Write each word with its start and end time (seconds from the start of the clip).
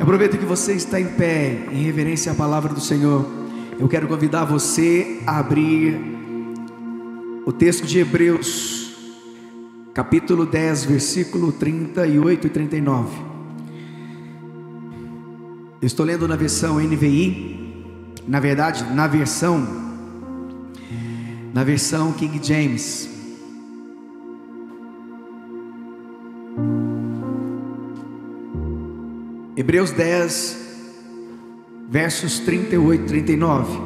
Aproveita 0.00 0.38
que 0.38 0.46
você 0.46 0.72
está 0.72 0.98
em 0.98 1.08
pé, 1.08 1.68
em 1.70 1.82
reverência 1.82 2.32
à 2.32 2.34
palavra 2.34 2.72
do 2.72 2.80
Senhor. 2.80 3.28
Eu 3.78 3.86
quero 3.86 4.08
convidar 4.08 4.46
você 4.46 5.20
a 5.26 5.38
abrir 5.38 5.94
o 7.44 7.52
texto 7.52 7.86
de 7.86 7.98
Hebreus, 7.98 8.96
capítulo 9.92 10.46
10, 10.46 10.86
versículo 10.86 11.52
38 11.52 12.46
e 12.46 12.50
39. 12.50 13.10
Eu 15.82 15.86
estou 15.86 16.06
lendo 16.06 16.26
na 16.26 16.34
versão 16.34 16.80
NVI, 16.80 17.84
na 18.26 18.40
verdade, 18.40 18.84
na 18.94 19.06
versão, 19.06 19.68
na 21.52 21.62
versão 21.62 22.10
King 22.14 22.40
James. 22.42 23.19
Hebreus 29.70 29.92
10, 29.92 30.58
versos 31.88 32.40
38 32.40 33.04
e 33.04 33.06
39. 33.06 33.80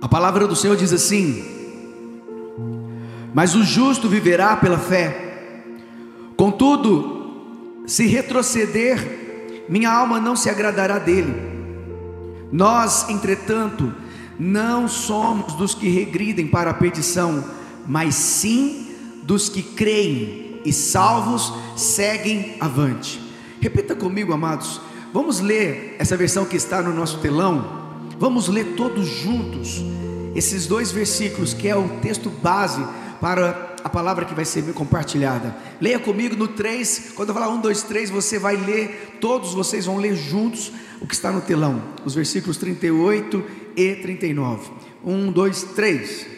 A 0.00 0.06
palavra 0.06 0.46
do 0.46 0.54
Senhor 0.54 0.76
diz 0.76 0.92
assim: 0.92 1.44
Mas 3.34 3.56
o 3.56 3.64
justo 3.64 4.08
viverá 4.08 4.56
pela 4.56 4.78
fé. 4.78 5.64
Contudo, 6.36 7.82
se 7.84 8.06
retroceder, 8.06 9.64
minha 9.68 9.90
alma 9.90 10.20
não 10.20 10.36
se 10.36 10.48
agradará 10.48 11.00
dele. 11.00 11.34
Nós, 12.52 13.08
entretanto, 13.08 13.92
não 14.38 14.86
somos 14.86 15.54
dos 15.54 15.74
que 15.74 15.88
regridem 15.88 16.46
para 16.46 16.70
a 16.70 16.74
perdição, 16.74 17.57
mas 17.88 18.14
sim 18.14 18.94
dos 19.22 19.48
que 19.48 19.62
creem 19.62 20.60
e 20.64 20.72
salvos 20.72 21.52
seguem 21.76 22.56
avante. 22.60 23.20
Repita 23.60 23.96
comigo, 23.96 24.32
amados. 24.32 24.80
Vamos 25.12 25.40
ler 25.40 25.96
essa 25.98 26.16
versão 26.16 26.44
que 26.44 26.56
está 26.56 26.82
no 26.82 26.92
nosso 26.92 27.18
telão. 27.18 27.88
Vamos 28.18 28.48
ler 28.48 28.74
todos 28.76 29.06
juntos 29.06 29.82
esses 30.34 30.66
dois 30.66 30.92
versículos, 30.92 31.54
que 31.54 31.66
é 31.66 31.74
o 31.74 31.88
texto 32.00 32.28
base 32.28 32.84
para 33.20 33.74
a 33.82 33.88
palavra 33.88 34.24
que 34.24 34.34
vai 34.34 34.44
ser 34.44 34.62
compartilhada. 34.74 35.56
Leia 35.80 35.98
comigo 35.98 36.36
no 36.36 36.48
3, 36.48 37.12
quando 37.14 37.30
eu 37.30 37.34
falar 37.34 37.48
1, 37.48 37.60
2, 37.60 37.82
3, 37.84 38.10
você 38.10 38.38
vai 38.38 38.56
ler, 38.56 39.16
todos 39.20 39.54
vocês 39.54 39.86
vão 39.86 39.96
ler 39.96 40.14
juntos 40.14 40.72
o 41.00 41.06
que 41.06 41.14
está 41.14 41.32
no 41.32 41.40
telão, 41.40 41.82
os 42.04 42.14
versículos 42.14 42.56
38 42.56 43.42
e 43.76 43.94
39. 43.96 44.70
1, 45.04 45.32
2, 45.32 45.62
3. 45.74 46.37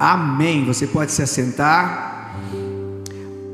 Amém. 0.00 0.64
Você 0.64 0.86
pode 0.86 1.12
se 1.12 1.22
assentar. 1.22 2.34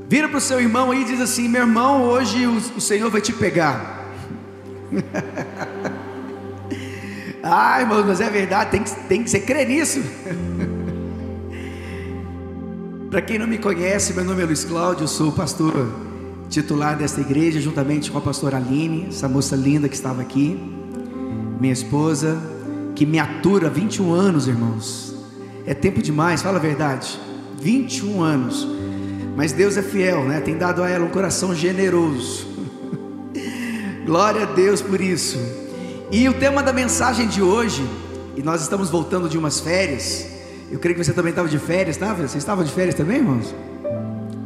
Vira 0.09 0.29
para 0.29 0.39
o 0.39 0.41
seu 0.41 0.61
irmão 0.61 0.93
aí 0.93 1.03
e 1.03 1.05
diz 1.05 1.21
assim: 1.21 1.49
Meu 1.49 1.63
irmão, 1.63 2.05
hoje 2.05 2.47
o, 2.47 2.57
o 2.57 2.81
Senhor 2.81 3.11
vai 3.11 3.21
te 3.21 3.33
pegar. 3.33 4.07
Ai, 7.43 7.83
irmão, 7.83 8.05
mas 8.07 8.21
é 8.21 8.31
verdade, 8.31 8.71
tem 8.71 8.85
que, 8.85 8.91
tem 9.09 9.25
que 9.25 9.31
você 9.31 9.41
crer 9.41 9.67
nisso. 9.67 10.01
para 13.11 13.21
quem 13.23 13.39
não 13.39 13.47
me 13.47 13.59
conhece, 13.59 14.15
meu 14.15 14.25
nome 14.25 14.43
é 14.43 14.45
Luiz 14.45 14.65
Cláudio, 14.65 15.05
eu 15.05 15.09
sou 15.09 15.33
pastor 15.33 15.89
titular 16.49 16.97
desta 16.97 17.21
igreja, 17.21 17.61
juntamente 17.61 18.11
com 18.11 18.19
a 18.19 18.21
pastora 18.21 18.57
Aline, 18.57 19.07
essa 19.09 19.29
moça 19.29 19.57
linda 19.57 19.89
que 19.89 19.97
estava 19.97 20.23
aqui, 20.23 20.61
minha 21.61 21.73
esposa, 21.73 22.39
que 22.95 23.05
me 23.05 23.19
atura 23.19 23.69
21 23.69 24.13
anos, 24.13 24.47
irmãos. 24.47 25.16
É 25.67 25.75
tempo 25.75 26.01
demais, 26.01 26.43
fala 26.43 26.59
a 26.59 26.61
verdade. 26.61 27.19
21 27.61 28.23
anos. 28.23 28.67
Mas 29.35 29.53
Deus 29.53 29.77
é 29.77 29.83
fiel, 29.83 30.25
né? 30.25 30.41
Tem 30.41 30.57
dado 30.57 30.83
a 30.83 30.89
ela 30.89 31.05
um 31.05 31.11
coração 31.11 31.55
generoso. 31.55 32.47
Glória 34.07 34.45
a 34.45 34.47
Deus 34.47 34.81
por 34.81 35.01
isso. 35.01 35.39
E 36.11 36.29
o 36.29 36.35
tema 36.35 36.63
da 36.63 36.73
mensagem 36.73 37.27
de 37.27 37.43
hoje, 37.43 37.85
e 38.37 38.43
nós 38.43 38.63
estamos 38.63 38.89
voltando 38.89 39.29
de 39.29 39.37
umas 39.37 39.59
férias. 39.59 40.29
Eu 40.71 40.79
creio 40.79 40.97
que 40.97 41.05
você 41.05 41.13
também 41.13 41.31
estava 41.31 41.49
de 41.49 41.59
férias, 41.59 41.97
tá? 41.97 42.15
Você 42.15 42.39
estava 42.39 42.63
de 42.63 42.71
férias 42.71 42.95
também, 42.95 43.19
irmãos? 43.19 43.53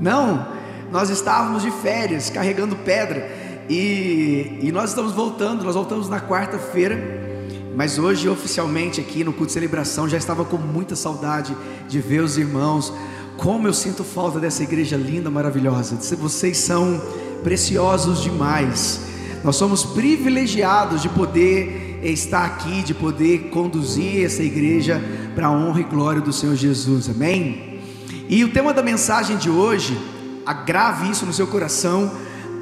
Não, 0.01 0.47
nós 0.91 1.11
estávamos 1.11 1.63
de 1.63 1.71
férias, 1.71 2.31
carregando 2.31 2.75
pedra. 2.77 3.31
E, 3.69 4.59
e 4.63 4.73
nós 4.73 4.91
estamos 4.91 5.13
voltando, 5.13 5.63
nós 5.65 5.75
voltamos 5.75 6.09
na 6.09 6.19
quarta-feira 6.19 7.30
mas 7.75 7.99
hoje, 7.99 8.29
oficialmente, 8.29 9.01
aqui 9.01 9.23
no 9.23 9.33
culto 9.33 9.47
de 9.47 9.53
celebração, 9.53 10.09
já 10.09 10.19
estava 10.19 10.45
com 10.45 10.57
muita 10.57 10.97
saudade 10.97 11.57
de 11.89 12.01
ver 12.01 12.23
os 12.23 12.37
irmãos. 12.37 12.93
Como 13.37 13.67
eu 13.67 13.73
sinto 13.73 14.05
falta 14.05 14.39
dessa 14.39 14.63
igreja 14.63 14.97
linda, 14.97 15.31
maravilhosa. 15.31 15.97
Vocês 16.17 16.59
são 16.59 17.01
preciosos 17.43 18.23
demais. 18.23 19.01
Nós 19.43 19.57
somos 19.57 19.85
privilegiados 19.85 21.01
de 21.01 21.09
poder 21.09 22.01
estar 22.03 22.45
aqui, 22.45 22.83
de 22.83 22.93
poder 22.93 23.51
conduzir 23.51 24.25
essa 24.25 24.43
igreja 24.43 25.03
para 25.35 25.47
a 25.47 25.51
honra 25.51 25.81
e 25.81 25.85
glória 25.85 26.21
do 26.21 26.33
Senhor 26.33 26.57
Jesus. 26.57 27.09
Amém? 27.09 27.81
E 28.29 28.45
o 28.45 28.53
tema 28.53 28.75
da 28.75 28.83
mensagem 28.83 29.37
de 29.37 29.49
hoje, 29.49 29.99
agrave 30.45 31.11
isso 31.11 31.25
no 31.25 31.33
seu 31.33 31.47
coração. 31.47 32.13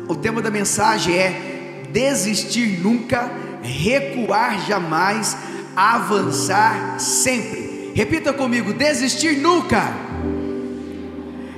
O 0.09 0.15
tema 0.15 0.41
da 0.41 0.51
mensagem 0.51 1.17
é 1.17 1.89
desistir 1.93 2.81
nunca 2.81 3.31
recuar 3.63 4.61
jamais, 4.67 5.37
avançar 5.75 6.99
sempre. 6.99 7.93
Repita 7.95 8.33
comigo: 8.33 8.73
desistir 8.73 9.39
nunca, 9.39 9.93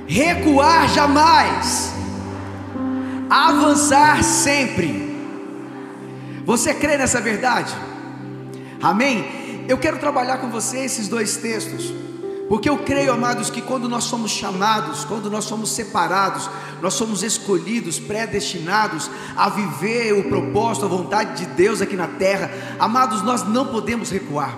recuar 0.07 0.89
jamais, 0.89 1.93
avançar 3.29 4.23
sempre. 4.23 5.11
Você 6.45 6.73
crê 6.73 6.97
nessa 6.97 7.21
verdade? 7.21 7.73
Amém? 8.81 9.65
Eu 9.67 9.77
quero 9.77 9.99
trabalhar 9.99 10.37
com 10.37 10.49
você 10.49 10.79
esses 10.79 11.07
dois 11.07 11.37
textos. 11.37 11.93
Porque 12.51 12.67
eu 12.67 12.79
creio, 12.79 13.13
amados, 13.13 13.49
que 13.49 13.61
quando 13.61 13.87
nós 13.87 14.03
somos 14.03 14.29
chamados, 14.29 15.05
quando 15.05 15.29
nós 15.29 15.45
somos 15.45 15.69
separados, 15.69 16.49
nós 16.81 16.95
somos 16.95 17.23
escolhidos, 17.23 17.97
predestinados 17.97 19.09
a 19.37 19.47
viver 19.47 20.11
o 20.11 20.27
propósito, 20.27 20.85
a 20.85 20.89
vontade 20.89 21.45
de 21.45 21.53
Deus 21.53 21.81
aqui 21.81 21.95
na 21.95 22.09
terra, 22.09 22.51
amados, 22.77 23.21
nós 23.21 23.47
não 23.47 23.67
podemos 23.67 24.09
recuar. 24.09 24.53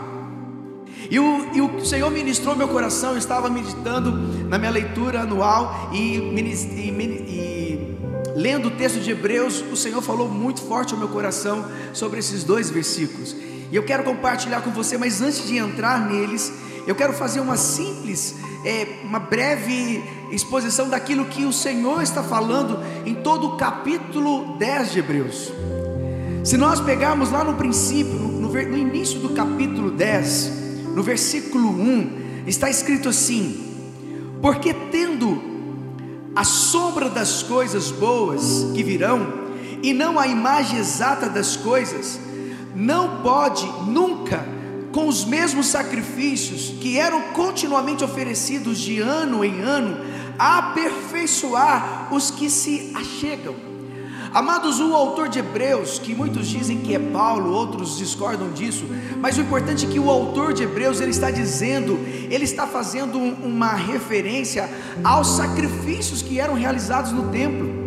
E 1.08 1.20
o, 1.20 1.54
e 1.54 1.62
o 1.62 1.86
Senhor 1.86 2.10
ministrou 2.10 2.56
meu 2.56 2.68
coração, 2.68 3.12
eu 3.12 3.20
estava 3.20 3.48
meditando 3.48 4.12
na 4.50 4.58
minha 4.58 4.72
leitura 4.72 5.22
anual 5.22 5.92
e, 5.94 6.18
e, 6.18 6.90
e 7.30 7.98
lendo 8.36 8.70
o 8.70 8.72
texto 8.72 9.02
de 9.02 9.12
Hebreus, 9.12 9.64
o 9.72 9.76
Senhor 9.76 10.02
falou 10.02 10.28
muito 10.28 10.64
forte 10.64 10.96
ao 10.96 11.00
meu 11.00 11.10
coração 11.10 11.64
sobre 11.94 12.18
esses 12.18 12.44
dois 12.44 12.72
versículos. 12.72 13.36
E 13.72 13.76
eu 13.76 13.84
quero 13.84 14.04
compartilhar 14.04 14.62
com 14.62 14.72
você, 14.72 14.98
mas 14.98 15.22
antes 15.22 15.48
de 15.48 15.58
entrar 15.58 16.10
neles, 16.10 16.52
eu 16.86 16.96
quero 16.96 17.14
fazer 17.14 17.40
uma 17.40 17.58
simples, 17.58 18.36
é, 18.66 19.00
uma 19.04 19.20
breve 19.20 20.04
exposição 20.32 20.90
daquilo 20.90 21.26
que 21.26 21.46
o 21.46 21.54
Senhor 21.54 22.02
está 22.02 22.24
falando 22.24 22.80
em 23.06 23.16
todo 23.16 23.48
o 23.48 23.58
capítulo 23.58 24.58
10 24.58 24.92
de 24.92 25.00
Hebreus. 25.00 25.52
Se 26.44 26.58
nós 26.58 26.82
pegarmos 26.82 27.32
lá 27.32 27.44
no 27.44 27.54
princípio, 27.54 28.14
no, 28.14 28.50
no 28.50 28.78
início 28.78 29.20
do 29.20 29.30
capítulo 29.30 29.92
10, 29.92 30.52
no 30.94 31.02
versículo 31.02 31.70
1, 31.70 32.44
está 32.48 32.70
escrito 32.70 33.10
assim: 33.10 33.74
Porque 34.42 34.74
tendo 34.74 35.42
a 36.36 36.44
sombra 36.44 37.10
das 37.10 37.44
coisas 37.44 37.92
boas 37.92 38.68
que 38.74 38.84
virão, 38.84 39.44
e 39.82 39.94
não 39.94 40.20
a 40.20 40.28
imagem 40.28 40.80
exata 40.80 41.30
das 41.30 41.56
coisas, 41.56 42.20
não 42.76 43.22
pode 43.22 43.66
nunca 43.88 44.46
com 44.94 45.08
os 45.08 45.26
mesmos 45.26 45.66
sacrifícios 45.66 46.76
que 46.80 47.00
eram 47.00 47.34
continuamente 47.34 48.04
oferecidos 48.04 48.80
de 48.80 49.00
ano 49.00 49.44
em 49.44 49.60
ano, 49.60 49.98
aperfeiçoar 50.38 52.14
os 52.14 52.30
que 52.30 52.48
se 52.50 52.94
achegam. 52.96 53.56
Amados, 54.32 54.80
o 54.80 54.94
autor 54.94 55.30
de 55.30 55.40
Hebreus, 55.40 56.00
que 56.00 56.16
muitos 56.16 56.48
dizem 56.48 56.78
que 56.78 56.96
é 56.96 57.00
Paulo, 57.00 57.52
outros 57.52 57.98
discordam 57.98 58.52
disso, 58.52 58.86
mas 59.18 59.38
o 59.38 59.42
importante 59.42 59.86
é 59.86 59.90
que 59.90 60.00
o 60.00 60.10
autor 60.10 60.54
de 60.54 60.64
Hebreus 60.64 61.02
ele 61.02 61.12
está 61.12 61.30
dizendo, 61.30 62.00
ele 62.30 62.44
está 62.44 62.66
fazendo 62.66 63.18
uma 63.18 63.74
referência 63.74 64.70
aos 65.04 65.28
sacrifícios 65.36 66.22
que 66.22 66.40
eram 66.40 66.54
realizados 66.54 67.12
no 67.12 67.30
templo. 67.30 67.84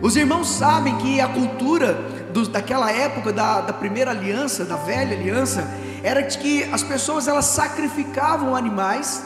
Os 0.00 0.16
irmãos 0.16 0.48
sabem 0.48 0.96
que 0.98 1.20
a 1.20 1.28
cultura 1.28 2.16
daquela 2.46 2.90
época 2.92 3.32
da, 3.32 3.62
da 3.62 3.72
primeira 3.72 4.12
aliança, 4.12 4.64
da 4.64 4.76
velha 4.76 5.16
aliança, 5.16 5.68
era 6.02 6.22
de 6.22 6.38
que 6.38 6.64
as 6.64 6.82
pessoas 6.82 7.28
elas 7.28 7.46
sacrificavam 7.46 8.54
animais. 8.54 9.22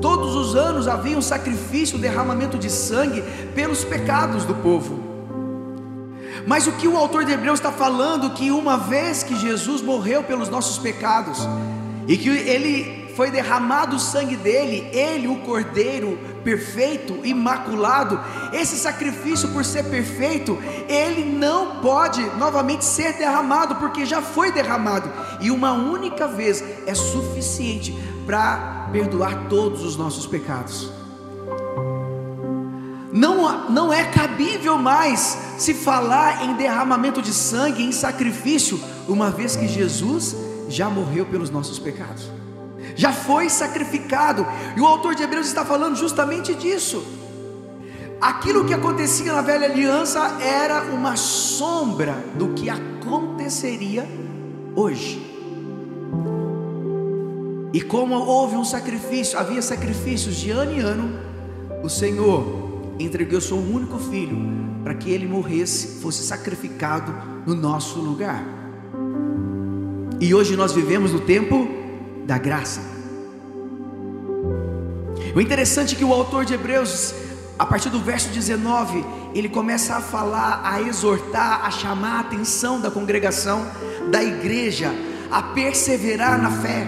Todos 0.00 0.34
os 0.36 0.54
anos 0.54 0.86
havia 0.86 1.18
um 1.18 1.22
sacrifício, 1.22 1.98
um 1.98 2.00
derramamento 2.00 2.58
de 2.58 2.70
sangue 2.70 3.22
pelos 3.54 3.84
pecados 3.84 4.44
do 4.44 4.54
povo. 4.54 5.10
Mas 6.46 6.66
o 6.66 6.72
que 6.72 6.88
o 6.88 6.96
autor 6.96 7.24
de 7.24 7.32
Hebreus 7.32 7.58
está 7.58 7.72
falando 7.72 8.30
que 8.30 8.50
uma 8.50 8.76
vez 8.76 9.22
que 9.22 9.36
Jesus 9.36 9.82
morreu 9.82 10.22
pelos 10.22 10.48
nossos 10.48 10.78
pecados 10.78 11.38
e 12.06 12.16
que 12.16 12.28
ele 12.28 12.99
foi 13.20 13.30
derramado 13.30 13.96
o 13.96 14.00
sangue 14.00 14.34
dele, 14.34 14.88
ele, 14.94 15.28
o 15.28 15.40
cordeiro 15.40 16.18
perfeito, 16.42 17.20
imaculado. 17.22 18.18
Esse 18.50 18.76
sacrifício, 18.76 19.50
por 19.50 19.62
ser 19.62 19.84
perfeito, 19.90 20.58
ele 20.88 21.22
não 21.30 21.82
pode 21.82 22.22
novamente 22.38 22.82
ser 22.82 23.12
derramado, 23.18 23.74
porque 23.74 24.06
já 24.06 24.22
foi 24.22 24.50
derramado, 24.50 25.12
e 25.38 25.50
uma 25.50 25.72
única 25.72 26.26
vez 26.26 26.64
é 26.86 26.94
suficiente 26.94 27.94
para 28.24 28.88
perdoar 28.90 29.48
todos 29.50 29.84
os 29.84 29.98
nossos 29.98 30.24
pecados. 30.24 30.90
Não, 33.12 33.68
não 33.68 33.92
é 33.92 34.04
cabível 34.04 34.78
mais 34.78 35.36
se 35.58 35.74
falar 35.74 36.42
em 36.46 36.54
derramamento 36.54 37.20
de 37.20 37.34
sangue, 37.34 37.84
em 37.84 37.92
sacrifício, 37.92 38.80
uma 39.06 39.30
vez 39.30 39.56
que 39.56 39.68
Jesus 39.68 40.34
já 40.70 40.88
morreu 40.88 41.26
pelos 41.26 41.50
nossos 41.50 41.78
pecados 41.78 42.39
já 42.94 43.12
foi 43.12 43.48
sacrificado. 43.48 44.46
E 44.76 44.80
o 44.80 44.86
autor 44.86 45.14
de 45.14 45.22
Hebreus 45.22 45.46
está 45.46 45.64
falando 45.64 45.96
justamente 45.96 46.54
disso. 46.54 47.04
Aquilo 48.20 48.66
que 48.66 48.74
acontecia 48.74 49.32
na 49.32 49.40
velha 49.40 49.66
aliança 49.66 50.20
era 50.42 50.82
uma 50.92 51.16
sombra 51.16 52.12
do 52.34 52.48
que 52.48 52.68
aconteceria 52.68 54.06
hoje. 54.76 55.26
E 57.72 57.80
como 57.80 58.14
houve 58.14 58.56
um 58.56 58.64
sacrifício, 58.64 59.38
havia 59.38 59.62
sacrifícios 59.62 60.36
de 60.36 60.50
ano 60.50 60.72
em 60.72 60.80
ano, 60.80 61.18
o 61.82 61.88
Senhor 61.88 62.94
entregou 62.98 63.40
seu 63.40 63.56
único 63.56 63.96
filho 63.98 64.36
para 64.82 64.94
que 64.94 65.10
ele 65.10 65.26
morresse, 65.26 66.00
fosse 66.00 66.22
sacrificado 66.22 67.14
no 67.46 67.54
nosso 67.54 68.00
lugar. 68.00 68.44
E 70.20 70.34
hoje 70.34 70.56
nós 70.56 70.72
vivemos 70.72 71.12
no 71.12 71.20
tempo 71.20 71.79
da 72.30 72.38
graça. 72.38 72.80
O 75.34 75.40
interessante 75.40 75.96
é 75.96 75.98
que 75.98 76.04
o 76.04 76.14
autor 76.14 76.44
de 76.44 76.54
Hebreus, 76.54 77.12
a 77.58 77.66
partir 77.66 77.88
do 77.88 77.98
verso 77.98 78.28
19, 78.28 79.04
ele 79.34 79.48
começa 79.48 79.96
a 79.96 80.00
falar, 80.00 80.60
a 80.62 80.80
exortar, 80.80 81.64
a 81.64 81.72
chamar 81.72 82.18
a 82.18 82.20
atenção 82.20 82.80
da 82.80 82.88
congregação, 82.88 83.66
da 84.12 84.22
igreja, 84.22 84.94
a 85.28 85.42
perseverar 85.42 86.40
na 86.40 86.52
fé, 86.52 86.86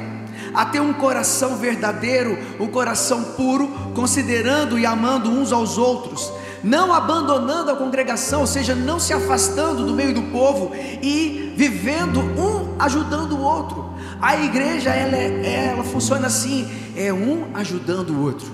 a 0.54 0.64
ter 0.64 0.78
um 0.78 0.92
coração 0.92 1.56
verdadeiro, 1.56 2.38
um 2.60 2.68
coração 2.68 3.24
puro, 3.36 3.66
considerando 3.96 4.78
e 4.78 4.86
amando 4.86 5.28
uns 5.28 5.52
aos 5.52 5.76
outros, 5.76 6.32
não 6.62 6.94
abandonando 6.94 7.68
a 7.68 7.74
congregação, 7.74 8.42
ou 8.42 8.46
seja, 8.46 8.76
não 8.76 9.00
se 9.00 9.12
afastando 9.12 9.84
do 9.84 9.92
meio 9.92 10.14
do 10.14 10.22
povo 10.22 10.70
e 11.02 11.52
vivendo 11.56 12.20
um 12.20 12.80
ajudando 12.80 13.32
o 13.32 13.42
outro. 13.42 13.91
A 14.22 14.36
igreja 14.36 14.90
ela, 14.90 15.16
é, 15.16 15.72
ela 15.72 15.82
funciona 15.82 16.28
assim, 16.28 16.70
é 16.96 17.12
um 17.12 17.56
ajudando 17.56 18.10
o 18.10 18.22
outro. 18.22 18.46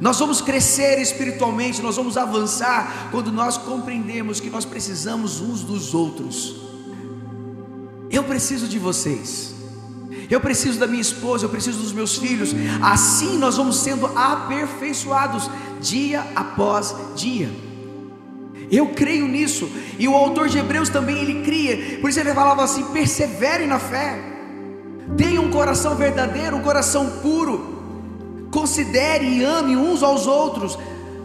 Nós 0.00 0.18
vamos 0.18 0.40
crescer 0.40 1.00
espiritualmente, 1.00 1.80
nós 1.80 1.94
vamos 1.94 2.16
avançar 2.16 3.08
quando 3.12 3.30
nós 3.30 3.56
compreendemos 3.56 4.40
que 4.40 4.50
nós 4.50 4.64
precisamos 4.64 5.40
uns 5.40 5.62
dos 5.62 5.94
outros. 5.94 6.56
Eu 8.10 8.24
preciso 8.24 8.66
de 8.66 8.76
vocês. 8.76 9.54
Eu 10.28 10.40
preciso 10.40 10.80
da 10.80 10.88
minha 10.88 11.00
esposa, 11.00 11.44
eu 11.44 11.48
preciso 11.48 11.78
dos 11.78 11.92
meus 11.92 12.18
filhos. 12.18 12.52
Assim 12.82 13.38
nós 13.38 13.56
vamos 13.56 13.76
sendo 13.76 14.06
aperfeiçoados 14.18 15.48
dia 15.80 16.26
após 16.34 16.92
dia. 17.14 17.48
Eu 18.68 18.88
creio 18.88 19.28
nisso. 19.28 19.70
E 19.96 20.08
o 20.08 20.14
autor 20.14 20.48
de 20.48 20.58
Hebreus 20.58 20.88
também 20.88 21.18
ele 21.18 21.44
cria. 21.44 22.00
Por 22.00 22.10
isso 22.10 22.18
ele 22.18 22.34
falava 22.34 22.64
assim: 22.64 22.84
perseverem 22.86 23.68
na 23.68 23.78
fé. 23.78 24.35
Tenha 25.16 25.40
um 25.40 25.50
coração 25.50 25.94
verdadeiro, 25.94 26.56
um 26.56 26.62
coração 26.62 27.08
puro. 27.22 27.76
Considere 28.50 29.26
e 29.26 29.44
ame 29.44 29.76
uns 29.76 30.02
aos 30.02 30.26
outros. 30.26 30.78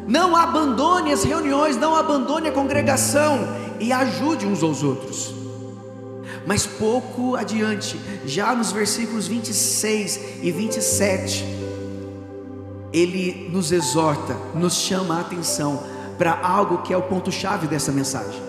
Não 0.07 0.35
abandone 0.35 1.13
as 1.13 1.23
reuniões, 1.23 1.77
não 1.77 1.95
abandone 1.95 2.49
a 2.49 2.51
congregação 2.51 3.39
e 3.79 3.91
ajude 3.91 4.45
uns 4.45 4.61
aos 4.61 4.83
outros. 4.83 5.33
Mas 6.45 6.65
pouco 6.65 7.35
adiante, 7.35 7.99
já 8.25 8.53
nos 8.55 8.71
versículos 8.71 9.27
26 9.27 10.19
e 10.41 10.51
27, 10.51 11.45
ele 12.91 13.49
nos 13.51 13.71
exorta, 13.71 14.35
nos 14.55 14.73
chama 14.73 15.17
a 15.17 15.21
atenção 15.21 15.83
para 16.17 16.39
algo 16.41 16.79
que 16.79 16.93
é 16.93 16.97
o 16.97 17.01
ponto-chave 17.01 17.67
dessa 17.67 17.91
mensagem. 17.91 18.41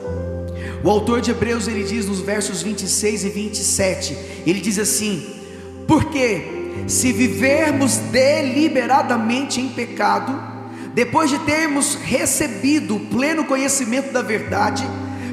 O 0.85 0.91
autor 0.91 1.21
de 1.21 1.31
Hebreus 1.31 1.69
ele 1.69 1.85
diz 1.85 2.07
nos 2.07 2.21
versos 2.21 2.61
26 2.63 3.25
e 3.25 3.29
27, 3.29 4.19
ele 4.47 4.61
diz 4.61 4.79
assim: 4.79 5.37
Porque 5.87 6.83
se 6.89 7.13
vivermos 7.13 7.97
deliberadamente 7.97 9.61
em 9.61 9.69
pecado, 9.69 10.37
depois 10.93 11.31
de 11.31 11.39
termos 11.41 11.95
recebido 11.95 12.97
o 12.97 13.01
pleno 13.07 13.45
conhecimento 13.45 14.13
da 14.13 14.23
verdade, 14.23 14.85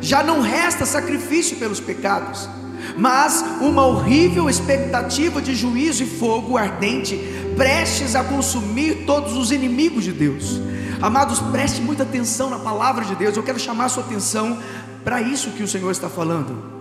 já 0.01 0.22
não 0.24 0.40
resta 0.40 0.86
sacrifício 0.86 1.57
pelos 1.57 1.80
pecados, 1.80 2.48
mas 2.95 3.44
uma 3.60 3.86
horrível 3.86 4.50
expectativa 4.50 5.42
de 5.42 5.56
juízo 5.56 6.04
e 6.04 6.06
fogo 6.06 6.57
ardente, 6.57 7.19
prestes 7.57 8.16
a 8.16 8.24
consumir 8.24 9.04
todos 9.06 9.36
os 9.36 9.52
inimigos 9.52 10.04
de 10.04 10.13
Deus. 10.13 10.62
Amados, 11.02 11.40
preste 11.40 11.81
muita 11.81 12.04
atenção 12.04 12.50
na 12.50 12.60
palavra 12.60 13.06
de 13.06 13.16
Deus. 13.16 13.36
Eu 13.36 13.44
quero 13.44 13.60
chamar 13.60 13.86
a 13.86 13.90
sua 13.90 14.04
atenção 14.04 14.60
para 15.04 15.22
isso 15.22 15.51
que 15.51 15.63
o 15.63 15.68
Senhor 15.68 15.92
está 15.92 16.10
falando. 16.10 16.80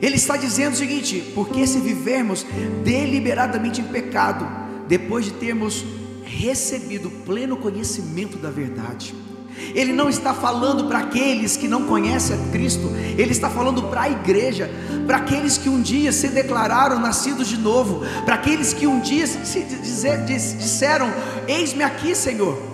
Ele 0.00 0.16
está 0.16 0.36
dizendo 0.36 0.74
o 0.74 0.76
seguinte: 0.76 1.32
porque 1.34 1.66
se 1.66 1.80
vivermos 1.80 2.44
deliberadamente 2.84 3.80
em 3.80 3.84
pecado, 3.84 4.46
depois 4.88 5.24
de 5.24 5.32
termos 5.32 5.84
recebido 6.24 7.10
pleno 7.24 7.56
conhecimento 7.56 8.36
da 8.36 8.50
verdade, 8.50 9.14
ele 9.74 9.92
não 9.92 10.08
está 10.08 10.34
falando 10.34 10.84
para 10.88 10.98
aqueles 10.98 11.56
que 11.56 11.68
não 11.68 11.84
conhecem 11.84 12.36
a 12.36 12.50
Cristo, 12.50 12.90
ele 13.16 13.30
está 13.30 13.48
falando 13.48 13.84
para 13.84 14.02
a 14.02 14.10
igreja, 14.10 14.70
para 15.06 15.18
aqueles 15.18 15.56
que 15.56 15.68
um 15.68 15.80
dia 15.80 16.12
se 16.12 16.28
declararam 16.28 16.98
nascidos 16.98 17.46
de 17.46 17.56
novo, 17.56 18.02
para 18.24 18.34
aqueles 18.34 18.72
que 18.72 18.86
um 18.86 19.00
dia 19.00 19.26
se 19.26 19.60
dizer, 19.60 20.24
disseram: 20.24 21.10
Eis-me 21.46 21.84
aqui, 21.84 22.14
Senhor. 22.14 22.73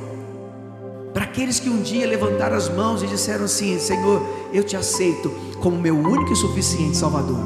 Aqueles 1.41 1.59
que 1.59 1.71
um 1.71 1.81
dia 1.81 2.07
levantaram 2.07 2.55
as 2.55 2.69
mãos 2.69 3.03
e 3.03 3.07
disseram 3.07 3.47
assim: 3.47 3.79
Senhor, 3.79 4.23
eu 4.53 4.63
te 4.63 4.77
aceito 4.77 5.31
como 5.59 5.81
meu 5.81 5.97
único 5.97 6.35
e 6.35 6.37
suficiente 6.37 6.99
Salvador. 6.99 7.41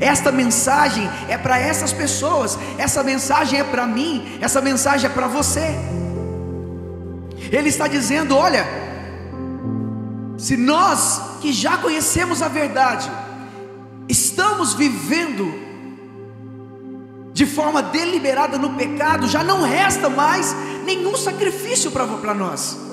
Esta 0.00 0.32
mensagem 0.32 1.08
é 1.28 1.38
para 1.38 1.56
essas 1.56 1.92
pessoas, 1.92 2.58
essa 2.76 3.04
mensagem 3.04 3.60
é 3.60 3.62
para 3.62 3.86
mim, 3.86 4.36
essa 4.40 4.60
mensagem 4.60 5.08
é 5.08 5.12
para 5.12 5.28
você. 5.28 5.76
Ele 7.52 7.68
está 7.68 7.86
dizendo: 7.86 8.36
olha, 8.36 8.66
se 10.36 10.56
nós 10.56 11.38
que 11.40 11.52
já 11.52 11.78
conhecemos 11.78 12.42
a 12.42 12.48
verdade, 12.48 13.08
estamos 14.08 14.74
vivendo 14.74 15.46
de 17.32 17.46
forma 17.46 17.84
deliberada 17.84 18.58
no 18.58 18.74
pecado, 18.74 19.28
já 19.28 19.44
não 19.44 19.62
resta 19.62 20.08
mais 20.08 20.56
nenhum 20.84 21.16
sacrifício 21.16 21.92
para 21.92 22.34
nós. 22.34 22.84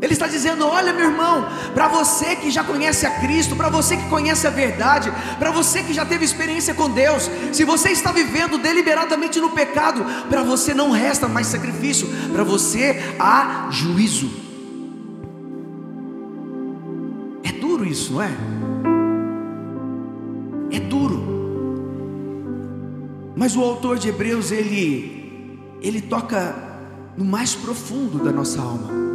Ele 0.00 0.12
está 0.12 0.26
dizendo: 0.26 0.66
olha, 0.66 0.92
meu 0.92 1.10
irmão, 1.10 1.46
para 1.74 1.88
você 1.88 2.36
que 2.36 2.50
já 2.50 2.62
conhece 2.62 3.04
a 3.04 3.10
Cristo, 3.18 3.56
para 3.56 3.68
você 3.68 3.96
que 3.96 4.08
conhece 4.08 4.46
a 4.46 4.50
verdade, 4.50 5.12
para 5.38 5.50
você 5.50 5.82
que 5.82 5.92
já 5.92 6.04
teve 6.04 6.24
experiência 6.24 6.72
com 6.72 6.88
Deus, 6.88 7.28
se 7.52 7.64
você 7.64 7.90
está 7.90 8.12
vivendo 8.12 8.58
deliberadamente 8.58 9.40
no 9.40 9.50
pecado, 9.50 10.04
para 10.28 10.42
você 10.42 10.72
não 10.72 10.90
resta 10.90 11.26
mais 11.26 11.48
sacrifício, 11.48 12.08
para 12.32 12.44
você 12.44 13.14
há 13.18 13.68
juízo. 13.70 14.30
É 17.42 17.52
duro 17.52 17.84
isso, 17.84 18.12
não 18.12 18.22
é? 18.22 18.30
É 20.70 20.78
duro. 20.78 21.26
Mas 23.36 23.56
o 23.56 23.62
autor 23.62 23.98
de 23.98 24.08
Hebreus, 24.08 24.52
ele, 24.52 25.58
ele 25.80 26.00
toca 26.00 26.54
no 27.16 27.24
mais 27.24 27.54
profundo 27.56 28.22
da 28.22 28.30
nossa 28.30 28.60
alma. 28.60 29.07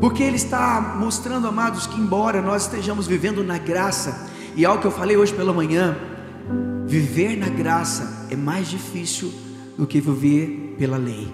Porque 0.00 0.22
ele 0.22 0.36
está 0.36 0.96
mostrando, 0.98 1.46
amados, 1.46 1.86
que 1.86 2.00
embora 2.00 2.40
nós 2.40 2.62
estejamos 2.62 3.06
vivendo 3.06 3.44
na 3.44 3.58
graça, 3.58 4.30
e 4.56 4.64
algo 4.64 4.80
que 4.80 4.86
eu 4.86 4.90
falei 4.90 5.16
hoje 5.16 5.34
pela 5.34 5.52
manhã, 5.52 5.96
viver 6.86 7.36
na 7.36 7.48
graça 7.48 8.26
é 8.30 8.36
mais 8.36 8.68
difícil 8.68 9.32
do 9.76 9.86
que 9.86 10.00
viver 10.00 10.76
pela 10.78 10.96
lei. 10.96 11.32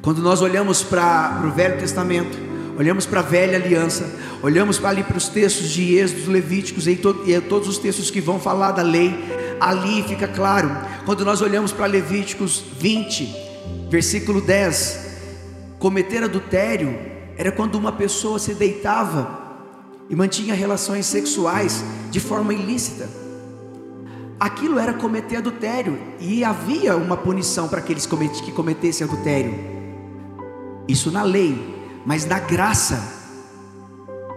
Quando 0.00 0.22
nós 0.22 0.40
olhamos 0.40 0.82
para 0.82 1.42
o 1.44 1.50
Velho 1.50 1.78
Testamento, 1.78 2.36
olhamos 2.78 3.04
para 3.04 3.20
a 3.20 3.22
velha 3.22 3.56
aliança, 3.56 4.08
olhamos 4.42 4.78
para 4.78 4.90
ali 4.90 5.02
para 5.02 5.16
os 5.16 5.28
textos 5.28 5.68
de 5.68 5.94
Êxodo, 5.96 6.30
Levíticos 6.30 6.86
e, 6.86 6.96
to, 6.96 7.22
e 7.26 7.40
todos 7.40 7.68
os 7.68 7.78
textos 7.78 8.10
que 8.10 8.20
vão 8.20 8.40
falar 8.40 8.72
da 8.72 8.82
lei, 8.82 9.14
ali 9.60 10.02
fica 10.02 10.26
claro. 10.26 10.70
Quando 11.04 11.24
nós 11.24 11.40
olhamos 11.40 11.72
para 11.72 11.86
Levíticos 11.86 12.64
20, 12.80 13.41
versículo 13.92 14.40
10, 14.40 14.98
cometer 15.78 16.22
adultério 16.22 16.98
era 17.36 17.52
quando 17.52 17.74
uma 17.74 17.92
pessoa 17.92 18.38
se 18.38 18.54
deitava 18.54 19.40
e 20.08 20.16
mantinha 20.16 20.54
relações 20.54 21.06
sexuais 21.06 21.84
de 22.10 22.20
forma 22.20 22.54
ilícita. 22.54 23.08
Aquilo 24.40 24.78
era 24.78 24.94
cometer 24.94 25.36
adultério 25.36 25.98
e 26.18 26.42
havia 26.42 26.96
uma 26.96 27.16
punição 27.16 27.68
para 27.68 27.78
aqueles 27.78 28.06
que 28.06 28.52
cometessem 28.52 29.06
adultério. 29.06 29.54
Isso 30.88 31.10
na 31.10 31.22
lei, 31.22 32.02
mas 32.04 32.24
na 32.24 32.38
graça. 32.38 33.20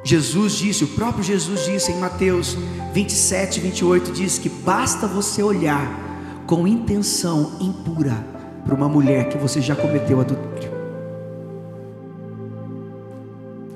Jesus 0.03 0.53
disse, 0.53 0.83
o 0.83 0.89
próprio 0.89 1.23
Jesus 1.23 1.65
disse 1.65 1.91
em 1.91 1.99
Mateus 1.99 2.57
27, 2.93 3.59
28, 3.59 4.11
diz 4.11 4.37
que 4.37 4.49
basta 4.49 5.07
você 5.07 5.41
olhar 5.41 6.43
com 6.45 6.67
intenção 6.67 7.57
impura 7.59 8.34
para 8.65 8.73
uma 8.73 8.89
mulher 8.89 9.29
que 9.29 9.37
você 9.37 9.61
já 9.61 9.75
cometeu 9.75 10.19
adultério. 10.19 10.73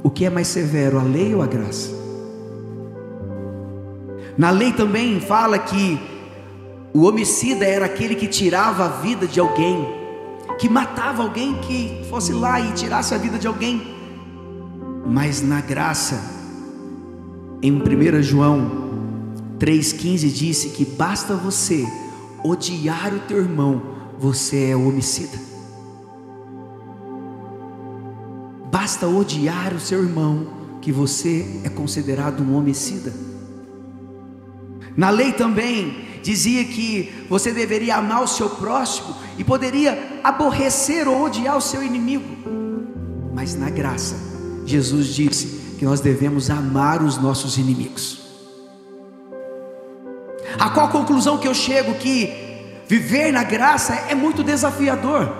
O 0.01 0.09
que 0.09 0.25
é 0.25 0.29
mais 0.29 0.47
severo, 0.47 0.99
a 0.99 1.03
lei 1.03 1.35
ou 1.35 1.41
a 1.41 1.47
graça? 1.47 1.91
Na 4.37 4.49
lei 4.49 4.73
também 4.73 5.19
fala 5.19 5.59
que 5.59 5.99
o 6.93 7.03
homicida 7.03 7.65
era 7.65 7.85
aquele 7.85 8.15
que 8.15 8.27
tirava 8.27 8.85
a 8.85 8.87
vida 8.87 9.27
de 9.27 9.39
alguém, 9.39 9.85
que 10.57 10.67
matava 10.67 11.21
alguém 11.21 11.55
que 11.59 12.05
fosse 12.09 12.33
lá 12.33 12.59
e 12.59 12.71
tirasse 12.71 13.13
a 13.13 13.17
vida 13.17 13.37
de 13.37 13.45
alguém. 13.45 13.95
Mas 15.05 15.41
na 15.41 15.61
graça, 15.61 16.19
em 17.61 17.71
1 17.71 18.23
João 18.23 18.89
3,15 19.59 20.31
disse 20.31 20.69
que 20.69 20.85
basta 20.85 21.35
você 21.35 21.85
odiar 22.43 23.13
o 23.13 23.19
teu 23.19 23.37
irmão, 23.37 23.81
você 24.19 24.71
é 24.71 24.75
homicida. 24.75 25.37
Basta 28.69 29.07
odiar 29.07 29.73
o 29.73 29.79
seu 29.79 30.03
irmão, 30.03 30.47
que 30.81 30.91
você 30.91 31.61
é 31.63 31.69
considerado 31.69 32.41
um 32.41 32.55
homicida. 32.55 33.13
Na 34.95 35.09
lei 35.09 35.31
também 35.31 36.05
dizia 36.21 36.65
que 36.65 37.25
você 37.29 37.53
deveria 37.53 37.95
amar 37.95 38.21
o 38.21 38.27
seu 38.27 38.49
próximo 38.49 39.15
e 39.37 39.43
poderia 39.43 40.19
aborrecer 40.21 41.07
ou 41.07 41.23
odiar 41.23 41.57
o 41.57 41.61
seu 41.61 41.81
inimigo. 41.81 42.25
Mas 43.33 43.55
na 43.55 43.69
graça, 43.69 44.17
Jesus 44.65 45.07
disse 45.07 45.77
que 45.77 45.85
nós 45.85 46.01
devemos 46.01 46.49
amar 46.49 47.01
os 47.01 47.17
nossos 47.17 47.57
inimigos. 47.57 48.19
A 50.59 50.69
qual 50.71 50.89
conclusão 50.89 51.37
que 51.37 51.47
eu 51.47 51.53
chego 51.53 51.93
que 51.93 52.48
viver 52.89 53.31
na 53.31 53.43
graça 53.43 53.93
é 54.09 54.15
muito 54.15 54.43
desafiador. 54.43 55.31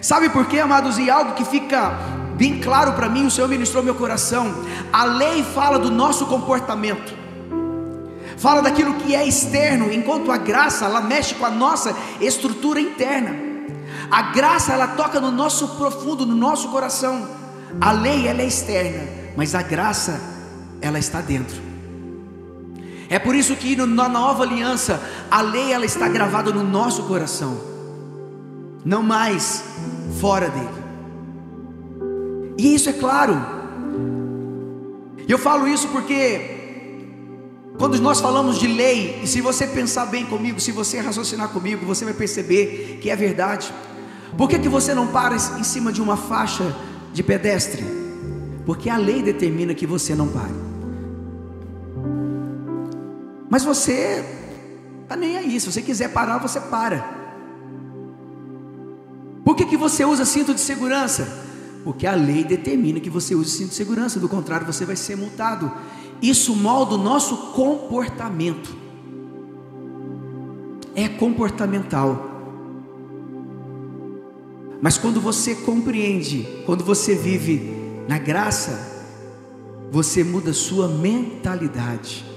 Sabe 0.00 0.28
por 0.28 0.46
quê, 0.46 0.60
amados? 0.60 0.96
E 0.96 1.10
algo 1.10 1.34
que 1.34 1.44
fica 1.44 1.90
bem 2.36 2.60
claro 2.60 2.92
para 2.92 3.08
mim, 3.08 3.26
o 3.26 3.30
Senhor 3.30 3.48
ministrou 3.48 3.82
meu 3.82 3.96
coração. 3.96 4.54
A 4.92 5.04
lei 5.04 5.42
fala 5.42 5.80
do 5.80 5.90
nosso 5.90 6.26
comportamento. 6.26 7.20
Fala 8.38 8.62
daquilo 8.62 8.94
que 8.94 9.14
é 9.14 9.26
externo, 9.26 9.92
enquanto 9.92 10.30
a 10.30 10.36
graça 10.36 10.84
ela 10.84 11.00
mexe 11.00 11.34
com 11.34 11.44
a 11.44 11.50
nossa 11.50 11.94
estrutura 12.20 12.80
interna. 12.80 13.34
A 14.08 14.22
graça 14.22 14.72
ela 14.72 14.86
toca 14.86 15.20
no 15.20 15.32
nosso 15.32 15.76
profundo, 15.76 16.24
no 16.24 16.36
nosso 16.36 16.68
coração. 16.68 17.28
A 17.80 17.90
lei 17.90 18.28
ela 18.28 18.42
é 18.42 18.46
externa, 18.46 19.02
mas 19.36 19.52
a 19.54 19.62
graça 19.62 20.20
ela 20.80 20.98
está 20.98 21.20
dentro. 21.20 21.71
É 23.12 23.18
por 23.18 23.34
isso 23.36 23.54
que 23.56 23.76
na 23.76 24.08
nova 24.08 24.42
aliança 24.42 24.98
a 25.30 25.42
lei 25.42 25.70
ela 25.70 25.84
está 25.84 26.08
gravada 26.08 26.50
no 26.50 26.64
nosso 26.64 27.02
coração 27.02 27.60
não 28.82 29.02
mais 29.02 29.62
fora 30.18 30.48
dele. 30.48 30.82
E 32.56 32.74
isso 32.74 32.88
é 32.88 32.92
claro. 32.94 33.34
E 35.28 35.30
eu 35.30 35.38
falo 35.38 35.68
isso 35.68 35.88
porque 35.88 36.40
quando 37.76 38.00
nós 38.00 38.18
falamos 38.18 38.58
de 38.58 38.66
lei, 38.66 39.20
e 39.22 39.26
se 39.26 39.42
você 39.42 39.66
pensar 39.66 40.06
bem 40.06 40.24
comigo, 40.24 40.58
se 40.58 40.72
você 40.72 40.98
raciocinar 40.98 41.50
comigo, 41.50 41.84
você 41.84 42.06
vai 42.06 42.14
perceber 42.14 42.98
que 43.02 43.10
é 43.10 43.14
verdade. 43.14 43.70
Por 44.38 44.48
que, 44.48 44.58
que 44.58 44.70
você 44.70 44.94
não 44.94 45.08
para 45.08 45.36
em 45.36 45.64
cima 45.64 45.92
de 45.92 46.00
uma 46.00 46.16
faixa 46.16 46.74
de 47.12 47.22
pedestre? 47.22 47.84
Porque 48.64 48.88
a 48.88 48.96
lei 48.96 49.22
determina 49.22 49.74
que 49.74 49.86
você 49.86 50.14
não 50.14 50.28
pare. 50.28 50.61
Mas 53.52 53.64
você 53.64 54.24
está 55.02 55.14
nem 55.14 55.36
aí, 55.36 55.60
se 55.60 55.70
você 55.70 55.82
quiser 55.82 56.10
parar, 56.10 56.38
você 56.38 56.58
para. 56.58 57.04
Por 59.44 59.54
que, 59.54 59.66
que 59.66 59.76
você 59.76 60.06
usa 60.06 60.24
cinto 60.24 60.54
de 60.54 60.60
segurança? 60.60 61.28
Porque 61.84 62.06
a 62.06 62.14
lei 62.14 62.44
determina 62.44 62.98
que 62.98 63.10
você 63.10 63.34
use 63.34 63.50
cinto 63.50 63.68
de 63.68 63.74
segurança, 63.74 64.18
do 64.18 64.26
contrário, 64.26 64.66
você 64.66 64.86
vai 64.86 64.96
ser 64.96 65.18
multado. 65.18 65.70
Isso 66.22 66.56
molda 66.56 66.94
o 66.94 66.96
nosso 66.96 67.52
comportamento. 67.52 68.74
É 70.94 71.06
comportamental. 71.06 72.30
Mas 74.80 74.96
quando 74.96 75.20
você 75.20 75.56
compreende, 75.56 76.48
quando 76.64 76.82
você 76.82 77.14
vive 77.14 77.70
na 78.08 78.16
graça, 78.16 79.12
você 79.90 80.24
muda 80.24 80.54
sua 80.54 80.88
mentalidade. 80.88 82.31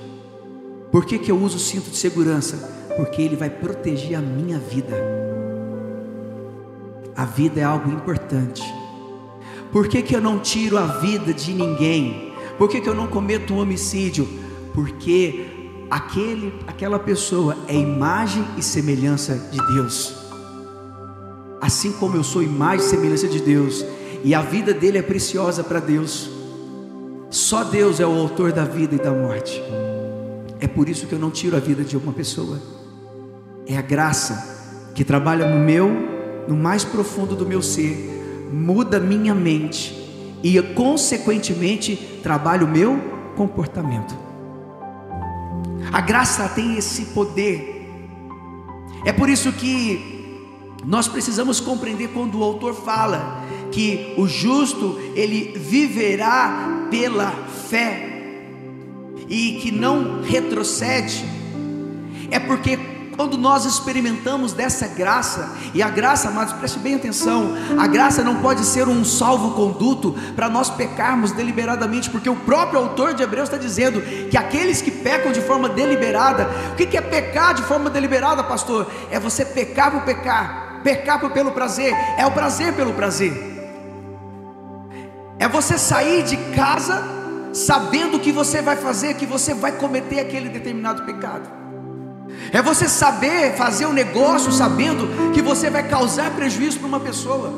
Por 0.95 1.03
que, 1.03 1.19
que 1.19 1.29
eu 1.29 1.37
uso 1.37 1.57
o 1.57 1.59
cinto 1.59 1.91
de 1.91 1.97
segurança? 1.97 2.55
Porque 2.95 3.21
ele 3.21 3.35
vai 3.35 3.49
proteger 3.49 4.17
a 4.17 4.21
minha 4.21 4.57
vida. 4.57 4.95
A 7.13 7.25
vida 7.25 7.59
é 7.59 7.65
algo 7.65 7.91
importante. 7.91 8.63
Por 9.73 9.89
que, 9.89 10.01
que 10.01 10.15
eu 10.15 10.21
não 10.21 10.39
tiro 10.39 10.77
a 10.77 10.85
vida 10.85 11.33
de 11.33 11.51
ninguém? 11.51 12.33
Por 12.57 12.69
que, 12.69 12.79
que 12.79 12.87
eu 12.87 12.95
não 12.95 13.07
cometo 13.07 13.53
um 13.53 13.59
homicídio? 13.59 14.25
Porque 14.73 15.47
aquele, 15.91 16.53
aquela 16.65 16.97
pessoa 16.97 17.57
é 17.67 17.75
imagem 17.75 18.45
e 18.57 18.63
semelhança 18.63 19.35
de 19.51 19.57
Deus. 19.73 20.15
Assim 21.59 21.91
como 21.91 22.15
eu 22.15 22.23
sou 22.23 22.41
imagem 22.41 22.85
e 22.85 22.89
semelhança 22.89 23.27
de 23.27 23.41
Deus, 23.41 23.85
e 24.23 24.33
a 24.33 24.41
vida 24.41 24.73
dele 24.73 24.97
é 24.97 25.01
preciosa 25.01 25.61
para 25.61 25.81
Deus. 25.81 26.29
Só 27.29 27.65
Deus 27.65 27.99
é 27.99 28.07
o 28.07 28.17
autor 28.17 28.53
da 28.53 28.63
vida 28.63 28.95
e 28.95 28.97
da 28.97 29.11
morte. 29.11 29.61
É 30.65 30.67
por 30.67 30.89
isso 30.89 31.05
que 31.05 31.13
eu 31.13 31.19
não 31.19 31.29
tiro 31.29 31.55
a 31.55 31.59
vida 31.59 31.83
de 31.83 31.95
uma 31.95 32.11
pessoa. 32.11 32.59
É 33.67 33.77
a 33.77 33.83
graça 33.83 34.89
que 34.95 35.03
trabalha 35.03 35.47
no 35.47 35.63
meu 35.63 35.91
no 36.47 36.55
mais 36.55 36.83
profundo 36.83 37.35
do 37.35 37.45
meu 37.45 37.61
ser, 37.61 38.49
muda 38.51 38.99
minha 38.99 39.35
mente 39.35 39.93
e, 40.41 40.59
consequentemente, 40.73 42.19
trabalha 42.23 42.65
o 42.65 42.67
meu 42.67 42.99
comportamento. 43.35 44.17
A 45.93 46.01
graça 46.01 46.49
tem 46.49 46.77
esse 46.77 47.05
poder. 47.13 47.87
É 49.05 49.13
por 49.13 49.29
isso 49.29 49.51
que 49.51 50.41
nós 50.83 51.07
precisamos 51.07 51.59
compreender 51.59 52.07
quando 52.07 52.39
o 52.39 52.43
autor 52.43 52.73
fala 52.73 53.45
que 53.71 54.15
o 54.17 54.27
justo 54.27 54.97
ele 55.13 55.53
viverá 55.59 56.87
pela 56.89 57.29
fé 57.69 58.04
e 59.27 59.59
que 59.61 59.71
não 59.71 60.21
retrocede. 60.21 61.25
É 62.31 62.39
porque 62.39 62.77
quando 63.15 63.37
nós 63.37 63.65
experimentamos 63.65 64.51
dessa 64.51 64.87
graça, 64.87 65.55
e 65.73 65.81
a 65.81 65.89
graça, 65.89 66.27
amados, 66.27 66.53
preste 66.53 66.77
bem 66.79 66.95
atenção, 66.95 67.53
a 67.79 67.87
graça 67.87 68.23
não 68.23 68.41
pode 68.41 68.65
ser 68.65 68.87
um 68.87 69.05
salvo-conduto 69.05 70.15
para 70.35 70.49
nós 70.49 70.69
pecarmos 70.69 71.31
deliberadamente, 71.31 72.09
porque 72.09 72.29
o 72.29 72.35
próprio 72.35 72.79
autor 72.79 73.13
de 73.13 73.23
Hebreus 73.23 73.47
está 73.49 73.57
dizendo 73.57 74.01
que 74.29 74.37
aqueles 74.37 74.81
que 74.81 74.91
pecam 74.91 75.31
de 75.31 75.41
forma 75.41 75.69
deliberada, 75.69 76.49
o 76.73 76.75
que 76.75 76.97
é 76.97 77.01
pecar 77.01 77.53
de 77.53 77.63
forma 77.63 77.89
deliberada, 77.89 78.43
pastor? 78.43 78.91
É 79.09 79.19
você 79.19 79.45
pecar 79.45 79.91
por 79.91 80.01
pecar, 80.01 80.81
pecar 80.83 81.19
pelo 81.31 81.51
prazer, 81.51 81.93
é 82.17 82.25
o 82.25 82.31
prazer 82.31 82.73
pelo 82.73 82.93
prazer, 82.93 83.33
é 85.39 85.47
você 85.47 85.77
sair 85.77 86.23
de 86.23 86.35
casa 86.53 87.14
sabendo 87.55 88.19
que 88.19 88.33
você 88.33 88.61
vai 88.61 88.75
fazer, 88.75 89.13
que 89.13 89.25
você 89.25 89.53
vai 89.53 89.71
cometer 89.71 90.19
aquele 90.19 90.49
determinado 90.49 91.03
pecado. 91.03 91.49
É 92.51 92.61
você 92.61 92.89
saber 92.89 93.55
fazer 93.55 93.85
um 93.85 93.93
negócio 93.93 94.51
sabendo 94.51 95.31
que 95.33 95.41
você 95.41 95.69
vai 95.69 95.87
causar 95.87 96.31
prejuízo 96.31 96.79
para 96.79 96.87
uma 96.87 96.99
pessoa. 96.99 97.53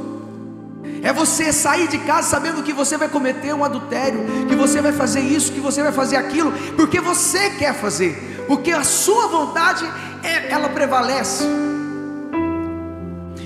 É 1.01 1.11
você 1.11 1.51
sair 1.51 1.87
de 1.87 1.97
casa 1.99 2.29
sabendo 2.29 2.61
que 2.61 2.73
você 2.73 2.95
vai 2.95 3.09
cometer 3.09 3.53
um 3.53 3.63
adultério, 3.63 4.23
que 4.47 4.55
você 4.55 4.81
vai 4.81 4.91
fazer 4.91 5.21
isso, 5.21 5.51
que 5.51 5.59
você 5.59 5.81
vai 5.81 5.91
fazer 5.91 6.15
aquilo, 6.15 6.51
porque 6.75 6.99
você 6.99 7.49
quer 7.51 7.73
fazer, 7.73 8.45
porque 8.47 8.71
a 8.71 8.83
sua 8.83 9.27
vontade 9.27 9.83
é, 10.23 10.51
ela 10.51 10.69
prevalece. 10.69 11.43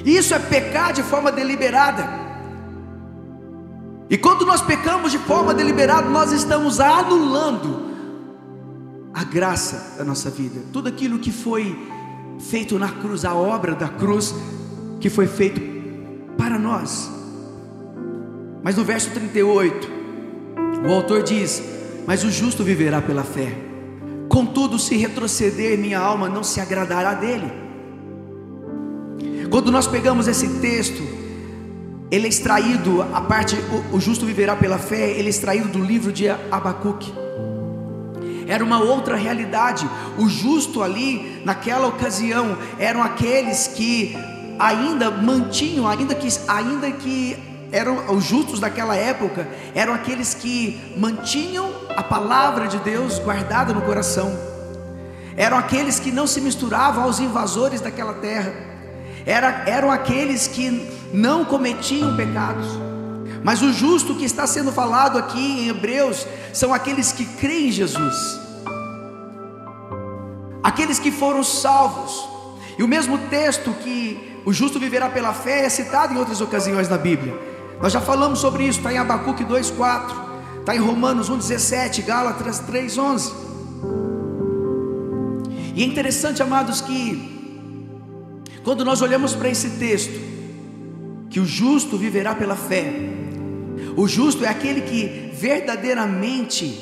Isso 0.04 0.34
é 0.34 0.40
pecar 0.40 0.92
de 0.92 1.04
forma 1.04 1.32
deliberada. 1.32 2.31
E 4.12 4.18
quando 4.18 4.46
nós 4.46 4.62
pecamos 4.62 5.14
de 5.14 5.18
forma 5.18 5.54
deliberada, 5.54 6.10
nós 6.10 6.34
estamos 6.34 6.82
anulando 6.82 7.90
a 9.14 9.24
graça 9.24 9.96
da 9.98 10.04
nossa 10.04 10.30
vida. 10.30 10.60
Tudo 10.74 10.90
aquilo 10.90 11.18
que 11.18 11.32
foi 11.32 11.80
feito 12.38 12.78
na 12.78 12.90
cruz, 12.90 13.24
a 13.24 13.34
obra 13.34 13.74
da 13.74 13.88
cruz 13.88 14.36
que 15.00 15.10
foi 15.10 15.28
feito 15.28 15.62
para 16.38 16.60
nós. 16.60 17.10
Mas 18.62 18.76
no 18.76 18.84
verso 18.84 19.12
38, 19.12 19.88
o 20.86 20.94
autor 20.94 21.24
diz: 21.24 21.64
Mas 22.06 22.26
o 22.26 22.30
justo 22.30 22.66
viverá 22.66 23.02
pela 23.02 23.24
fé. 23.24 23.56
Contudo, 24.28 24.78
se 24.78 24.98
retroceder, 24.98 25.78
minha 25.78 26.00
alma 26.00 26.28
não 26.28 26.44
se 26.44 26.60
agradará 26.60 27.14
dele. 27.14 27.50
Quando 29.50 29.72
nós 29.72 29.88
pegamos 29.88 30.28
esse 30.28 30.60
texto, 30.60 31.21
ele 32.12 32.26
é 32.26 32.30
extraído, 32.30 33.02
a 33.02 33.22
parte, 33.22 33.56
o, 33.94 34.00
justo 34.00 34.26
viverá 34.26 34.54
pela 34.54 34.78
fé, 34.78 35.12
ele 35.12 35.28
é 35.28 35.30
extraído 35.30 35.70
do 35.70 35.80
livro 35.80 36.12
de 36.12 36.28
Abacuque. 36.30 37.14
Era 38.46 38.66
uma 38.66 38.80
outra 38.80 39.16
realidade. 39.16 39.90
O 40.18 40.28
justo 40.28 40.84
ali, 40.84 41.42
naquela 41.46 41.88
ocasião, 41.88 42.58
eram 42.78 43.02
aqueles 43.02 43.68
que 43.68 44.14
ainda 44.60 45.10
mantinham, 45.10 45.88
ainda 45.88 46.14
que, 46.14 46.28
ainda 46.50 46.92
que 46.92 47.38
eram 47.72 48.14
os 48.14 48.26
justos 48.26 48.60
daquela 48.60 48.94
época, 48.94 49.48
eram 49.74 49.94
aqueles 49.94 50.34
que 50.34 50.94
mantinham 50.98 51.72
a 51.96 52.04
palavra 52.04 52.68
de 52.68 52.78
Deus 52.80 53.20
guardada 53.20 53.74
no 53.74 53.84
coração. 53.84 54.38
Eram 55.38 55.58
aqueles 55.58 55.98
que 55.98 56.12
não 56.12 56.28
se 56.28 56.42
misturavam 56.42 57.06
aos 57.06 57.22
invasores 57.22 57.80
daquela 57.80 58.16
terra 58.16 58.72
era, 59.26 59.64
eram 59.68 59.92
aqueles 59.92 60.48
que 60.48 60.90
não 61.14 61.46
cometiam 61.46 62.16
pecados. 62.16 62.68
Mas 63.44 63.62
o 63.62 63.74
justo 63.74 64.16
que 64.16 64.26
está 64.26 64.46
sendo 64.46 64.72
falado 64.72 65.18
aqui 65.18 65.40
em 65.40 65.68
Hebreus 65.70 66.28
são 66.54 66.74
aqueles 66.74 67.12
que 67.12 67.26
creem 67.26 67.70
em 67.70 67.72
Jesus, 67.72 68.40
aqueles 70.64 71.00
que 71.00 71.12
foram 71.12 71.44
salvos. 71.44 72.30
E 72.78 72.84
o 72.84 72.88
mesmo 72.88 73.18
texto 73.30 73.72
que 73.84 74.40
o 74.46 74.54
justo 74.54 74.80
viverá 74.80 75.10
pela 75.10 75.34
fé 75.34 75.66
é 75.66 75.70
citado 75.70 76.14
em 76.14 76.18
outras 76.18 76.40
ocasiões 76.40 76.88
na 76.88 76.98
Bíblia. 76.98 77.38
Nós 77.82 77.92
já 77.92 78.00
falamos 78.00 78.40
sobre 78.40 78.64
isso, 78.64 78.78
está 78.78 78.94
em 78.94 78.98
Abacuque 78.98 79.44
2,4, 79.44 80.60
está 80.60 80.76
em 80.76 80.80
Romanos 80.80 81.30
1,17, 81.32 82.06
Gálatas 82.06 82.62
3,11. 82.62 83.34
E 85.76 85.82
é 85.82 85.86
interessante, 85.86 86.44
amados, 86.44 86.80
que 86.82 87.42
quando 88.64 88.86
nós 88.86 89.02
olhamos 89.02 89.34
para 89.34 89.50
esse 89.50 89.72
texto, 89.72 90.31
que 91.32 91.40
o 91.40 91.46
justo 91.46 91.98
viverá 91.98 92.36
pela 92.36 92.58
fé, 92.58 92.94
o 93.96 94.06
justo 94.08 94.44
é 94.44 94.50
aquele 94.50 94.82
que 94.82 95.32
verdadeiramente 95.34 96.78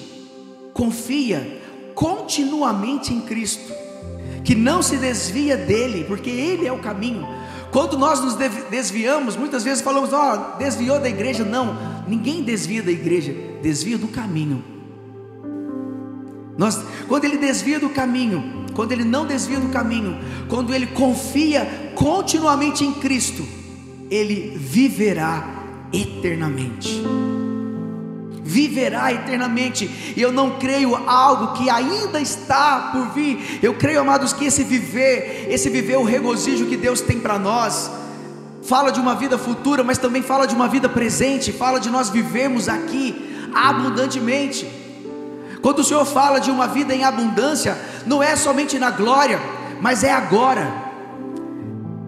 confia 0.74 1.62
continuamente 1.94 3.14
em 3.14 3.22
Cristo, 3.22 3.72
que 4.44 4.56
não 4.56 4.82
se 4.82 4.98
desvia 4.98 5.56
dele, 5.56 6.04
porque 6.06 6.32
ele 6.32 6.66
é 6.66 6.74
o 6.74 6.80
caminho. 6.80 7.28
Quando 7.72 7.96
nós 7.98 8.20
nos 8.20 8.36
desviamos, 8.70 9.36
muitas 9.36 9.64
vezes 9.64 9.84
falamos, 9.84 10.12
ó, 10.12 10.34
oh, 10.34 10.58
desviou 10.58 11.00
da 11.00 11.08
igreja. 11.08 11.46
Não, 11.46 11.78
ninguém 12.08 12.42
desvia 12.42 12.82
da 12.82 12.92
igreja, 12.92 13.36
desvia 13.62 13.98
do 13.98 14.08
caminho. 14.08 14.64
Nós, 16.58 16.82
quando 17.08 17.26
ele 17.26 17.38
desvia 17.38 17.80
do 17.80 17.90
caminho, 17.90 18.66
quando 18.74 18.92
ele 18.92 19.04
não 19.04 19.28
desvia 19.28 19.60
do 19.60 19.70
caminho, 19.70 20.18
quando 20.48 20.74
ele 20.74 20.88
confia 20.88 21.94
continuamente 21.96 22.84
em 22.84 22.94
Cristo, 22.94 23.59
ele 24.10 24.58
viverá 24.58 25.44
eternamente. 25.94 27.02
Viverá 28.44 29.14
eternamente, 29.14 30.14
e 30.16 30.22
eu 30.22 30.32
não 30.32 30.58
creio 30.58 30.96
algo 30.96 31.54
que 31.54 31.70
ainda 31.70 32.20
está 32.20 32.90
por 32.92 33.14
vir. 33.14 33.60
Eu 33.62 33.76
creio, 33.76 34.02
amados, 34.02 34.34
que 34.34 34.46
esse 34.46 34.64
viver, 34.64 35.48
esse 35.50 35.70
viver, 35.70 35.98
o 35.98 36.04
regozijo 36.04 36.66
que 36.66 36.76
Deus 36.76 37.00
tem 37.00 37.20
para 37.20 37.38
nós, 37.38 37.92
fala 38.64 38.92
de 38.92 39.00
uma 39.00 39.14
vida 39.14 39.38
futura, 39.38 39.84
mas 39.84 40.00
também 40.00 40.24
fala 40.24 40.48
de 40.48 40.56
uma 40.56 40.68
vida 40.68 40.90
presente, 40.90 41.52
fala 41.52 41.80
de 41.80 41.92
nós 41.92 42.10
vivermos 42.10 42.68
aqui 42.68 43.30
abundantemente. 43.54 44.68
Quando 45.62 45.80
o 45.80 45.84
Senhor 45.84 46.06
fala 46.06 46.40
de 46.40 46.50
uma 46.50 46.68
vida 46.68 46.96
em 46.96 47.04
abundância, 47.04 47.78
não 48.08 48.24
é 48.24 48.36
somente 48.36 48.80
na 48.80 48.90
glória, 48.90 49.40
mas 49.80 50.04
é 50.04 50.12
agora. 50.12 50.90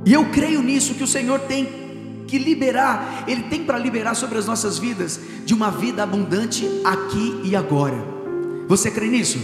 E 0.05 0.13
eu 0.13 0.25
creio 0.31 0.63
nisso 0.63 0.95
que 0.95 1.03
o 1.03 1.07
Senhor 1.07 1.41
tem 1.41 1.80
que 2.31 2.37
liberar, 2.37 3.25
Ele 3.27 3.43
tem 3.43 3.65
para 3.65 3.77
liberar 3.77 4.15
sobre 4.15 4.37
as 4.37 4.45
nossas 4.45 4.79
vidas 4.79 5.19
de 5.43 5.53
uma 5.53 5.69
vida 5.69 6.01
abundante 6.01 6.65
aqui 6.85 7.41
e 7.43 7.57
agora. 7.57 8.01
Você 8.69 8.89
crê 8.89 9.07
nisso? 9.07 9.37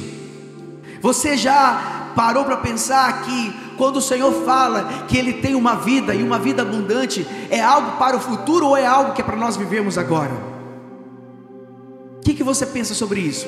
Você 1.01 1.35
já 1.35 2.13
parou 2.15 2.45
para 2.45 2.55
pensar 2.55 3.23
que 3.23 3.53
quando 3.75 3.97
o 3.97 4.01
Senhor 4.01 4.31
fala 4.45 5.03
que 5.05 5.17
Ele 5.17 5.33
tem 5.33 5.53
uma 5.53 5.75
vida 5.75 6.15
e 6.15 6.23
uma 6.23 6.39
vida 6.39 6.61
abundante, 6.61 7.27
é 7.49 7.61
algo 7.61 7.97
para 7.97 8.15
o 8.15 8.21
futuro 8.21 8.67
ou 8.67 8.77
é 8.77 8.85
algo 8.85 9.11
que 9.11 9.21
é 9.21 9.25
para 9.25 9.35
nós 9.35 9.57
vivermos 9.57 9.97
agora? 9.97 10.33
O 12.15 12.21
que, 12.21 12.33
que 12.33 12.43
você 12.43 12.65
pensa 12.65 12.93
sobre 12.93 13.19
isso? 13.19 13.47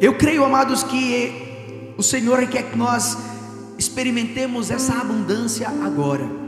Eu 0.00 0.14
creio, 0.14 0.44
amados, 0.44 0.84
que 0.84 1.92
o 1.98 2.04
Senhor 2.04 2.46
quer 2.46 2.70
que 2.70 2.78
nós 2.78 3.18
experimentemos 3.76 4.70
essa 4.70 4.94
abundância 4.94 5.68
agora, 5.68 6.41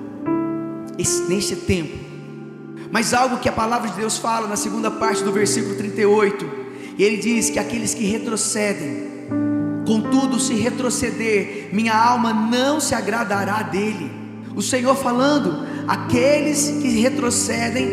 neste 0.97 1.57
tempo. 1.57 1.97
Mas 2.91 3.13
algo 3.13 3.39
que 3.39 3.49
a 3.49 3.53
palavra 3.53 3.91
de 3.91 3.97
Deus 3.97 4.19
fala 4.19 4.47
na 4.47 4.57
segunda 4.57 4.91
parte 4.91 5.25
do 5.25 5.33
versículo 5.33 5.75
38, 5.75 6.49
e 6.97 7.03
ele 7.03 7.17
diz 7.17 7.51
que 7.51 7.59
aqueles 7.59 7.93
que 7.93 8.05
retrocedem, 8.05 9.09
contudo, 9.87 10.39
se 10.39 10.55
retroceder, 10.55 11.71
minha 11.73 11.93
alma 11.93 12.33
não 12.33 12.79
se 12.79 12.95
agradará 12.95 13.63
dele. 13.63 14.11
O 14.55 14.63
Senhor 14.63 14.95
falando, 14.95 15.67
aqueles 15.89 16.69
que 16.81 17.01
retrocedem, 17.01 17.89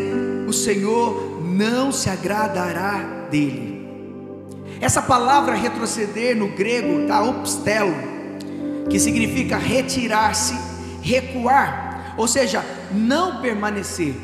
o 0.46 0.52
Senhor 0.52 1.42
não 1.44 1.90
se 1.90 2.08
agradará 2.08 3.26
dele. 3.30 3.72
Essa 4.80 5.02
palavra 5.02 5.54
retroceder 5.54 6.36
no 6.36 6.48
grego 6.48 7.02
está 7.02 7.22
opstelo, 7.22 7.94
que 8.88 8.98
significa 8.98 9.56
retirar-se, 9.56 10.54
recuar, 11.00 11.91
ou 12.16 12.28
seja, 12.28 12.64
não 12.90 13.40
permanecer. 13.40 14.14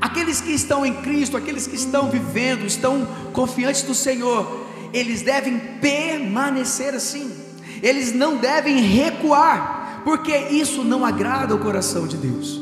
Aqueles 0.00 0.40
que 0.40 0.52
estão 0.52 0.84
em 0.84 0.94
Cristo, 1.02 1.36
aqueles 1.36 1.66
que 1.66 1.76
estão 1.76 2.10
vivendo, 2.10 2.66
estão 2.66 3.06
confiantes 3.32 3.82
do 3.82 3.94
Senhor, 3.94 4.66
eles 4.92 5.22
devem 5.22 5.58
permanecer 5.80 6.94
assim, 6.94 7.32
eles 7.82 8.12
não 8.12 8.36
devem 8.36 8.80
recuar, 8.80 10.02
porque 10.04 10.36
isso 10.36 10.84
não 10.84 11.04
agrada 11.04 11.54
o 11.54 11.58
coração 11.58 12.06
de 12.06 12.16
Deus. 12.16 12.60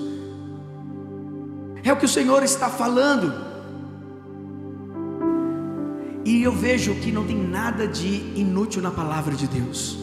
É 1.84 1.92
o 1.92 1.96
que 1.96 2.04
o 2.04 2.08
Senhor 2.08 2.42
está 2.42 2.68
falando. 2.70 3.52
E 6.24 6.42
eu 6.42 6.52
vejo 6.52 6.94
que 6.94 7.10
não 7.10 7.26
tem 7.26 7.36
nada 7.36 7.88
de 7.88 8.32
inútil 8.36 8.80
na 8.80 8.92
palavra 8.92 9.34
de 9.34 9.48
Deus. 9.48 9.98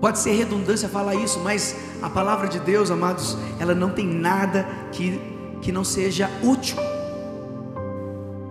Pode 0.00 0.18
ser 0.20 0.32
redundância 0.32 0.88
falar 0.88 1.14
isso, 1.16 1.40
mas 1.40 1.74
a 2.00 2.08
palavra 2.08 2.48
de 2.48 2.60
Deus, 2.60 2.90
amados, 2.90 3.36
ela 3.58 3.74
não 3.74 3.90
tem 3.90 4.06
nada 4.06 4.66
que, 4.92 5.20
que 5.60 5.72
não 5.72 5.82
seja 5.82 6.30
útil. 6.42 6.76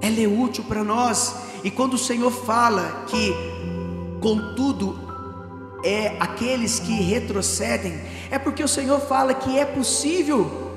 Ela 0.02 0.22
é 0.22 0.28
útil 0.28 0.66
para 0.68 0.84
nós. 0.84 1.36
E 1.64 1.72
quando 1.72 1.94
o 1.94 1.98
Senhor 1.98 2.32
fala 2.32 3.06
que, 3.08 3.34
contudo, 4.20 5.00
é 5.84 6.18
aqueles 6.20 6.80
que 6.80 6.92
retrocedem, 6.92 7.98
é 8.30 8.38
porque 8.38 8.64
o 8.64 8.68
Senhor 8.68 9.00
fala 9.00 9.34
que 9.34 9.58
é 9.58 9.64
possível, 9.64 10.74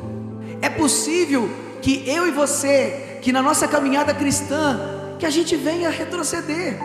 é 0.62 0.68
possível 0.68 1.50
que 1.82 2.08
eu 2.08 2.28
e 2.28 2.30
você, 2.30 3.18
que 3.22 3.32
na 3.32 3.42
nossa 3.42 3.66
caminhada 3.66 4.14
cristã, 4.14 4.78
que 5.18 5.26
a 5.26 5.30
gente 5.30 5.56
venha 5.56 5.90
retroceder, 5.90 6.78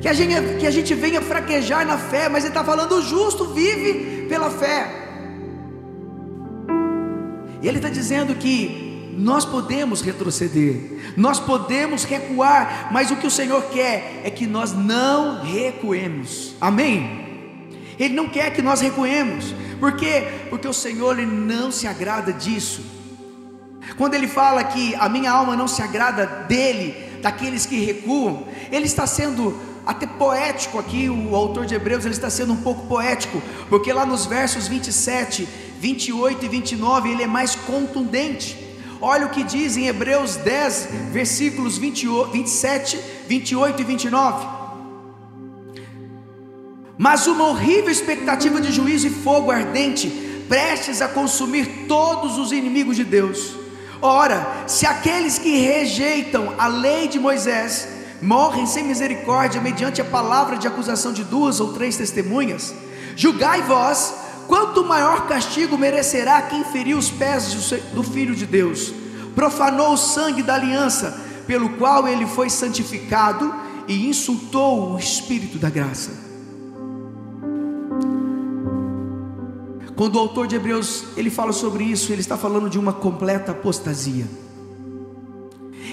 que 0.00 0.08
a 0.08 0.12
gente, 0.12 0.58
que 0.58 0.66
a 0.66 0.70
gente 0.70 0.94
venha 0.94 1.20
fraquejar 1.20 1.86
na 1.86 1.98
fé, 1.98 2.28
mas 2.28 2.44
Ele 2.44 2.50
está 2.50 2.64
falando: 2.64 2.96
o 2.96 3.02
justo 3.02 3.46
vive 3.46 4.26
pela 4.28 4.50
fé. 4.50 4.96
E 7.62 7.68
Ele 7.68 7.76
está 7.76 7.90
dizendo 7.90 8.34
que 8.34 9.12
nós 9.16 9.44
podemos 9.44 10.00
retroceder, 10.00 11.12
nós 11.16 11.38
podemos 11.38 12.04
recuar, 12.04 12.88
mas 12.90 13.10
o 13.10 13.16
que 13.16 13.26
o 13.26 13.30
Senhor 13.30 13.62
quer 13.64 14.22
é 14.24 14.30
que 14.30 14.46
nós 14.46 14.72
não 14.72 15.42
recuemos, 15.42 16.54
amém? 16.60 17.28
Ele 17.98 18.14
não 18.14 18.28
quer 18.28 18.54
que 18.54 18.62
nós 18.62 18.80
recuemos, 18.80 19.54
por 19.78 19.96
quê? 19.96 20.26
Porque 20.48 20.66
o 20.66 20.72
Senhor 20.72 21.18
ele 21.18 21.30
não 21.30 21.70
se 21.70 21.86
agrada 21.86 22.32
disso. 22.32 22.82
Quando 23.98 24.14
ele 24.14 24.28
fala 24.28 24.64
que 24.64 24.94
a 24.94 25.08
minha 25.08 25.30
alma 25.30 25.54
não 25.54 25.68
se 25.68 25.82
agrada 25.82 26.24
dele, 26.48 26.94
daqueles 27.20 27.66
que 27.66 27.84
recuam, 27.84 28.46
ele 28.72 28.86
está 28.86 29.06
sendo 29.06 29.54
até 29.84 30.06
poético 30.06 30.78
aqui, 30.78 31.08
o 31.08 31.34
autor 31.34 31.66
de 31.66 31.74
Hebreus 31.74 32.04
ele 32.04 32.14
está 32.14 32.28
sendo 32.30 32.52
um 32.52 32.56
pouco 32.56 32.86
poético, 32.86 33.42
porque 33.68 33.92
lá 33.92 34.04
nos 34.04 34.26
versos 34.26 34.68
27, 34.68 35.48
28 35.80 36.44
e 36.44 36.48
29 36.48 37.10
ele 37.10 37.22
é 37.22 37.26
mais 37.26 37.54
contundente. 37.54 38.68
Olha 39.00 39.26
o 39.26 39.30
que 39.30 39.42
diz 39.42 39.76
em 39.76 39.86
Hebreus 39.86 40.36
10, 40.36 40.88
versículos 41.10 41.78
28, 41.78 42.32
27, 42.32 43.00
28 43.26 43.80
e 43.80 43.84
29. 43.84 44.46
Mas 46.98 47.26
uma 47.26 47.48
horrível 47.48 47.90
expectativa 47.90 48.60
de 48.60 48.70
juízo 48.70 49.06
e 49.06 49.10
fogo 49.10 49.50
ardente, 49.50 50.10
prestes 50.46 51.00
a 51.00 51.08
consumir 51.08 51.86
todos 51.88 52.36
os 52.36 52.52
inimigos 52.52 52.94
de 52.94 53.04
Deus. 53.04 53.54
Ora, 54.02 54.64
se 54.66 54.84
aqueles 54.84 55.38
que 55.38 55.56
rejeitam 55.56 56.54
a 56.58 56.66
lei 56.66 57.08
de 57.08 57.18
Moisés 57.18 57.99
morrem 58.22 58.66
sem 58.66 58.84
misericórdia 58.84 59.60
mediante 59.60 60.00
a 60.00 60.04
palavra 60.04 60.56
de 60.56 60.66
acusação 60.66 61.12
de 61.12 61.24
duas 61.24 61.60
ou 61.60 61.72
três 61.72 61.96
testemunhas, 61.96 62.74
julgai 63.16 63.62
vós 63.62 64.14
quanto 64.46 64.84
maior 64.84 65.26
castigo 65.26 65.78
merecerá 65.78 66.42
quem 66.42 66.64
feriu 66.64 66.98
os 66.98 67.10
pés 67.10 67.54
do 67.92 68.02
Filho 68.02 68.34
de 68.34 68.46
Deus, 68.46 68.92
profanou 69.34 69.92
o 69.92 69.96
sangue 69.96 70.42
da 70.42 70.54
aliança, 70.54 71.18
pelo 71.46 71.70
qual 71.70 72.08
ele 72.08 72.26
foi 72.26 72.50
santificado 72.50 73.54
e 73.86 74.08
insultou 74.08 74.92
o 74.92 74.98
Espírito 74.98 75.58
da 75.58 75.70
graça. 75.70 76.10
Quando 79.94 80.16
o 80.16 80.18
autor 80.18 80.46
de 80.46 80.56
Hebreus 80.56 81.04
ele 81.16 81.28
fala 81.28 81.52
sobre 81.52 81.84
isso, 81.84 82.10
ele 82.10 82.22
está 82.22 82.36
falando 82.36 82.70
de 82.70 82.78
uma 82.78 82.92
completa 82.92 83.52
apostasia. 83.52 84.26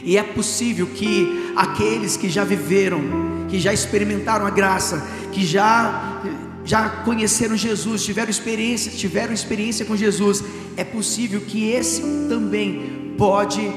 E 0.07 0.15
é 0.15 0.23
possível 0.23 0.87
que 0.87 1.51
aqueles 1.53 2.15
que 2.15 2.29
já 2.29 2.45
viveram, 2.45 3.01
que 3.49 3.59
já 3.59 3.73
experimentaram 3.73 4.47
a 4.47 4.49
graça, 4.49 5.05
que 5.33 5.45
já 5.45 6.21
já 6.63 6.89
conheceram 7.03 7.57
Jesus, 7.57 8.05
tiveram 8.05 8.29
experiência, 8.29 8.89
tiveram 8.89 9.33
experiência 9.33 9.85
com 9.85 9.97
Jesus, 9.97 10.41
é 10.77 10.83
possível 10.85 11.41
que 11.41 11.71
esse 11.71 12.01
também 12.29 13.15
pode 13.17 13.69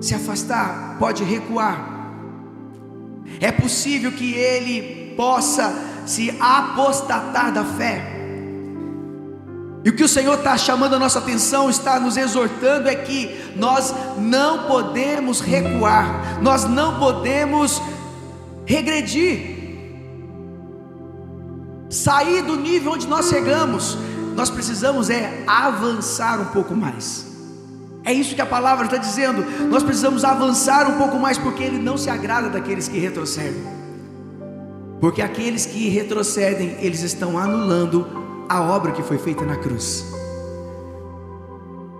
se 0.00 0.14
afastar, 0.14 0.96
pode 1.00 1.24
recuar. 1.24 2.14
É 3.40 3.50
possível 3.50 4.12
que 4.12 4.34
ele 4.34 5.14
possa 5.16 5.74
se 6.06 6.30
apostatar 6.38 7.52
da 7.52 7.64
fé. 7.64 8.13
E 9.84 9.90
o 9.90 9.92
que 9.94 10.02
o 10.02 10.08
Senhor 10.08 10.38
está 10.38 10.56
chamando 10.56 10.94
a 10.94 10.98
nossa 10.98 11.18
atenção, 11.18 11.68
está 11.68 12.00
nos 12.00 12.16
exortando, 12.16 12.88
é 12.88 12.94
que 12.94 13.52
nós 13.54 13.94
não 14.16 14.64
podemos 14.64 15.40
recuar, 15.40 16.40
nós 16.42 16.64
não 16.64 16.98
podemos 16.98 17.82
regredir 18.64 19.54
sair 21.94 22.42
do 22.42 22.56
nível 22.56 22.92
onde 22.92 23.06
nós 23.06 23.28
chegamos, 23.28 23.96
nós 24.34 24.50
precisamos 24.50 25.10
é 25.10 25.44
avançar 25.46 26.40
um 26.40 26.46
pouco 26.46 26.74
mais. 26.74 27.32
É 28.04 28.12
isso 28.12 28.34
que 28.34 28.42
a 28.42 28.46
palavra 28.46 28.84
está 28.84 28.98
dizendo. 28.98 29.44
Nós 29.70 29.82
precisamos 29.82 30.24
avançar 30.24 30.90
um 30.90 30.98
pouco 30.98 31.18
mais, 31.18 31.38
porque 31.38 31.62
Ele 31.62 31.78
não 31.78 31.96
se 31.96 32.10
agrada 32.10 32.50
daqueles 32.50 32.88
que 32.88 32.98
retrocedem. 32.98 33.62
Porque 35.00 35.22
aqueles 35.22 35.64
que 35.64 35.88
retrocedem, 35.88 36.76
eles 36.80 37.02
estão 37.02 37.38
anulando 37.38 38.23
a 38.48 38.60
obra 38.60 38.92
que 38.92 39.02
foi 39.02 39.18
feita 39.18 39.44
na 39.44 39.56
cruz 39.56 40.04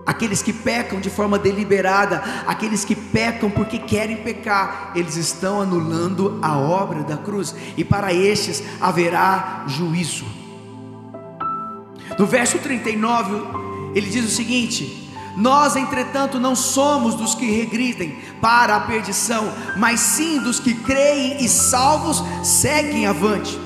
aqueles 0.05 0.41
que 0.41 0.53
pecam 0.53 1.01
de 1.01 1.09
forma 1.09 1.39
deliberada, 1.39 2.23
aqueles 2.45 2.85
que 2.85 2.95
pecam 2.95 3.49
porque 3.49 3.79
querem 3.79 4.17
pecar, 4.17 4.91
eles 4.95 5.15
estão 5.15 5.61
anulando 5.61 6.39
a 6.41 6.57
obra 6.57 7.03
da 7.03 7.17
cruz, 7.17 7.55
e 7.75 7.83
para 7.83 8.13
estes 8.13 8.63
haverá 8.79 9.63
juízo. 9.67 10.25
No 12.19 12.25
verso 12.25 12.59
39, 12.59 13.35
ele 13.95 14.09
diz 14.09 14.25
o 14.25 14.35
seguinte: 14.35 15.11
Nós, 15.35 15.75
entretanto, 15.75 16.39
não 16.39 16.55
somos 16.55 17.15
dos 17.15 17.33
que 17.33 17.49
regridem 17.49 18.17
para 18.39 18.75
a 18.75 18.81
perdição, 18.81 19.51
mas 19.75 19.99
sim 19.99 20.39
dos 20.39 20.59
que 20.59 20.73
creem 20.75 21.43
e 21.43 21.49
salvos 21.49 22.23
seguem 22.43 23.07
avante. 23.07 23.64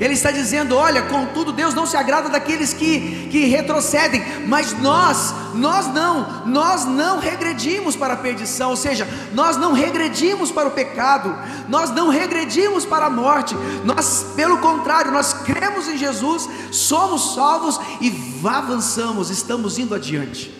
Ele 0.00 0.14
está 0.14 0.30
dizendo: 0.30 0.74
olha, 0.74 1.02
contudo, 1.02 1.52
Deus 1.52 1.74
não 1.74 1.84
se 1.84 1.94
agrada 1.94 2.30
daqueles 2.30 2.72
que, 2.72 3.28
que 3.30 3.44
retrocedem, 3.44 4.22
mas 4.46 4.72
nós, 4.80 5.34
nós 5.54 5.86
não, 5.88 6.46
nós 6.46 6.86
não 6.86 7.18
regredimos 7.18 7.94
para 7.94 8.14
a 8.14 8.16
perdição, 8.16 8.70
ou 8.70 8.76
seja, 8.76 9.06
nós 9.34 9.58
não 9.58 9.74
regredimos 9.74 10.50
para 10.50 10.68
o 10.68 10.70
pecado, 10.70 11.36
nós 11.68 11.90
não 11.90 12.08
regredimos 12.08 12.86
para 12.86 13.06
a 13.06 13.10
morte, 13.10 13.54
nós, 13.84 14.32
pelo 14.34 14.56
contrário, 14.58 15.12
nós 15.12 15.34
cremos 15.34 15.86
em 15.86 15.98
Jesus, 15.98 16.48
somos 16.72 17.34
salvos 17.34 17.78
e 18.00 18.10
avançamos, 18.42 19.28
estamos 19.28 19.78
indo 19.78 19.94
adiante. 19.94 20.50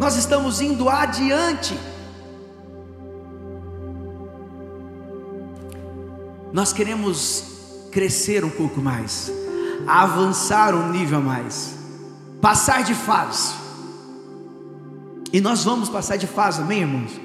Nós 0.00 0.16
estamos 0.16 0.62
indo 0.62 0.88
adiante. 0.88 1.78
Nós 6.52 6.72
queremos 6.72 7.53
crescer 7.94 8.44
um 8.44 8.50
pouco 8.50 8.80
mais, 8.80 9.32
avançar 9.86 10.74
um 10.74 10.90
nível 10.90 11.18
a 11.18 11.20
mais, 11.20 11.76
passar 12.40 12.82
de 12.82 12.92
fase. 12.92 13.54
E 15.32 15.40
nós 15.40 15.64
vamos 15.64 15.88
passar 15.88 16.16
de 16.16 16.26
fase, 16.26 16.60
amém, 16.60 16.80
irmãos? 16.80 17.20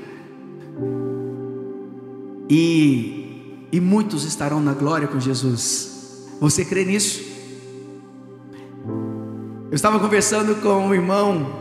E, 2.47 3.67
e 3.71 3.81
muitos 3.81 4.23
estarão 4.23 4.61
na 4.61 4.73
glória 4.73 5.07
com 5.07 5.19
Jesus. 5.19 6.27
Você 6.39 6.63
crê 6.63 6.85
nisso? 6.85 7.21
Eu 9.71 9.75
estava 9.75 9.99
conversando 9.99 10.55
com 10.61 10.87
um 10.87 10.93
irmão, 10.93 11.51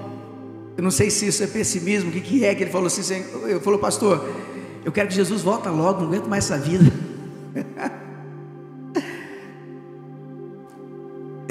eu 0.76 0.82
não 0.82 0.90
sei 0.90 1.10
se 1.10 1.26
isso 1.26 1.42
é 1.42 1.46
pessimismo, 1.46 2.10
o 2.10 2.12
que, 2.12 2.20
que 2.20 2.44
é 2.44 2.54
que 2.54 2.62
ele 2.62 2.70
falou 2.70 2.86
assim, 2.86 3.24
eu 3.46 3.60
falou, 3.60 3.78
pastor, 3.78 4.26
eu 4.84 4.92
quero 4.92 5.08
que 5.08 5.14
Jesus 5.14 5.42
volta 5.42 5.70
logo, 5.70 6.00
não 6.00 6.08
aguento 6.08 6.26
mais 6.26 6.44
essa 6.44 6.58
vida. 6.58 7.07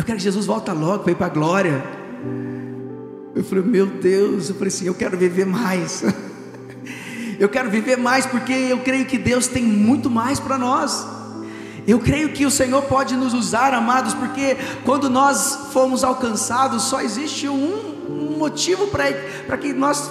Quero 0.08 0.18
que 0.20 0.24
Jesus 0.24 0.46
volta 0.46 0.72
logo 0.72 1.04
para 1.04 1.12
ir 1.12 1.16
para 1.16 1.26
a 1.26 1.30
glória. 1.30 1.84
Eu 3.36 3.44
falei, 3.44 3.64
meu 3.66 3.86
Deus, 3.86 4.48
eu 4.48 4.56
falei 4.56 4.70
assim, 4.70 4.86
eu 4.86 4.96
quero 4.96 5.18
viver 5.18 5.46
mais. 5.46 6.02
eu 7.38 7.50
quero 7.50 7.70
viver 7.70 7.98
mais 7.98 8.26
porque 8.26 8.54
eu 8.54 8.80
creio 8.80 9.06
que 9.06 9.18
Deus 9.18 9.48
tem 9.48 9.64
muito 9.64 10.10
mais 10.10 10.40
para 10.40 10.58
nós. 10.58 11.06
Eu 11.86 12.00
creio 12.00 12.30
que 12.30 12.46
o 12.46 12.52
Senhor 12.52 12.84
pode 12.84 13.18
nos 13.18 13.34
usar, 13.34 13.74
amados, 13.74 14.14
porque 14.14 14.56
quando 14.86 15.10
nós 15.10 15.68
fomos 15.74 16.06
alcançados, 16.06 16.84
só 16.84 17.02
existe 17.02 17.50
um, 17.50 18.38
motivo 18.38 18.88
para 18.88 19.58
que 19.58 19.74
nós 19.74 20.10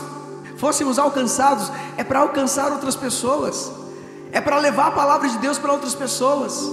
fôssemos 0.59 0.99
alcançados: 0.99 1.73
é 1.97 2.05
para 2.05 2.21
alcançar 2.21 2.71
outras 2.71 2.97
pessoas, 2.97 3.73
é 4.31 4.43
para 4.43 4.59
levar 4.59 4.89
a 4.89 4.91
palavra 4.91 5.29
de 5.29 5.39
Deus 5.39 5.59
para 5.59 5.73
outras 5.73 5.95
pessoas. 5.95 6.71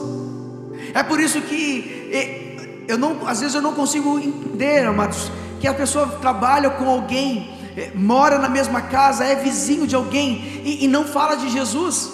É 0.94 1.02
por 1.04 1.20
isso 1.20 1.42
que 1.42 2.53
eu 2.88 2.98
não, 2.98 3.28
às 3.28 3.40
vezes 3.40 3.56
eu 3.56 3.62
não 3.62 3.74
consigo 3.74 4.20
entender, 4.20 4.86
amados, 4.86 5.32
que 5.60 5.68
a 5.68 5.74
pessoa 5.74 6.08
trabalha 6.22 6.70
com 6.70 6.90
alguém, 6.90 7.50
eh, 7.78 7.92
mora 7.96 8.38
na 8.38 8.50
mesma 8.50 8.82
casa, 8.82 9.24
é 9.24 9.36
vizinho 9.36 9.88
de 9.88 9.96
alguém 9.96 10.62
e, 10.64 10.84
e 10.86 10.88
não 10.88 11.06
fala 11.06 11.36
de 11.36 11.50
Jesus. 11.50 12.12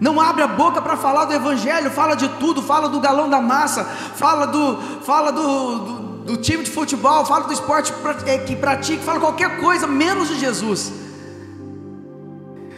Não 0.00 0.18
abre 0.18 0.42
a 0.42 0.48
boca 0.48 0.80
para 0.80 0.96
falar 0.96 1.26
do 1.26 1.34
Evangelho, 1.34 1.90
fala 1.90 2.14
de 2.14 2.26
tudo, 2.40 2.62
fala 2.62 2.88
do 2.88 2.98
galão 3.00 3.28
da 3.28 3.40
massa, 3.40 3.84
fala 3.84 4.46
do, 4.46 4.78
fala 5.02 5.30
do, 5.30 5.78
do, 5.78 6.02
do 6.24 6.36
time 6.38 6.64
de 6.64 6.70
futebol, 6.70 7.26
fala 7.26 7.46
do 7.46 7.52
esporte 7.52 7.92
eh, 8.26 8.38
que 8.38 8.56
pratica, 8.56 9.02
fala 9.02 9.20
qualquer 9.20 9.60
coisa 9.60 9.86
menos 9.86 10.28
de 10.28 10.38
Jesus. 10.38 10.92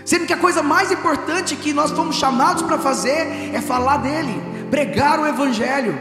Sendo 0.04 0.26
que 0.26 0.32
a 0.32 0.36
coisa 0.36 0.64
mais 0.64 0.90
importante 0.90 1.54
que 1.54 1.72
nós 1.72 1.92
fomos 1.92 2.16
chamados 2.16 2.62
para 2.62 2.76
fazer 2.76 3.54
é 3.54 3.60
falar 3.60 3.98
dele 3.98 4.51
pregar 4.72 5.20
o 5.20 5.26
Evangelho. 5.26 5.98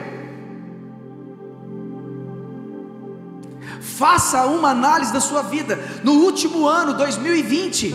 Faça 3.82 4.46
uma 4.46 4.70
análise 4.70 5.12
da 5.12 5.20
sua 5.20 5.42
vida. 5.42 5.78
No 6.06 6.14
último 6.14 6.66
ano, 6.66 6.94
2020, 6.94 7.94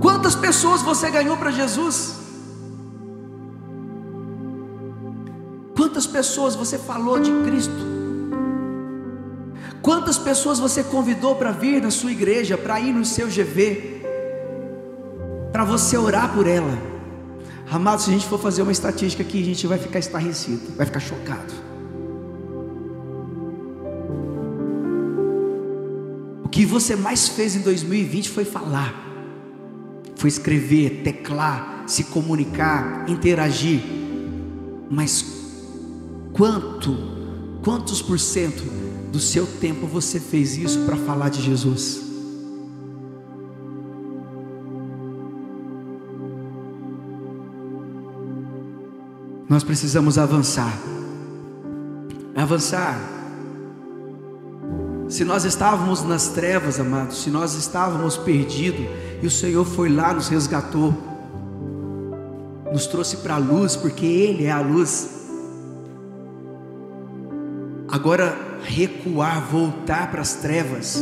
quantas 0.00 0.36
pessoas 0.36 0.82
você 0.82 1.10
ganhou 1.10 1.36
para 1.36 1.50
Jesus? 1.50 2.14
Quantas 5.76 6.06
pessoas 6.06 6.54
você 6.54 6.78
falou 6.78 7.18
de 7.18 7.32
Cristo? 7.42 7.82
Quantas 9.82 10.16
pessoas 10.16 10.60
você 10.60 10.84
convidou 10.84 11.34
para 11.34 11.50
vir 11.50 11.82
na 11.82 11.90
sua 11.90 12.12
igreja, 12.12 12.56
para 12.56 12.78
ir 12.78 12.92
no 12.92 13.04
seu 13.04 13.26
GV, 13.26 14.00
para 15.50 15.64
você 15.64 15.96
orar 15.98 16.32
por 16.32 16.46
ela? 16.46 16.91
Amado, 17.72 18.02
se 18.02 18.10
a 18.10 18.12
gente 18.12 18.26
for 18.26 18.38
fazer 18.38 18.60
uma 18.60 18.70
estatística 18.70 19.22
aqui, 19.22 19.40
a 19.40 19.44
gente 19.46 19.66
vai 19.66 19.78
ficar 19.78 19.98
estarrecido, 19.98 20.60
vai 20.76 20.84
ficar 20.84 21.00
chocado. 21.00 21.54
O 26.44 26.50
que 26.50 26.66
você 26.66 26.94
mais 26.94 27.28
fez 27.28 27.56
em 27.56 27.60
2020 27.60 28.28
foi 28.28 28.44
falar, 28.44 28.94
foi 30.16 30.28
escrever, 30.28 31.00
teclar, 31.02 31.84
se 31.86 32.04
comunicar, 32.04 33.08
interagir. 33.08 33.80
Mas 34.90 35.24
quanto, 36.34 36.94
quantos 37.64 38.02
por 38.02 38.20
cento 38.20 38.64
do 39.10 39.18
seu 39.18 39.46
tempo 39.46 39.86
você 39.86 40.20
fez 40.20 40.58
isso 40.58 40.80
para 40.80 40.98
falar 40.98 41.30
de 41.30 41.40
Jesus? 41.40 42.01
Nós 49.52 49.62
precisamos 49.62 50.16
avançar. 50.16 50.72
Avançar. 52.34 52.98
Se 55.10 55.26
nós 55.26 55.44
estávamos 55.44 56.02
nas 56.02 56.28
trevas, 56.28 56.80
amados, 56.80 57.22
se 57.22 57.28
nós 57.28 57.52
estávamos 57.52 58.16
perdidos, 58.16 58.86
e 59.22 59.26
o 59.26 59.30
Senhor 59.30 59.66
foi 59.66 59.90
lá, 59.90 60.14
nos 60.14 60.28
resgatou, 60.28 60.94
nos 62.72 62.86
trouxe 62.86 63.18
para 63.18 63.34
a 63.34 63.38
luz, 63.38 63.76
porque 63.76 64.06
Ele 64.06 64.46
é 64.46 64.50
a 64.50 64.62
luz. 64.62 65.28
Agora, 67.88 68.34
recuar, 68.62 69.44
voltar 69.50 70.10
para 70.10 70.22
as 70.22 70.32
trevas, 70.32 70.98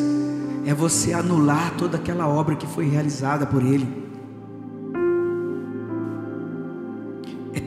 é 0.67 0.75
você 0.75 1.13
anular 1.13 1.77
toda 1.79 1.99
aquela 1.99 2.27
obra 2.27 2.57
que 2.57 2.67
foi 2.67 2.89
realizada 2.89 3.47
por 3.47 3.63
Ele. 3.63 4.00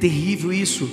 Terrível 0.04 0.52
isso. 0.52 0.90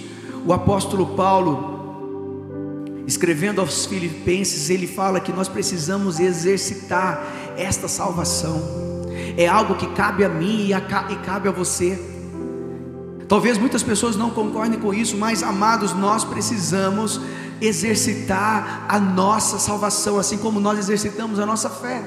O 0.47 0.53
apóstolo 0.53 1.17
Paulo, 1.17 3.03
escrevendo 3.09 3.61
aos 3.61 3.87
Filipenses, 3.87 4.71
ele 4.71 4.87
fala 4.87 5.19
que 5.19 5.33
nós 5.33 5.49
precisamos 5.49 6.21
exercitar 6.21 7.27
esta 7.57 7.89
salvação 7.89 8.81
é 9.37 9.47
algo 9.49 9.75
que 9.75 9.87
cabe 9.95 10.25
a 10.25 10.29
mim 10.29 10.67
e, 10.67 10.75
a, 10.75 10.79
e 11.11 11.17
cabe 11.25 11.49
a 11.49 11.53
você. 11.53 11.99
Talvez 13.29 13.59
muitas 13.59 13.83
pessoas 13.83 14.17
não 14.17 14.31
concordem 14.31 14.79
com 14.79 14.93
isso, 14.93 15.17
mas 15.17 15.43
amados, 15.43 15.93
nós 15.93 16.25
precisamos 16.25 17.21
exercitar 17.61 18.87
a 18.89 18.99
nossa 18.99 19.59
salvação, 19.59 20.19
assim 20.19 20.39
como 20.39 20.61
nós 20.61 20.79
exercitamos 20.79 21.39
a 21.39 21.47
nossa 21.47 21.69
fé. 21.69 22.03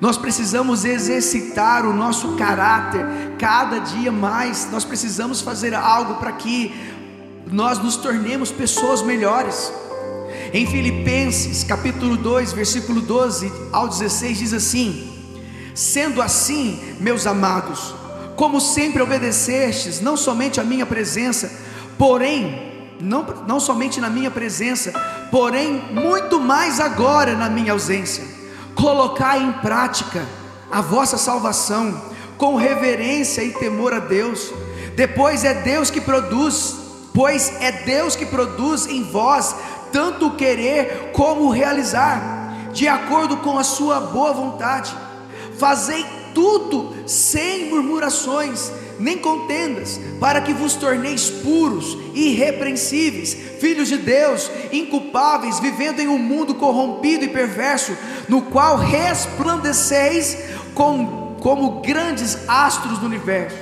Nós 0.00 0.18
precisamos 0.18 0.84
exercitar 0.84 1.86
o 1.86 1.92
nosso 1.92 2.36
caráter 2.36 3.04
cada 3.38 3.78
dia 3.78 4.12
mais. 4.12 4.68
Nós 4.70 4.84
precisamos 4.84 5.40
fazer 5.40 5.74
algo 5.74 6.14
para 6.14 6.32
que 6.32 6.74
nós 7.50 7.78
nos 7.78 7.96
tornemos 7.96 8.50
pessoas 8.50 9.02
melhores. 9.02 9.72
Em 10.52 10.66
Filipenses, 10.66 11.64
capítulo 11.64 12.16
2, 12.16 12.52
versículo 12.52 13.00
12 13.00 13.52
ao 13.72 13.88
16 13.88 14.38
diz 14.38 14.52
assim: 14.52 15.12
Sendo 15.74 16.20
assim, 16.20 16.78
meus 17.00 17.26
amados, 17.26 17.94
como 18.36 18.60
sempre 18.60 19.02
obedecestes, 19.02 20.00
não 20.00 20.16
somente 20.16 20.60
a 20.60 20.64
minha 20.64 20.84
presença, 20.84 21.50
porém, 21.98 22.94
não, 23.00 23.24
não 23.46 23.58
somente 23.58 24.00
na 24.00 24.10
minha 24.10 24.30
presença, 24.30 24.92
porém, 25.30 25.82
muito 25.92 26.38
mais 26.38 26.80
agora 26.80 27.34
na 27.34 27.48
minha 27.48 27.72
ausência, 27.72 28.24
colocai 28.76 29.42
em 29.42 29.52
prática 29.54 30.24
a 30.70 30.80
vossa 30.80 31.18
salvação, 31.18 32.00
com 32.36 32.54
reverência 32.54 33.42
e 33.42 33.52
temor 33.52 33.94
a 33.94 33.98
Deus, 33.98 34.52
depois 34.94 35.44
é 35.44 35.54
Deus 35.54 35.90
que 35.90 36.00
produz, 36.00 36.76
pois 37.12 37.60
é 37.60 37.72
Deus 37.72 38.14
que 38.14 38.26
produz 38.26 38.86
em 38.86 39.02
vós 39.02 39.56
tanto 39.90 40.26
o 40.28 40.36
querer 40.36 41.10
como 41.12 41.46
o 41.46 41.50
realizar, 41.50 42.70
de 42.72 42.86
acordo 42.86 43.38
com 43.38 43.58
a 43.58 43.64
sua 43.64 44.00
boa 44.00 44.32
vontade. 44.32 44.94
Fazei 45.58 46.04
tudo 46.34 46.94
sem 47.06 47.70
murmurações, 47.70 48.70
nem 48.98 49.18
contendas, 49.18 50.00
para 50.18 50.40
que 50.40 50.52
vos 50.52 50.74
torneis 50.74 51.30
puros 51.30 51.96
irrepreensíveis, 52.14 53.34
filhos 53.60 53.88
de 53.88 53.98
Deus, 53.98 54.50
inculpáveis, 54.72 55.60
vivendo 55.60 56.00
em 56.00 56.08
um 56.08 56.18
mundo 56.18 56.54
corrompido 56.54 57.24
e 57.24 57.28
perverso, 57.28 57.96
no 58.28 58.42
qual 58.42 58.76
resplandeceis 58.76 60.38
com, 60.74 61.36
como 61.40 61.80
grandes 61.80 62.48
astros 62.48 62.98
do 62.98 63.06
universo, 63.06 63.58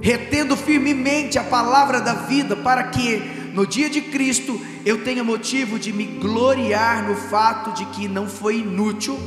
retendo 0.00 0.56
firmemente 0.56 1.38
a 1.38 1.44
palavra 1.44 2.00
da 2.00 2.14
vida, 2.14 2.56
para 2.56 2.84
que 2.84 3.40
no 3.52 3.66
dia 3.66 3.90
de 3.90 4.00
Cristo 4.00 4.60
eu 4.84 5.02
tenha 5.04 5.24
motivo 5.24 5.78
de 5.78 5.92
me 5.92 6.04
gloriar 6.04 7.06
no 7.06 7.16
fato 7.16 7.72
de 7.72 7.84
que 7.86 8.08
não 8.08 8.28
foi 8.28 8.58
inútil 8.58 9.18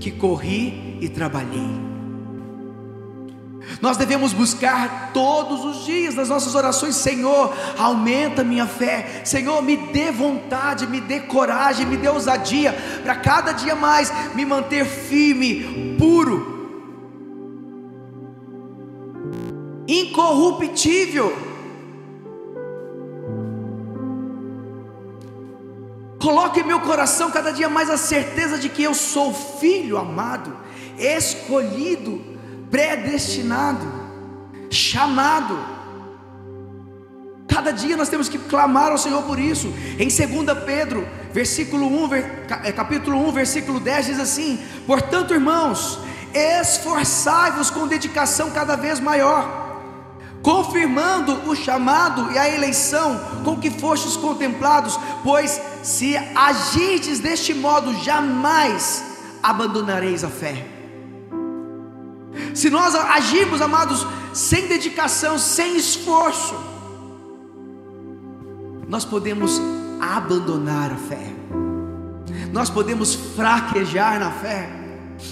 que 0.00 0.10
corri 0.10 0.98
e 1.00 1.08
trabalhei. 1.08 1.91
Nós 3.80 3.96
devemos 3.96 4.32
buscar 4.32 5.10
todos 5.12 5.64
os 5.64 5.84
dias 5.84 6.14
nas 6.14 6.28
nossas 6.28 6.54
orações, 6.54 6.94
Senhor, 6.96 7.52
aumenta 7.78 8.44
minha 8.44 8.66
fé, 8.66 9.22
Senhor, 9.24 9.62
me 9.62 9.76
dê 9.76 10.10
vontade, 10.10 10.86
me 10.86 11.00
dê 11.00 11.20
coragem, 11.20 11.86
me 11.86 11.96
dê 11.96 12.08
ousadia, 12.08 12.72
para 13.02 13.16
cada 13.16 13.52
dia 13.52 13.74
mais 13.74 14.12
me 14.34 14.44
manter 14.44 14.84
firme, 14.84 15.96
puro, 15.98 16.52
incorruptível. 19.88 21.50
Coloque 26.20 26.60
em 26.60 26.64
meu 26.64 26.78
coração 26.78 27.32
cada 27.32 27.52
dia 27.52 27.68
mais 27.68 27.90
a 27.90 27.96
certeza 27.96 28.56
de 28.56 28.68
que 28.68 28.84
eu 28.84 28.94
sou 28.94 29.34
filho 29.34 29.98
amado, 29.98 30.56
escolhido, 30.96 32.31
predestinado, 32.72 33.86
chamado. 34.70 35.58
Cada 37.46 37.70
dia 37.70 37.98
nós 37.98 38.08
temos 38.08 38.30
que 38.30 38.38
clamar 38.38 38.90
ao 38.90 38.96
Senhor 38.96 39.22
por 39.24 39.38
isso. 39.38 39.70
Em 39.98 40.08
2 40.08 40.58
Pedro, 40.64 41.06
versículo 41.34 41.86
1, 41.86 42.14
é, 42.64 42.72
capítulo 42.72 43.18
1, 43.28 43.32
versículo 43.32 43.78
10 43.78 44.06
diz 44.06 44.18
assim: 44.18 44.58
"Portanto, 44.86 45.34
irmãos, 45.34 45.98
esforçai-vos 46.32 47.68
com 47.68 47.86
dedicação 47.86 48.50
cada 48.50 48.74
vez 48.74 48.98
maior, 48.98 49.82
confirmando 50.42 51.50
o 51.50 51.54
chamado 51.54 52.32
e 52.32 52.38
a 52.38 52.48
eleição 52.48 53.20
com 53.44 53.60
que 53.60 53.68
fostes 53.70 54.16
contemplados, 54.16 54.98
pois 55.22 55.60
se 55.82 56.16
agirdes 56.34 57.20
deste 57.20 57.52
modo, 57.52 57.92
jamais 58.02 59.04
abandonareis 59.42 60.24
a 60.24 60.30
fé. 60.30 60.71
Se 62.54 62.68
nós 62.70 62.94
agirmos, 62.94 63.60
amados, 63.60 64.06
sem 64.32 64.66
dedicação, 64.66 65.38
sem 65.38 65.76
esforço, 65.76 66.54
nós 68.88 69.04
podemos 69.04 69.60
abandonar 70.00 70.92
a 70.92 70.96
fé, 70.96 71.32
nós 72.52 72.68
podemos 72.68 73.14
fraquejar 73.14 74.18
na 74.20 74.30
fé. 74.30 74.68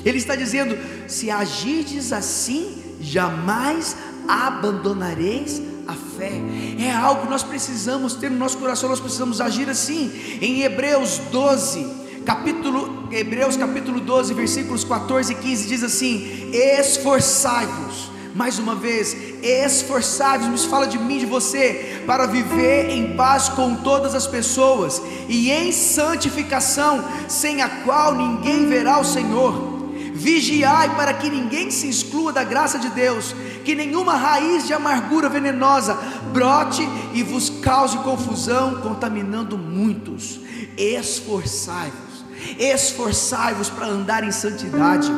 Ele 0.05 0.19
está 0.19 0.35
dizendo: 0.35 0.79
se 1.09 1.31
agirdes 1.31 2.13
assim, 2.13 2.97
jamais 3.01 3.97
abandonareis 4.27 5.61
a 5.87 5.95
fé. 5.95 6.33
É 6.79 6.91
algo 6.93 7.23
que 7.23 7.31
nós 7.31 7.43
precisamos 7.43 8.15
ter 8.15 8.31
no 8.31 8.39
nosso 8.39 8.59
coração, 8.59 8.89
nós 8.89 9.01
precisamos 9.01 9.41
agir 9.41 9.69
assim. 9.69 10.39
Em 10.41 10.63
Hebreus 10.63 11.19
12, 11.31 12.00
capítulo 12.31 13.09
Hebreus 13.11 13.57
capítulo 13.57 13.99
12, 13.99 14.35
versículos 14.35 14.85
14 14.85 15.33
e 15.33 15.35
15 15.35 15.67
diz 15.67 15.83
assim: 15.83 16.49
Esforçai-vos 16.53 18.09
mais 18.33 18.57
uma 18.61 18.77
vez, 18.77 19.17
esforçai-vos, 19.43 20.65
fala 20.65 20.87
de 20.87 20.97
mim, 20.97 21.19
de 21.19 21.27
você, 21.27 22.05
para 22.07 22.27
viver 22.27 22.89
em 22.89 23.17
paz 23.17 23.49
com 23.49 23.75
todas 23.75 24.15
as 24.15 24.29
pessoas 24.29 25.03
e 25.29 25.51
em 25.51 25.73
santificação, 25.73 27.05
sem 27.29 27.61
a 27.63 27.69
qual 27.69 28.15
ninguém 28.15 28.69
verá 28.69 29.01
o 29.01 29.05
Senhor. 29.05 29.81
Vigiai 30.15 30.95
para 30.95 31.15
que 31.15 31.29
ninguém 31.29 31.71
se 31.73 31.89
exclua 31.89 32.33
da 32.33 32.45
graça 32.45 32.79
de 32.79 32.91
Deus, 32.91 33.35
que 33.65 33.75
nenhuma 33.75 34.15
raiz 34.15 34.69
de 34.69 34.73
amargura 34.73 35.29
venenosa 35.29 35.99
brote 36.33 36.89
e 37.13 37.25
vos 37.25 37.51
cause 37.51 37.99
confusão, 37.99 38.81
contaminando 38.83 39.59
muitos. 39.59 40.39
Esforçai-vos, 40.77 42.10
esforçai-vos 42.59 43.69
para 43.71 43.87
andar 43.87 44.25
em 44.25 44.33
santidade, 44.33 45.11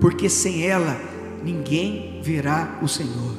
porque 0.00 0.28
sem 0.28 0.66
ela 0.66 0.96
ninguém 1.42 2.20
verá 2.22 2.78
o 2.82 2.88
Senhor. 2.88 3.34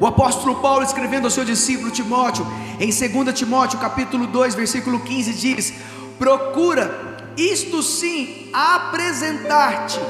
O 0.00 0.06
apóstolo 0.06 0.56
Paulo 0.56 0.84
escrevendo 0.84 1.24
ao 1.24 1.30
seu 1.30 1.44
discípulo 1.44 1.90
Timóteo, 1.90 2.46
em 2.78 2.90
2 2.90 3.36
Timóteo, 3.36 3.78
capítulo 3.78 4.26
2, 4.26 4.54
versículo 4.54 5.00
15 5.00 5.32
diz: 5.34 5.74
"Procura 6.18 7.32
isto 7.36 7.82
sim, 7.82 8.48
apresentar-te 8.52 10.00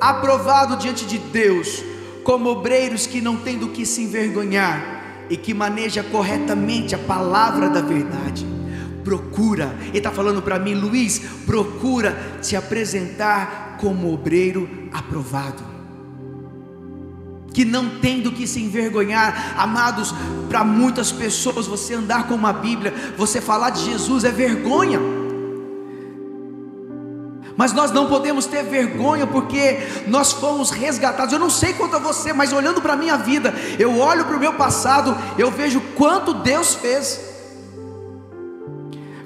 aprovado 0.00 0.76
diante 0.76 1.04
de 1.04 1.18
Deus, 1.18 1.84
como 2.24 2.48
obreiros 2.48 3.06
que 3.06 3.20
não 3.20 3.36
têm 3.36 3.58
do 3.58 3.68
que 3.68 3.84
se 3.84 4.02
envergonhar 4.02 5.26
e 5.28 5.36
que 5.36 5.52
maneja 5.52 6.02
corretamente 6.02 6.94
a 6.94 6.98
palavra 6.98 7.68
da 7.68 7.80
verdade. 7.80 8.46
Procura, 9.04 9.74
ele 9.88 9.98
está 9.98 10.10
falando 10.10 10.42
para 10.42 10.58
mim, 10.58 10.74
Luiz, 10.74 11.20
procura 11.46 12.38
te 12.42 12.54
apresentar 12.54 13.76
como 13.80 14.12
obreiro 14.12 14.68
aprovado. 14.92 15.62
Que 17.52 17.64
não 17.64 17.98
tem 17.98 18.20
do 18.20 18.30
que 18.30 18.46
se 18.46 18.60
envergonhar, 18.60 19.54
amados, 19.58 20.14
para 20.48 20.62
muitas 20.62 21.10
pessoas 21.10 21.66
você 21.66 21.94
andar 21.94 22.28
com 22.28 22.34
uma 22.34 22.52
Bíblia, 22.52 22.94
você 23.16 23.40
falar 23.40 23.70
de 23.70 23.84
Jesus 23.84 24.24
é 24.24 24.30
vergonha. 24.30 25.00
Mas 27.56 27.74
nós 27.74 27.90
não 27.90 28.06
podemos 28.06 28.46
ter 28.46 28.62
vergonha 28.62 29.26
porque 29.26 29.78
nós 30.06 30.32
fomos 30.32 30.70
resgatados. 30.70 31.32
Eu 31.32 31.38
não 31.38 31.50
sei 31.50 31.74
quanto 31.74 31.96
a 31.96 31.98
você, 31.98 32.32
mas 32.32 32.54
olhando 32.54 32.80
para 32.80 32.94
a 32.94 32.96
minha 32.96 33.18
vida, 33.18 33.52
eu 33.78 33.98
olho 33.98 34.24
para 34.24 34.36
o 34.36 34.40
meu 34.40 34.54
passado, 34.54 35.14
eu 35.36 35.50
vejo 35.50 35.78
quanto 35.94 36.32
Deus 36.32 36.74
fez. 36.74 37.29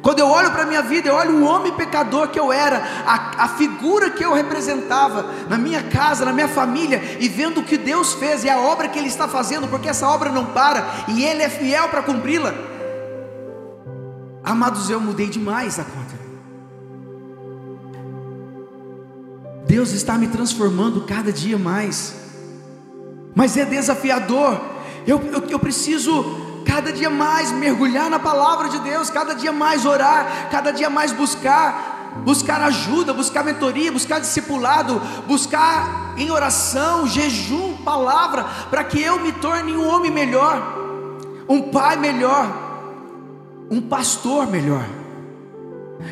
Quando 0.05 0.19
eu 0.19 0.29
olho 0.29 0.51
para 0.51 0.65
a 0.65 0.67
minha 0.67 0.83
vida, 0.83 1.09
eu 1.09 1.15
olho 1.15 1.37
o 1.37 1.45
homem 1.45 1.73
pecador 1.73 2.29
que 2.29 2.39
eu 2.39 2.53
era, 2.53 2.77
a, 3.07 3.45
a, 3.45 3.49
figura 3.49 4.11
que 4.11 4.23
eu 4.23 4.35
representava 4.35 5.25
na 5.49 5.57
minha 5.57 5.83
casa, 5.83 6.27
na 6.27 6.33
minha 6.33 6.47
família, 6.47 7.03
e 7.19 7.27
vendo 7.27 7.61
o 7.61 7.65
que 7.65 7.79
Deus 7.79 8.13
fez 8.13 8.45
e 8.45 8.51
a 8.51 8.59
obra 8.59 8.87
que 8.87 8.99
Ele 8.99 9.09
está 9.09 9.27
fazendo, 9.27 9.67
porque 9.67 9.89
essa 9.89 10.07
obra 10.07 10.31
não 10.31 10.45
para 10.45 10.85
e 11.09 11.25
Ele 11.25 11.43
é 11.43 11.49
fiel 11.49 11.89
para 11.89 12.03
cumpri-la. 12.03 12.53
Amados, 14.45 14.91
eu 14.91 15.01
mudei 15.01 15.27
demais 15.27 15.79
a 15.79 15.85
conta. 15.85 16.15
Deus 19.67 19.93
está 19.93 20.19
me 20.19 20.29
transformando 20.29 21.01
cada 21.07 21.33
dia 21.33 21.57
mais, 21.57 22.15
mas 23.35 23.57
é 23.57 23.65
desafiador. 23.65 24.61
Eu, 25.07 25.19
eu, 25.33 25.49
eu 25.49 25.59
preciso 25.59 26.44
cada 26.65 26.93
dia 26.93 27.11
mais 27.11 27.53
mergulhar 27.53 28.09
na 28.11 28.19
palavra 28.19 28.69
de 28.69 28.79
Deus, 28.81 29.11
cada 29.11 29.35
dia 29.35 29.53
mais 29.53 29.85
orar, 29.85 30.49
cada 30.51 30.71
dia 30.71 30.89
mais 30.89 31.13
buscar, 31.13 32.13
buscar 32.25 32.61
ajuda, 32.63 33.13
buscar 33.13 33.45
mentoria, 33.45 33.93
buscar 33.93 34.21
discipulado, 34.21 35.01
buscar 35.27 36.15
em 36.17 36.31
oração, 36.31 37.07
jejum, 37.07 37.77
palavra, 37.85 38.45
para 38.71 38.85
que 38.85 39.01
eu 39.01 39.21
me 39.21 39.33
torne 39.33 39.77
um 39.77 39.87
homem 39.87 40.11
melhor, 40.11 40.77
um 41.49 41.71
pai 41.71 41.97
melhor, 41.97 42.47
um 43.71 43.81
pastor 43.81 44.47
melhor. 44.47 44.85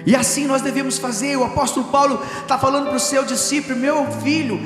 E 0.06 0.14
assim 0.16 0.46
nós 0.46 0.62
devemos 0.62 0.98
fazer. 0.98 1.36
O 1.36 1.44
apóstolo 1.44 1.86
Paulo 1.86 2.20
está 2.40 2.58
falando 2.58 2.88
para 2.88 2.96
o 2.96 3.00
seu 3.00 3.24
discípulo: 3.24 3.78
meu 3.78 4.06
filho, 4.22 4.60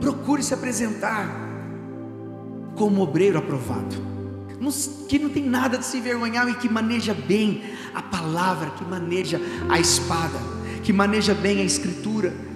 procure 0.00 0.42
se 0.42 0.54
apresentar 0.54 1.28
como 2.76 3.02
obreiro 3.02 3.38
aprovado, 3.38 3.96
que 5.08 5.18
não 5.18 5.30
tem 5.30 5.44
nada 5.44 5.78
de 5.78 5.84
se 5.84 5.96
envergonhar 5.96 6.48
e 6.48 6.54
que 6.54 6.68
maneja 6.68 7.14
bem 7.14 7.62
a 7.94 8.02
palavra, 8.02 8.70
que 8.70 8.84
maneja 8.84 9.40
a 9.68 9.78
espada, 9.78 10.38
que 10.82 10.92
maneja 10.92 11.34
bem 11.34 11.60
a 11.60 11.64
escritura 11.64 12.50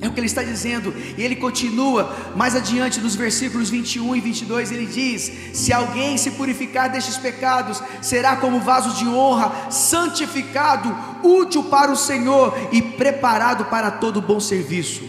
é 0.00 0.06
o 0.06 0.12
que 0.12 0.20
ele 0.20 0.26
está 0.26 0.44
dizendo, 0.44 0.94
e 1.16 1.22
ele 1.22 1.34
continua 1.34 2.14
mais 2.36 2.54
adiante 2.54 3.00
nos 3.00 3.16
versículos 3.16 3.68
21 3.68 4.14
e 4.14 4.20
22. 4.20 4.70
Ele 4.70 4.86
diz: 4.86 5.32
Se 5.52 5.72
alguém 5.72 6.16
se 6.16 6.32
purificar 6.32 6.88
destes 6.88 7.16
pecados, 7.16 7.82
será 8.00 8.36
como 8.36 8.60
vaso 8.60 8.96
de 8.96 9.08
honra, 9.08 9.70
santificado, 9.70 10.96
útil 11.22 11.64
para 11.64 11.90
o 11.90 11.96
Senhor 11.96 12.56
e 12.70 12.80
preparado 12.80 13.64
para 13.64 13.90
todo 13.90 14.22
bom 14.22 14.38
serviço. 14.38 15.02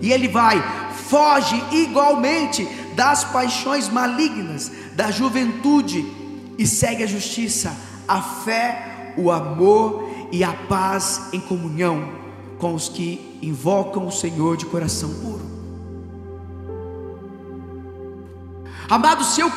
E 0.00 0.12
ele 0.12 0.28
vai, 0.28 0.62
foge 1.08 1.60
igualmente 1.72 2.64
das 2.94 3.24
paixões 3.24 3.88
malignas 3.88 4.70
da 4.94 5.10
juventude 5.10 6.04
e 6.56 6.66
segue 6.66 7.02
a 7.02 7.06
justiça, 7.06 7.76
a 8.06 8.20
fé, 8.22 9.14
o 9.16 9.30
amor 9.30 10.08
e 10.30 10.42
a 10.42 10.52
paz 10.52 11.28
em 11.32 11.40
comunhão 11.40 12.24
com 12.58 12.74
os 12.74 12.88
que 12.88 13.38
invocam 13.42 14.06
o 14.06 14.12
Senhor 14.12 14.56
de 14.56 14.66
coração 14.66 15.12
puro. 15.14 15.54
Amados, 18.88 19.34
se, 19.34 19.40
eu, 19.40 19.50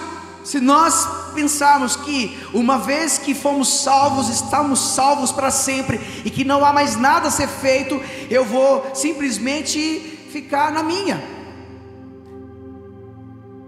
se 0.44 0.60
nós 0.60 1.08
pensarmos 1.34 1.96
que 1.96 2.38
uma 2.54 2.78
vez 2.78 3.18
que 3.18 3.36
fomos 3.36 3.82
salvos, 3.82 4.30
estamos 4.30 4.80
salvos 4.80 5.32
para 5.32 5.52
sempre 5.52 6.00
e 6.26 6.30
que 6.30 6.44
não 6.44 6.66
há 6.66 6.74
mais 6.74 6.96
nada 6.96 7.28
a 7.28 7.32
ser 7.32 7.48
feito, 7.48 8.02
eu 8.30 8.46
vou 8.46 8.90
simplesmente 8.94 10.18
ficar 10.32 10.72
na 10.72 10.82
minha. 10.82 11.37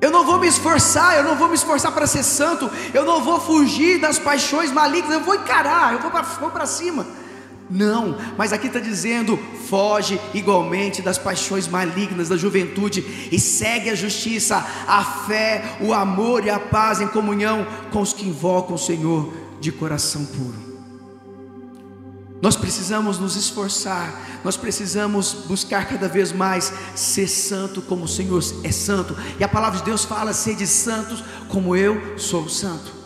Eu 0.02 0.12
não 0.12 0.26
vou 0.26 0.40
me 0.40 0.48
esforçar, 0.48 1.18
eu 1.18 1.24
não 1.24 1.36
vou 1.36 1.50
me 1.50 1.56
esforçar 1.56 1.92
para 1.92 2.08
ser 2.08 2.24
santo, 2.24 2.70
eu 2.94 3.04
não 3.04 3.22
vou 3.22 3.40
fugir 3.40 4.00
das 4.00 4.18
paixões 4.18 4.72
malignas, 4.72 5.12
eu 5.12 5.22
vou 5.22 5.36
encarar, 5.36 5.94
eu 5.94 6.00
vou 6.00 6.50
para 6.50 6.66
cima. 6.66 7.06
Não, 7.70 8.18
mas 8.38 8.52
aqui 8.52 8.68
está 8.68 8.80
dizendo: 8.80 9.38
foge 9.68 10.20
igualmente 10.34 11.02
das 11.02 11.18
paixões 11.18 11.68
malignas 11.68 12.30
da 12.30 12.38
juventude 12.38 13.30
e 13.32 13.40
segue 13.40 13.90
a 13.90 13.96
justiça, 13.96 14.66
a 14.88 15.04
fé, 15.04 15.78
o 15.82 15.94
amor 15.94 16.46
e 16.46 16.50
a 16.50 16.60
paz 16.60 17.00
em 17.00 17.08
comunhão 17.08 17.68
com 17.92 18.02
os 18.02 18.14
que 18.14 18.28
invocam 18.28 18.76
o 18.76 18.80
Senhor 18.80 19.32
de 19.60 19.72
coração 19.72 20.26
puro. 20.26 20.69
Nós 22.42 22.56
precisamos 22.56 23.20
nos 23.20 23.36
esforçar, 23.36 24.40
nós 24.44 24.56
precisamos 24.56 25.34
buscar 25.48 25.88
cada 25.88 26.08
vez 26.08 26.32
mais 26.32 26.72
ser 26.96 27.28
santo 27.28 27.82
como 27.82 28.06
o 28.06 28.08
Senhor 28.08 28.42
é 28.64 28.72
santo, 28.72 29.16
e 29.38 29.44
a 29.44 29.48
palavra 29.48 29.80
de 29.80 29.86
Deus 29.86 30.06
fala: 30.06 30.32
sede 30.34 30.66
santos 30.66 31.24
como 31.50 31.76
eu 31.76 32.18
sou 32.18 32.48
santo. 32.48 33.00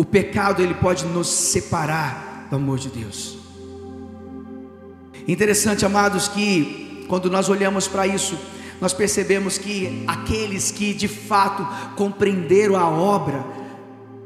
o 0.00 0.04
pecado 0.06 0.62
ele 0.62 0.72
pode 0.72 1.04
nos 1.04 1.28
separar 1.28 2.46
do 2.48 2.56
amor 2.56 2.78
de 2.78 2.88
Deus. 2.88 3.36
Interessante, 5.28 5.84
amados, 5.84 6.26
que 6.26 7.04
quando 7.06 7.28
nós 7.28 7.50
olhamos 7.50 7.86
para 7.86 8.06
isso, 8.06 8.34
nós 8.80 8.94
percebemos 8.94 9.58
que 9.58 10.02
aqueles 10.08 10.70
que 10.70 10.94
de 10.94 11.06
fato 11.06 11.68
compreenderam 11.96 12.76
a 12.76 12.88
obra 12.88 13.44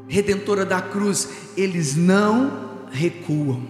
redentora 0.07 0.65
da 0.65 0.81
cruz, 0.81 1.29
eles 1.57 1.95
não 1.95 2.87
recuam, 2.91 3.61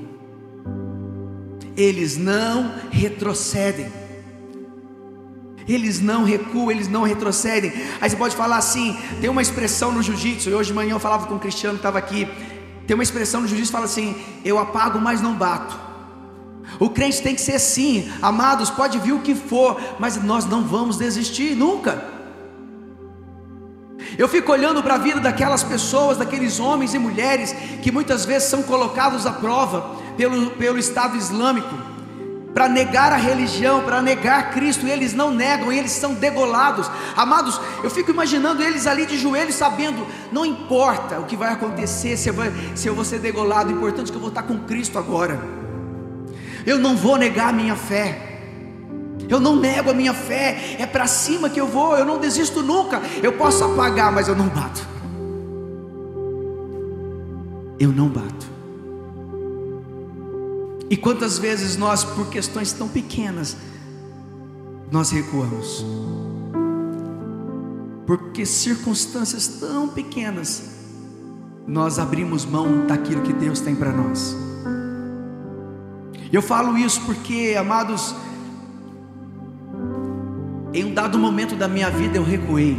eles 1.75 2.17
não 2.17 2.73
retrocedem 2.91 4.05
eles 5.67 5.99
não 5.99 6.23
recuam, 6.23 6.71
eles 6.71 6.87
não 6.87 7.03
retrocedem. 7.03 7.71
Aí 7.99 8.09
você 8.09 8.15
pode 8.15 8.35
falar 8.35 8.57
assim: 8.57 8.95
tem 9.19 9.29
uma 9.29 9.41
expressão 9.41 9.91
no 9.91 10.01
jiu-jitsu, 10.01 10.49
hoje 10.51 10.69
de 10.69 10.75
manhã 10.75 10.91
eu 10.91 10.99
falava 10.99 11.25
com 11.27 11.35
o 11.35 11.39
Cristiano 11.39 11.75
que 11.75 11.79
estava 11.79 11.97
aqui. 11.97 12.27
Tem 12.85 12.93
uma 12.93 13.03
expressão 13.03 13.41
no 13.41 13.47
jiu-jitsu 13.47 13.71
que 13.71 13.75
fala 13.75 13.85
assim: 13.85 14.15
eu 14.43 14.59
apago, 14.59 14.99
mas 14.99 15.21
não 15.21 15.33
bato. 15.33 15.85
O 16.79 16.89
crente 16.89 17.21
tem 17.21 17.35
que 17.35 17.41
ser 17.41 17.53
assim, 17.53 18.11
amados, 18.21 18.69
pode 18.69 18.97
vir 18.99 19.13
o 19.13 19.21
que 19.21 19.35
for, 19.35 19.79
mas 19.99 20.21
nós 20.21 20.45
não 20.45 20.63
vamos 20.63 20.97
desistir 20.97 21.55
nunca. 21.55 22.14
Eu 24.17 24.28
fico 24.28 24.51
olhando 24.51 24.82
para 24.82 24.95
a 24.95 24.97
vida 24.97 25.19
daquelas 25.19 25.63
pessoas, 25.63 26.17
daqueles 26.17 26.60
homens 26.60 26.93
e 26.93 26.99
mulheres 26.99 27.54
que 27.82 27.91
muitas 27.91 28.25
vezes 28.25 28.49
são 28.49 28.63
colocados 28.63 29.25
à 29.25 29.32
prova 29.32 29.97
pelo, 30.15 30.51
pelo 30.51 30.78
Estado 30.78 31.17
Islâmico 31.17 31.95
para 32.56 32.69
negar 32.69 33.12
a 33.12 33.17
religião, 33.17 33.84
para 33.84 34.01
negar 34.01 34.51
Cristo, 34.51 34.88
e 34.88 34.89
eles 34.89 35.13
não 35.13 35.30
negam, 35.30 35.73
e 35.73 35.78
eles 35.78 35.91
são 35.91 36.13
degolados. 36.13 36.89
Amados, 37.13 37.60
eu 37.84 37.89
fico 37.89 38.12
imaginando 38.12 38.63
eles 38.63 38.88
ali 38.88 39.06
de 39.06 39.17
joelhos, 39.17 39.56
sabendo, 39.56 40.08
não 40.32 40.45
importa 40.45 41.19
o 41.19 41.25
que 41.25 41.36
vai 41.36 41.51
acontecer, 41.51 42.15
se 42.15 42.30
eu, 42.30 42.34
vou, 42.34 42.45
se 42.73 42.88
eu 42.88 42.95
vou 42.95 43.04
ser 43.04 43.19
degolado, 43.19 43.69
o 43.69 43.73
importante 43.73 44.08
é 44.08 44.12
que 44.12 44.15
eu 44.15 44.21
vou 44.21 44.30
estar 44.30 44.43
com 44.43 44.58
Cristo 44.60 44.97
agora. 44.97 45.38
Eu 46.65 46.80
não 46.80 46.95
vou 46.95 47.17
negar 47.17 47.49
a 47.49 47.54
minha 47.54 47.75
fé. 47.75 48.34
Eu 49.27 49.39
não 49.39 49.55
nego 49.55 49.89
a 49.89 49.93
minha 49.93 50.13
fé, 50.13 50.75
é 50.79 50.85
para 50.85 51.07
cima 51.07 51.49
que 51.49 51.59
eu 51.59 51.67
vou, 51.67 51.97
eu 51.97 52.05
não 52.05 52.19
desisto 52.19 52.61
nunca. 52.61 53.01
Eu 53.21 53.33
posso 53.33 53.63
apagar, 53.63 54.11
mas 54.11 54.27
eu 54.27 54.35
não 54.35 54.47
bato. 54.47 54.88
Eu 57.79 57.91
não 57.91 58.07
bato. 58.07 58.45
E 60.89 60.95
quantas 60.95 61.39
vezes 61.39 61.77
nós, 61.77 62.03
por 62.03 62.29
questões 62.29 62.71
tão 62.71 62.88
pequenas, 62.88 63.57
nós 64.91 65.09
recuamos? 65.09 65.83
Porque 68.05 68.45
circunstâncias 68.45 69.47
tão 69.59 69.88
pequenas, 69.88 70.63
nós 71.65 71.97
abrimos 71.97 72.45
mão 72.45 72.86
daquilo 72.86 73.23
que 73.23 73.34
Deus 73.34 73.59
tem 73.59 73.76
para 73.76 73.91
nós. 73.91 74.36
Eu 76.32 76.41
falo 76.41 76.78
isso 76.78 77.01
porque, 77.01 77.55
amados, 77.57 78.13
em 80.76 80.84
um 80.84 80.93
dado 80.93 81.17
momento 81.17 81.55
da 81.55 81.69
minha 81.69 81.89
vida 81.89 82.17
eu 82.17 82.23
recuei. 82.23 82.78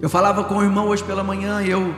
Eu 0.00 0.08
falava 0.08 0.44
com 0.44 0.56
o 0.56 0.62
irmão 0.62 0.88
hoje 0.88 1.04
pela 1.04 1.22
manhã, 1.22 1.62
eu 1.62 1.94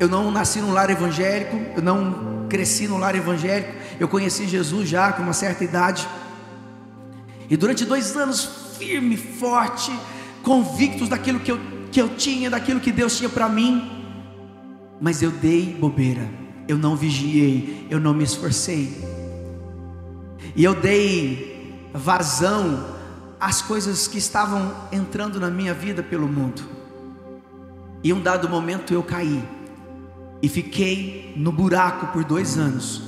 eu 0.00 0.08
não 0.08 0.30
nasci 0.30 0.60
num 0.62 0.72
lar 0.72 0.88
evangélico, 0.88 1.54
eu 1.76 1.82
não 1.82 2.46
cresci 2.48 2.88
no 2.88 2.96
lar 2.96 3.14
evangélico, 3.14 3.74
eu 4.00 4.08
conheci 4.08 4.48
Jesus 4.48 4.88
já 4.88 5.12
com 5.12 5.22
uma 5.22 5.34
certa 5.34 5.62
idade, 5.62 6.08
e 7.50 7.56
durante 7.56 7.84
dois 7.84 8.16
anos, 8.16 8.76
firme, 8.78 9.16
forte, 9.18 9.92
convictos 10.42 11.10
daquilo 11.10 11.40
que 11.40 11.52
eu, 11.52 11.60
que 11.92 12.00
eu 12.00 12.08
tinha, 12.08 12.48
daquilo 12.48 12.80
que 12.80 12.90
Deus 12.90 13.18
tinha 13.18 13.28
para 13.28 13.46
mim, 13.46 14.06
mas 14.98 15.20
eu 15.20 15.30
dei 15.30 15.76
bobeira, 15.78 16.26
eu 16.66 16.78
não 16.78 16.96
vigiei, 16.96 17.86
eu 17.90 18.00
não 18.00 18.14
me 18.14 18.24
esforcei. 18.24 18.96
E 20.56 20.64
eu 20.64 20.74
dei 20.74 21.90
vazão 21.92 22.99
às 23.40 23.62
coisas 23.62 24.06
que 24.06 24.18
estavam 24.18 24.74
entrando 24.92 25.40
na 25.40 25.50
minha 25.50 25.72
vida 25.72 26.02
pelo 26.02 26.28
mundo. 26.28 26.62
E 28.04 28.12
um 28.12 28.20
dado 28.20 28.48
momento 28.48 28.92
eu 28.92 29.02
caí 29.02 29.42
e 30.42 30.48
fiquei 30.48 31.34
no 31.36 31.50
buraco 31.50 32.12
por 32.12 32.24
dois 32.24 32.58
anos. 32.58 33.02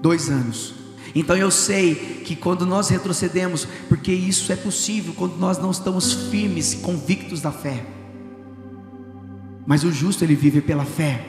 Dois 0.00 0.28
anos. 0.28 0.74
Então 1.14 1.36
eu 1.36 1.50
sei 1.50 1.94
que 2.24 2.34
quando 2.34 2.66
nós 2.66 2.88
retrocedemos, 2.88 3.66
porque 3.88 4.12
isso 4.12 4.52
é 4.52 4.56
possível 4.56 5.14
quando 5.16 5.36
nós 5.36 5.58
não 5.58 5.70
estamos 5.70 6.12
firmes 6.12 6.72
e 6.72 6.76
convictos 6.78 7.40
da 7.40 7.52
fé. 7.52 7.84
Mas 9.66 9.84
o 9.84 9.92
justo 9.92 10.24
ele 10.24 10.34
vive 10.34 10.60
pela 10.60 10.84
fé. 10.84 11.24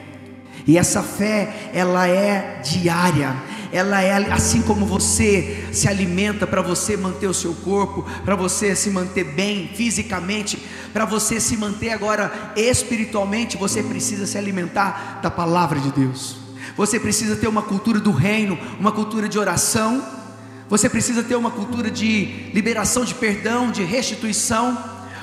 E 0.66 0.76
essa 0.76 1.02
fé, 1.02 1.70
ela 1.72 2.08
é 2.08 2.60
diária. 2.60 3.34
Ela 3.72 4.02
é 4.02 4.32
assim 4.32 4.62
como 4.62 4.86
você 4.86 5.68
se 5.72 5.88
alimenta 5.88 6.46
para 6.46 6.62
você 6.62 6.96
manter 6.96 7.26
o 7.26 7.34
seu 7.34 7.54
corpo, 7.54 8.04
para 8.24 8.34
você 8.34 8.74
se 8.74 8.90
manter 8.90 9.24
bem 9.24 9.70
fisicamente, 9.74 10.58
para 10.92 11.04
você 11.04 11.40
se 11.40 11.56
manter 11.56 11.90
agora 11.90 12.52
espiritualmente, 12.56 13.56
você 13.56 13.82
precisa 13.82 14.26
se 14.26 14.38
alimentar 14.38 15.20
da 15.22 15.30
palavra 15.30 15.78
de 15.78 15.90
Deus. 15.90 16.36
Você 16.76 17.00
precisa 17.00 17.36
ter 17.36 17.48
uma 17.48 17.62
cultura 17.62 18.00
do 18.00 18.10
reino, 18.10 18.58
uma 18.78 18.92
cultura 18.92 19.28
de 19.28 19.38
oração. 19.38 20.04
Você 20.68 20.88
precisa 20.88 21.22
ter 21.22 21.36
uma 21.36 21.50
cultura 21.50 21.90
de 21.90 22.50
liberação 22.52 23.04
de 23.04 23.14
perdão, 23.14 23.70
de 23.70 23.82
restituição, 23.82 24.78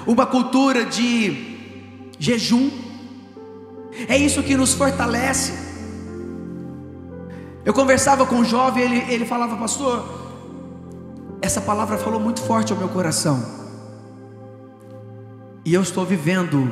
uma 0.07 0.25
cultura 0.25 0.85
de 0.85 1.57
jejum. 2.17 2.71
É 4.07 4.17
isso 4.17 4.41
que 4.41 4.55
nos 4.55 4.73
fortalece. 4.73 5.72
Eu 7.65 7.73
conversava 7.73 8.25
com 8.25 8.35
um 8.35 8.45
jovem, 8.45 8.83
ele, 8.83 9.13
ele 9.13 9.25
falava, 9.25 9.55
pastor, 9.55 10.03
essa 11.41 11.61
palavra 11.61 11.97
falou 11.97 12.19
muito 12.19 12.41
forte 12.41 12.71
ao 12.71 12.77
meu 12.77 12.89
coração. 12.89 13.43
E 15.65 15.73
eu 15.73 15.81
estou 15.81 16.05
vivendo, 16.05 16.69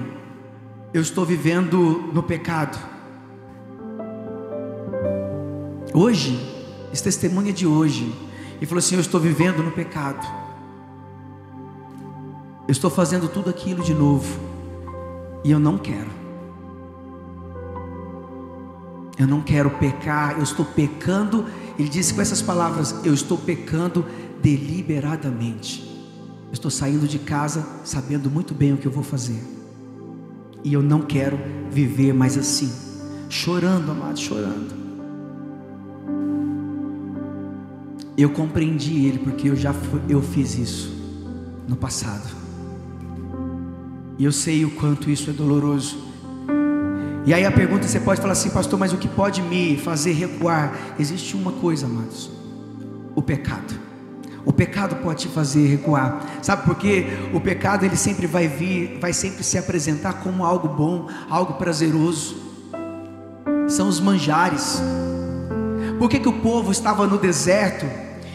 eu 0.93 1.01
estou 1.01 1.25
vivendo 1.25 2.09
no 2.13 2.21
pecado. 2.21 2.77
Hoje, 5.93 6.39
esse 6.91 7.03
testemunho 7.03 7.49
é 7.49 7.53
de 7.53 7.65
hoje. 7.65 8.13
E 8.61 8.65
falou 8.65 8.79
assim: 8.79 8.95
Eu 8.95 9.01
estou 9.01 9.19
vivendo 9.19 9.63
no 9.63 9.71
pecado. 9.71 10.25
Eu 12.67 12.71
estou 12.71 12.89
fazendo 12.89 13.27
tudo 13.27 13.49
aquilo 13.49 13.83
de 13.83 13.93
novo. 13.93 14.39
E 15.43 15.51
eu 15.51 15.59
não 15.59 15.77
quero. 15.77 16.20
Eu 19.22 19.28
não 19.28 19.39
quero 19.39 19.69
pecar. 19.69 20.36
Eu 20.38 20.43
estou 20.43 20.65
pecando. 20.65 21.45
Ele 21.78 21.88
disse 21.88 22.11
com 22.11 22.22
essas 22.22 22.41
palavras: 22.41 22.95
Eu 23.05 23.13
estou 23.13 23.38
pecando 23.38 24.03
deliberadamente. 24.41 25.84
Eu 26.47 26.53
estou 26.53 26.72
saindo 26.72 27.07
de 27.07 27.19
casa 27.19 27.63
sabendo 27.84 28.32
muito 28.32 28.55
bem 28.55 28.74
o 28.74 28.78
que 28.78 28.88
eu 28.88 28.91
vou 28.91 29.03
fazer. 29.03 29.39
E 30.63 30.74
eu 30.74 30.82
não 30.82 31.03
quero 31.03 31.39
viver 31.69 32.15
mais 32.15 32.36
assim. 32.36 32.74
Chorando, 33.30 33.91
amado, 33.91 34.19
chorando. 34.19 34.82
Eu 38.17 38.32
compreendi 38.32 39.05
ele 39.05 39.19
porque 39.19 39.49
eu 39.49 39.55
já 39.55 39.74
eu 40.09 40.19
fiz 40.24 40.57
isso 40.57 40.91
no 41.67 41.76
passado. 41.76 42.36
E 44.17 44.26
eu 44.26 44.32
sei 44.32 44.65
o 44.65 44.72
quanto 44.72 45.11
isso 45.11 45.30
é 45.30 45.34
doloroso. 45.34 46.11
E 47.24 47.34
aí 47.34 47.45
a 47.45 47.51
pergunta 47.51 47.88
você 47.88 47.99
pode 47.99 48.19
falar 48.19 48.34
assim, 48.34 48.49
pastor, 48.49 48.80
mas 48.80 48.93
o 48.93 48.97
que 48.97 49.07
pode 49.07 49.41
me 49.43 49.78
fazer 49.78 50.13
recuar? 50.13 50.74
Existe 50.97 51.36
uma 51.36 51.51
coisa, 51.51 51.86
amados: 51.86 52.32
o 53.15 53.22
pecado. 53.22 53.80
O 54.43 54.51
pecado 54.51 54.95
pode 54.97 55.22
te 55.22 55.28
fazer 55.28 55.67
recuar. 55.67 56.26
Sabe 56.41 56.63
por 56.65 56.76
quê? 56.76 57.05
O 57.32 57.39
pecado 57.39 57.86
ele 57.86 57.95
sempre 57.95 58.26
vai 58.26 58.47
vir, 58.47 58.97
vai 58.99 59.13
sempre 59.13 59.43
se 59.43 59.55
apresentar 59.55 60.13
como 60.13 60.43
algo 60.43 60.67
bom, 60.67 61.07
algo 61.30 61.53
prazeroso. 61.53 62.38
São 63.67 63.88
os 63.88 63.99
manjares. 63.99 64.82
Por 65.99 66.09
que, 66.09 66.19
que 66.19 66.28
o 66.28 66.34
povo 66.34 66.72
estava 66.72 67.05
no 67.05 67.19
deserto 67.19 67.86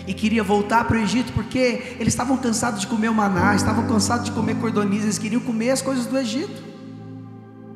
e 0.06 0.14
queria 0.14 0.44
voltar 0.44 0.84
para 0.84 0.96
o 0.96 1.00
Egito? 1.00 1.32
Porque 1.32 1.96
eles 1.98 2.12
estavam 2.12 2.36
cansados 2.36 2.80
de 2.80 2.86
comer 2.86 3.08
o 3.08 3.14
maná, 3.14 3.56
estavam 3.56 3.88
cansados 3.88 4.26
de 4.26 4.30
comer 4.30 4.54
cordoniz, 4.56 5.02
eles 5.02 5.18
queriam 5.18 5.40
comer 5.40 5.70
as 5.70 5.82
coisas 5.82 6.06
do 6.06 6.16
Egito, 6.16 6.62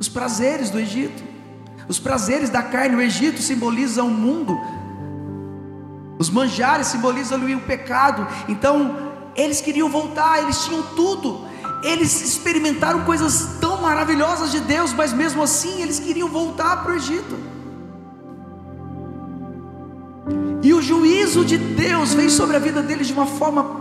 os 0.01 0.09
prazeres 0.09 0.71
do 0.71 0.81
Egito, 0.81 1.23
os 1.87 1.99
prazeres 1.99 2.49
da 2.49 2.63
carne. 2.63 2.97
O 2.97 3.03
Egito 3.03 3.43
simboliza 3.43 4.03
o 4.03 4.11
mundo, 4.11 4.59
os 6.19 6.31
manjares 6.31 6.87
simbolizam 6.87 7.39
o 7.39 7.61
pecado. 7.61 8.27
Então 8.49 8.97
eles 9.37 9.61
queriam 9.61 9.91
voltar, 9.91 10.43
eles 10.43 10.65
tinham 10.65 10.83
tudo, 10.97 11.47
eles 11.85 12.23
experimentaram 12.23 13.05
coisas 13.05 13.59
tão 13.61 13.83
maravilhosas 13.83 14.51
de 14.51 14.61
Deus, 14.61 14.95
mas 14.95 15.13
mesmo 15.13 15.43
assim 15.43 15.83
eles 15.83 16.01
queriam 16.01 16.29
voltar 16.29 16.83
para 16.83 16.93
o 16.93 16.97
Egito. 16.97 17.39
E 20.63 20.73
o 20.73 20.81
juízo 20.81 21.45
de 21.45 21.59
Deus 21.59 22.15
veio 22.15 22.31
sobre 22.31 22.57
a 22.57 22.59
vida 22.59 22.83
deles 22.83 23.07
de 23.07 23.13
uma 23.13 23.27
forma 23.27 23.81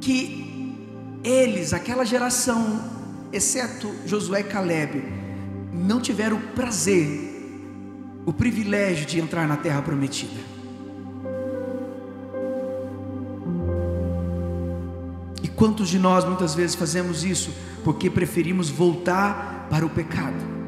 que 0.00 0.76
eles, 1.22 1.72
aquela 1.72 2.04
geração, 2.04 2.80
exceto 3.32 3.92
Josué 4.06 4.40
e 4.40 4.44
Caleb, 4.44 5.02
não 5.72 6.00
tiveram 6.00 6.36
o 6.36 6.40
prazer, 6.48 7.30
o 8.26 8.32
privilégio 8.32 9.06
de 9.06 9.18
entrar 9.18 9.48
na 9.48 9.56
terra 9.56 9.82
prometida. 9.82 10.40
E 15.42 15.48
quantos 15.48 15.88
de 15.88 15.98
nós 15.98 16.24
muitas 16.24 16.54
vezes 16.54 16.76
fazemos 16.76 17.24
isso 17.24 17.52
porque 17.82 18.10
preferimos 18.10 18.68
voltar 18.68 19.66
para 19.70 19.84
o 19.84 19.90
pecado? 19.90 20.61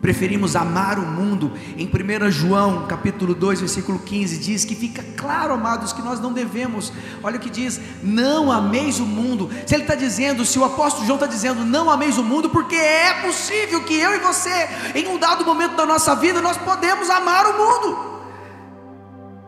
Preferimos 0.00 0.56
amar 0.56 0.98
o 0.98 1.02
mundo. 1.02 1.52
Em 1.76 1.86
1 1.86 2.30
João, 2.30 2.86
capítulo 2.86 3.34
2, 3.34 3.60
versículo 3.60 3.98
15, 3.98 4.38
diz 4.38 4.64
que 4.64 4.74
fica 4.74 5.02
claro, 5.16 5.54
amados, 5.54 5.92
que 5.92 6.02
nós 6.02 6.20
não 6.20 6.32
devemos. 6.32 6.92
Olha 7.22 7.36
o 7.36 7.40
que 7.40 7.50
diz: 7.50 7.80
não 8.02 8.50
ameis 8.50 8.98
o 8.98 9.06
mundo. 9.06 9.50
Se 9.66 9.74
ele 9.74 9.82
está 9.82 9.94
dizendo, 9.94 10.44
se 10.44 10.58
o 10.58 10.64
apóstolo 10.64 11.06
João 11.06 11.16
está 11.16 11.26
dizendo, 11.26 11.64
não 11.64 11.90
ameis 11.90 12.18
o 12.18 12.24
mundo, 12.24 12.50
porque 12.50 12.76
é 12.76 13.22
possível 13.22 13.84
que 13.84 13.94
eu 13.94 14.14
e 14.14 14.18
você, 14.18 14.68
em 14.94 15.08
um 15.08 15.18
dado 15.18 15.44
momento 15.44 15.76
da 15.76 15.86
nossa 15.86 16.14
vida, 16.14 16.40
nós 16.40 16.56
podemos 16.56 17.08
amar 17.10 17.46
o 17.46 17.58
mundo. 17.58 18.10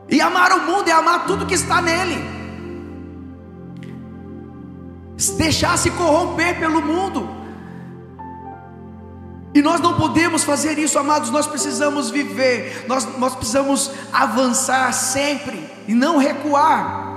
E 0.09 0.21
amar 0.21 0.53
o 0.53 0.61
mundo 0.61 0.89
é 0.89 0.93
amar 0.93 1.27
tudo 1.27 1.47
que 1.47 1.55
está 1.55 1.81
nele. 1.81 2.23
Deixar 5.39 5.79
se 5.79 5.91
corromper 5.91 6.59
pelo 6.59 6.83
mundo. 6.83 7.42
E 9.55 9.61
nós 9.61 9.81
não 9.81 9.95
podemos 9.95 10.45
fazer 10.45 10.79
isso, 10.79 10.99
amados, 10.99 11.31
nós 11.31 11.47
precisamos 11.47 12.11
viver, 12.11 12.87
nós, 12.89 13.07
nós 13.19 13.35
precisamos 13.35 13.91
avançar 14.11 14.91
sempre 14.93 15.63
e 15.87 15.95
não 15.95 16.17
recuar. 16.17 17.13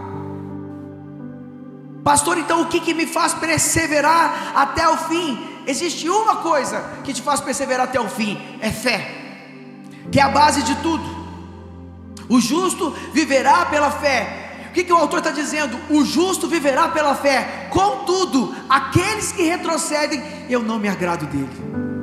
Pastor, 2.04 2.38
então 2.38 2.62
o 2.62 2.66
que, 2.68 2.82
que 2.82 2.94
me 2.94 3.08
faz 3.08 3.34
perseverar 3.34 4.52
até 4.56 4.88
o 4.88 4.98
fim? 4.98 5.40
Existe 5.66 6.10
uma 6.10 6.36
coisa 6.38 6.84
que 7.04 7.14
te 7.14 7.22
faz 7.22 7.40
perseverar 7.40 7.86
até 7.86 8.00
o 8.00 8.10
fim: 8.10 8.38
é 8.60 8.70
fé, 8.70 9.10
que 10.12 10.20
é 10.20 10.24
a 10.24 10.30
base 10.30 10.62
de 10.62 10.76
tudo. 10.76 11.26
O 12.28 12.40
justo 12.40 12.94
viverá 13.14 13.66
pela 13.66 13.90
fé. 13.90 14.68
O 14.70 14.74
que, 14.74 14.84
que 14.84 14.92
o 14.92 14.98
autor 14.98 15.20
está 15.20 15.32
dizendo? 15.32 15.80
O 15.90 16.04
justo 16.04 16.48
viverá 16.48 16.90
pela 16.90 17.16
fé. 17.16 17.70
Contudo, 17.70 18.54
aqueles 18.70 19.32
que 19.32 19.44
retrocedem, 19.44 20.22
eu 20.50 20.62
não 20.62 20.78
me 20.78 20.90
agrado 20.90 21.26
dele. 21.28 21.95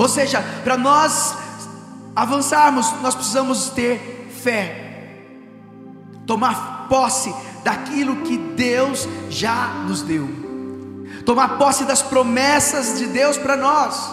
Ou 0.00 0.08
seja, 0.08 0.42
para 0.64 0.78
nós 0.78 1.36
avançarmos, 2.16 2.90
nós 3.02 3.14
precisamos 3.14 3.68
ter 3.68 4.30
fé, 4.42 5.26
tomar 6.26 6.86
posse 6.88 7.34
daquilo 7.62 8.22
que 8.22 8.38
Deus 8.38 9.06
já 9.28 9.66
nos 9.86 10.00
deu, 10.00 10.26
tomar 11.26 11.58
posse 11.58 11.84
das 11.84 12.00
promessas 12.00 12.98
de 12.98 13.08
Deus 13.08 13.36
para 13.36 13.58
nós. 13.58 14.10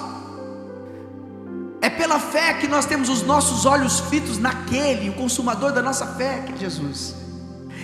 É 1.79 1.89
pela 1.89 2.19
fé 2.19 2.55
que 2.55 2.67
nós 2.67 2.85
temos 2.85 3.07
os 3.07 3.23
nossos 3.23 3.65
olhos 3.65 4.01
fitos 4.01 4.37
naquele, 4.37 5.07
o 5.07 5.13
consumador 5.13 5.71
da 5.71 5.81
nossa 5.81 6.05
fé, 6.05 6.43
que 6.45 6.51
é 6.51 6.57
Jesus. 6.57 7.15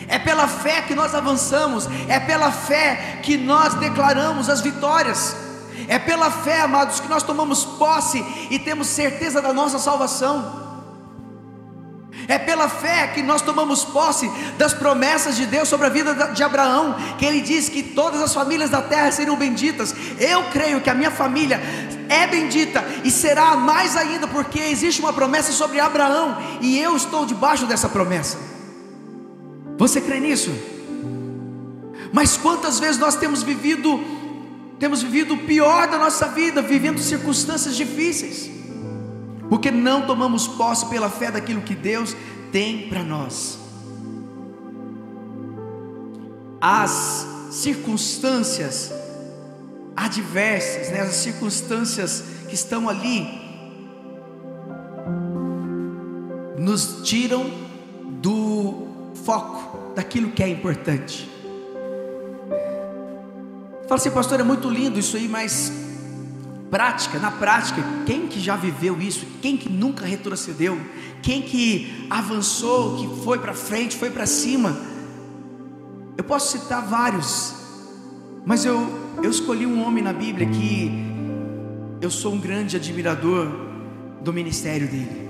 É 0.09 0.19
pela 0.19 0.49
fé 0.49 0.81
que 0.81 0.93
nós 0.93 1.15
avançamos, 1.15 1.87
é 2.09 2.19
pela 2.19 2.51
fé 2.51 3.21
que 3.23 3.37
nós 3.37 3.75
declaramos 3.75 4.49
as 4.49 4.59
vitórias. 4.59 5.52
É 5.87 5.99
pela 5.99 6.31
fé, 6.31 6.61
amados, 6.61 6.99
que 6.99 7.07
nós 7.07 7.23
tomamos 7.23 7.65
posse 7.65 8.23
e 8.49 8.59
temos 8.59 8.87
certeza 8.87 9.41
da 9.41 9.53
nossa 9.53 9.79
salvação. 9.79 10.63
É 12.27 12.37
pela 12.37 12.69
fé 12.69 13.07
que 13.07 13.21
nós 13.21 13.41
tomamos 13.41 13.83
posse 13.83 14.31
das 14.57 14.73
promessas 14.73 15.35
de 15.35 15.45
Deus 15.45 15.67
sobre 15.67 15.87
a 15.87 15.89
vida 15.89 16.13
de 16.33 16.43
Abraão, 16.43 16.95
que 17.17 17.25
ele 17.25 17.41
diz 17.41 17.67
que 17.67 17.83
todas 17.83 18.21
as 18.21 18.33
famílias 18.33 18.69
da 18.69 18.81
terra 18.81 19.11
seriam 19.11 19.35
benditas. 19.35 19.93
Eu 20.19 20.43
creio 20.43 20.79
que 20.79 20.89
a 20.89 20.93
minha 20.93 21.11
família 21.11 21.61
é 22.07 22.27
bendita 22.27 22.83
e 23.03 23.11
será 23.11 23.55
mais 23.55 23.97
ainda, 23.97 24.27
porque 24.27 24.59
existe 24.59 25.01
uma 25.01 25.11
promessa 25.11 25.51
sobre 25.51 25.79
Abraão 25.79 26.37
e 26.61 26.79
eu 26.79 26.95
estou 26.95 27.25
debaixo 27.25 27.65
dessa 27.65 27.89
promessa. 27.89 28.37
Você 29.77 29.99
crê 29.99 30.19
nisso? 30.19 30.51
Mas 32.13 32.37
quantas 32.37 32.79
vezes 32.79 32.99
nós 32.99 33.15
temos 33.15 33.41
vivido, 33.41 33.99
temos 34.83 35.01
vivido 35.01 35.35
o 35.35 35.37
pior 35.37 35.87
da 35.87 35.97
nossa 35.97 36.27
vida, 36.27 36.61
vivendo 36.61 36.99
circunstâncias 36.99 37.73
difíceis, 37.73 38.51
porque 39.47 39.71
não 39.71 40.05
tomamos 40.05 40.45
posse 40.45 40.87
pela 40.87 41.09
fé 41.09 41.31
daquilo 41.31 41.61
que 41.61 41.73
Deus 41.73 42.13
tem 42.51 42.89
para 42.89 43.01
nós. 43.01 43.57
As 46.59 47.25
circunstâncias 47.49 48.91
adversas, 49.95 50.89
né, 50.89 50.99
as 50.99 51.15
circunstâncias 51.15 52.21
que 52.49 52.55
estão 52.55 52.89
ali, 52.89 53.25
nos 56.59 57.03
tiram 57.03 57.49
do 58.19 59.13
foco 59.23 59.93
daquilo 59.95 60.31
que 60.31 60.43
é 60.43 60.49
importante. 60.49 61.32
Fala 63.93 64.01
assim, 64.01 64.09
pastor, 64.09 64.39
é 64.39 64.43
muito 64.43 64.67
lindo 64.71 64.97
isso 64.97 65.15
aí, 65.15 65.27
mas 65.27 65.71
prática, 66.71 67.19
na 67.19 67.29
prática, 67.29 67.79
quem 68.07 68.25
que 68.25 68.39
já 68.39 68.55
viveu 68.55 68.99
isso? 68.99 69.23
Quem 69.39 69.55
que 69.55 69.69
nunca 69.69 70.03
retrocedeu? 70.03 70.81
Quem 71.21 71.43
que 71.43 72.07
avançou, 72.09 72.97
que 72.97 73.23
foi 73.23 73.37
para 73.37 73.53
frente, 73.53 73.95
foi 73.95 74.09
para 74.09 74.25
cima? 74.25 74.75
Eu 76.17 76.23
posso 76.23 76.57
citar 76.57 76.81
vários, 76.81 77.53
mas 78.43 78.65
eu, 78.65 78.83
eu 79.21 79.29
escolhi 79.29 79.67
um 79.67 79.85
homem 79.85 80.03
na 80.03 80.11
Bíblia 80.11 80.47
que 80.47 80.91
eu 82.01 82.09
sou 82.09 82.33
um 82.33 82.39
grande 82.39 82.75
admirador 82.75 83.47
do 84.21 84.33
ministério 84.33 84.87
dele. 84.87 85.29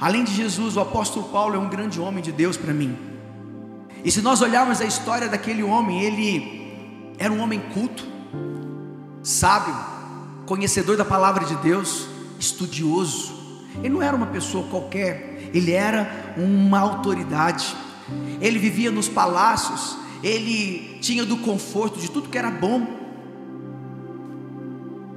Além 0.00 0.24
de 0.24 0.32
Jesus, 0.34 0.78
o 0.78 0.80
apóstolo 0.80 1.28
Paulo 1.28 1.56
é 1.56 1.58
um 1.58 1.68
grande 1.68 2.00
homem 2.00 2.22
de 2.22 2.32
Deus 2.32 2.56
para 2.56 2.72
mim. 2.72 2.96
E 4.02 4.10
se 4.10 4.22
nós 4.22 4.40
olharmos 4.40 4.80
a 4.80 4.86
história 4.86 5.28
daquele 5.28 5.62
homem, 5.62 6.00
ele 6.00 6.59
era 7.20 7.30
um 7.30 7.38
homem 7.40 7.60
culto, 7.74 8.02
sábio, 9.22 9.76
conhecedor 10.46 10.96
da 10.96 11.04
palavra 11.04 11.44
de 11.44 11.54
Deus, 11.56 12.06
estudioso. 12.38 13.30
Ele 13.80 13.90
não 13.90 14.00
era 14.00 14.16
uma 14.16 14.28
pessoa 14.28 14.66
qualquer, 14.68 15.50
ele 15.52 15.70
era 15.70 16.34
uma 16.38 16.78
autoridade. 16.78 17.76
Ele 18.40 18.58
vivia 18.58 18.90
nos 18.90 19.06
palácios, 19.06 19.98
ele 20.22 20.98
tinha 21.02 21.26
do 21.26 21.36
conforto 21.36 22.00
de 22.00 22.10
tudo 22.10 22.30
que 22.30 22.38
era 22.38 22.50
bom. 22.50 22.86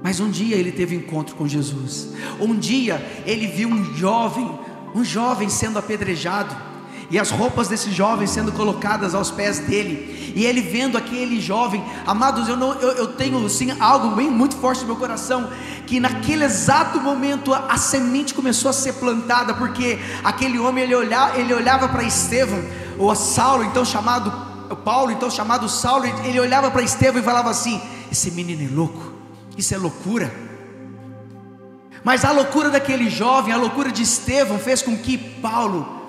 Mas 0.03 0.19
um 0.19 0.29
dia 0.29 0.57
ele 0.57 0.73
teve 0.73 0.97
encontro 0.97 1.37
com 1.37 1.47
Jesus. 1.47 2.09
Um 2.37 2.53
dia 2.53 2.95
ele 3.25 3.47
viu 3.47 3.69
um 3.69 3.95
jovem, 3.95 4.59
um 4.93 5.05
jovem 5.05 5.47
sendo 5.47 5.79
apedrejado 5.79 6.72
e 7.09 7.19
as 7.19 7.29
roupas 7.29 7.67
desse 7.67 7.91
jovem 7.91 8.27
sendo 8.27 8.51
colocadas 8.51 9.13
aos 9.13 9.31
pés 9.31 9.59
dele, 9.59 10.33
e 10.35 10.45
ele 10.45 10.61
vendo 10.61 10.97
aquele 10.97 11.39
jovem, 11.39 11.83
amados, 12.05 12.47
eu, 12.47 12.57
não, 12.57 12.73
eu, 12.73 12.91
eu 12.91 13.07
tenho 13.07 13.47
sim 13.49 13.75
algo 13.79 14.15
bem 14.15 14.29
muito 14.29 14.55
forte 14.55 14.81
no 14.81 14.87
meu 14.87 14.95
coração, 14.95 15.49
que 15.85 15.99
naquele 15.99 16.43
exato 16.43 16.99
momento 16.99 17.53
a, 17.53 17.67
a 17.69 17.77
semente 17.77 18.33
começou 18.33 18.69
a 18.69 18.73
ser 18.73 18.93
plantada, 18.93 19.53
porque 19.53 19.99
aquele 20.23 20.57
homem 20.59 20.83
ele 20.83 20.95
olhava, 20.95 21.37
ele 21.37 21.53
olhava 21.53 21.87
para 21.87 22.03
Estevão, 22.03 22.63
ou 22.97 23.11
a 23.11 23.15
Saulo, 23.15 23.63
então 23.63 23.83
chamado 23.85 24.31
Paulo, 24.83 25.11
então 25.11 25.29
chamado 25.29 25.69
Saulo, 25.69 26.05
ele 26.23 26.39
olhava 26.39 26.71
para 26.71 26.81
Estevão 26.81 27.21
e 27.21 27.25
falava 27.25 27.49
assim: 27.49 27.81
esse 28.11 28.31
menino 28.31 28.63
é 28.63 28.75
louco, 28.75 29.13
isso 29.57 29.73
é 29.73 29.77
loucura. 29.77 30.33
Mas 32.03 32.25
a 32.25 32.31
loucura 32.31 32.69
daquele 32.69 33.09
jovem, 33.09 33.53
a 33.53 33.57
loucura 33.57 33.91
de 33.91 34.03
Estevão, 34.03 34.59
fez 34.59 34.81
com 34.81 34.97
que 34.97 35.17
Paulo 35.17 36.02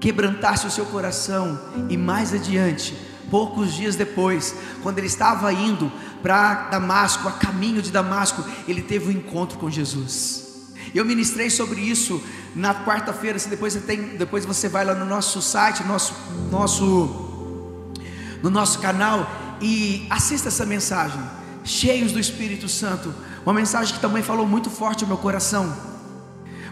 quebrantasse 0.00 0.66
o 0.66 0.70
seu 0.70 0.86
coração, 0.86 1.60
e 1.88 1.96
mais 1.96 2.32
adiante, 2.32 2.96
poucos 3.30 3.74
dias 3.74 3.94
depois, 3.94 4.54
quando 4.82 4.98
ele 4.98 5.06
estava 5.06 5.52
indo 5.52 5.92
para 6.22 6.68
Damasco, 6.70 7.28
a 7.28 7.32
caminho 7.32 7.82
de 7.82 7.90
Damasco, 7.90 8.44
ele 8.66 8.82
teve 8.82 9.08
um 9.08 9.12
encontro 9.12 9.58
com 9.58 9.70
Jesus. 9.70 10.48
Eu 10.94 11.04
ministrei 11.04 11.50
sobre 11.50 11.80
isso 11.80 12.20
na 12.54 12.74
quarta-feira. 12.74 13.38
Se 13.38 13.48
depois 13.48 13.74
você 13.74 13.80
tem, 13.80 14.16
depois 14.16 14.44
você 14.44 14.68
vai 14.68 14.84
lá 14.84 14.94
no 14.94 15.04
nosso 15.04 15.40
site, 15.40 15.84
nosso, 15.84 16.14
nosso, 16.50 17.94
no 18.42 18.50
nosso 18.50 18.78
canal 18.80 19.30
e 19.60 20.06
assista 20.10 20.48
essa 20.48 20.66
mensagem. 20.66 21.20
Cheios 21.62 22.10
do 22.10 22.18
Espírito 22.18 22.68
Santo, 22.68 23.14
uma 23.44 23.52
mensagem 23.52 23.94
que 23.94 24.00
também 24.00 24.22
falou 24.22 24.46
muito 24.46 24.70
forte 24.70 25.04
ao 25.04 25.08
meu 25.08 25.18
coração. 25.18 25.72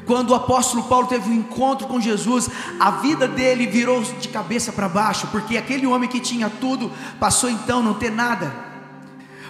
Quando 0.09 0.31
o 0.31 0.35
apóstolo 0.35 0.85
Paulo 0.85 1.07
teve 1.07 1.29
um 1.29 1.35
encontro 1.35 1.87
com 1.87 2.01
Jesus, 2.01 2.49
a 2.81 2.93
vida 2.93 3.29
dele 3.29 3.67
virou 3.67 4.03
de 4.03 4.29
cabeça 4.29 4.73
para 4.73 4.89
baixo, 4.89 5.27
porque 5.31 5.59
aquele 5.59 5.87
homem 5.87 6.09
que 6.09 6.19
tinha 6.19 6.49
tudo 6.49 6.91
passou 7.21 7.51
então 7.51 7.81
a 7.81 7.83
não 7.83 7.93
ter 7.93 8.11
nada. 8.11 8.51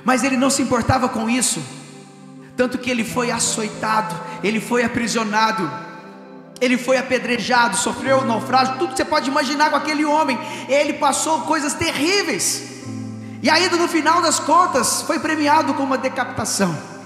Mas 0.04 0.24
ele 0.24 0.36
não 0.36 0.50
se 0.50 0.61
importava 0.61 1.09
com 1.09 1.30
isso, 1.30 1.62
tanto 2.56 2.76
que 2.76 2.90
ele 2.90 3.04
foi 3.04 3.30
açoitado, 3.30 4.12
ele 4.42 4.61
foi 4.61 4.82
aprisionado, 4.82 5.70
ele 6.61 6.76
foi 6.76 6.96
apedrejado, 6.96 7.76
sofreu 7.76 8.24
naufrágio, 8.24 8.78
tudo 8.78 8.90
que 8.90 8.96
você 8.96 9.04
pode 9.04 9.30
imaginar 9.30 9.70
com 9.70 9.76
aquele 9.76 10.04
homem. 10.04 10.36
Ele 10.68 10.94
passou 10.94 11.42
coisas 11.42 11.74
terríveis. 11.74 12.82
E 13.40 13.48
ainda 13.48 13.76
no 13.76 13.86
final 13.86 14.20
das 14.20 14.40
contas, 14.40 15.02
foi 15.02 15.20
premiado 15.20 15.72
com 15.74 15.84
uma 15.84 15.96
decapitação 15.96 16.97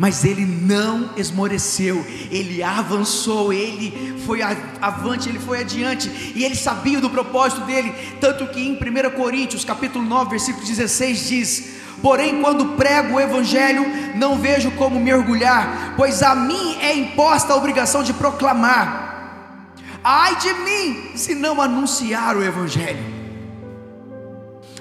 mas 0.00 0.24
ele 0.24 0.46
não 0.46 1.10
esmoreceu, 1.14 2.02
ele 2.30 2.62
avançou, 2.62 3.52
ele 3.52 4.18
foi 4.24 4.40
avante, 4.80 5.28
ele 5.28 5.38
foi 5.38 5.60
adiante, 5.60 6.32
e 6.34 6.42
ele 6.42 6.54
sabia 6.54 6.98
do 6.98 7.10
propósito 7.10 7.66
dele, 7.66 7.92
tanto 8.18 8.46
que 8.46 8.66
em 8.66 8.72
1 8.72 9.10
Coríntios, 9.10 9.62
capítulo 9.62 10.02
9, 10.02 10.30
versículo 10.30 10.64
16 10.64 11.28
diz: 11.28 11.70
Porém, 12.00 12.40
quando 12.40 12.78
prego 12.78 13.16
o 13.16 13.20
evangelho, 13.20 13.84
não 14.14 14.38
vejo 14.38 14.70
como 14.70 14.98
me 14.98 15.12
orgulhar, 15.12 15.92
pois 15.98 16.22
a 16.22 16.34
mim 16.34 16.78
é 16.80 16.94
imposta 16.94 17.52
a 17.52 17.56
obrigação 17.56 18.02
de 18.02 18.14
proclamar. 18.14 19.74
Ai 20.02 20.34
de 20.36 20.54
mim, 20.54 21.10
se 21.14 21.34
não 21.34 21.60
anunciar 21.60 22.38
o 22.38 22.42
evangelho. 22.42 23.04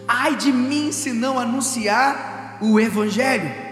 Ai 0.07 0.37
de 0.37 0.53
mim, 0.53 0.93
se 0.93 1.11
não 1.11 1.37
anunciar 1.37 2.57
o 2.61 2.79
evangelho. 2.79 3.67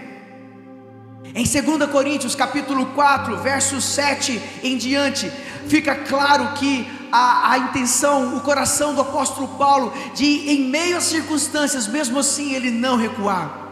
Em 1.34 1.44
2 1.44 1.90
Coríntios 1.90 2.34
capítulo 2.34 2.86
4, 2.86 3.36
verso 3.38 3.80
7 3.80 4.40
em 4.62 4.76
diante, 4.76 5.30
fica 5.66 5.94
claro 5.94 6.54
que 6.54 6.88
a, 7.12 7.52
a, 7.52 7.58
intenção, 7.58 8.36
o 8.36 8.40
coração 8.40 8.94
do 8.94 9.02
apóstolo 9.02 9.48
Paulo, 9.48 9.92
de 10.14 10.50
em 10.50 10.62
meio 10.62 10.96
às 10.96 11.04
circunstâncias, 11.04 11.86
mesmo 11.86 12.18
assim 12.18 12.54
ele 12.54 12.70
não 12.70 12.96
recuar. 12.96 13.68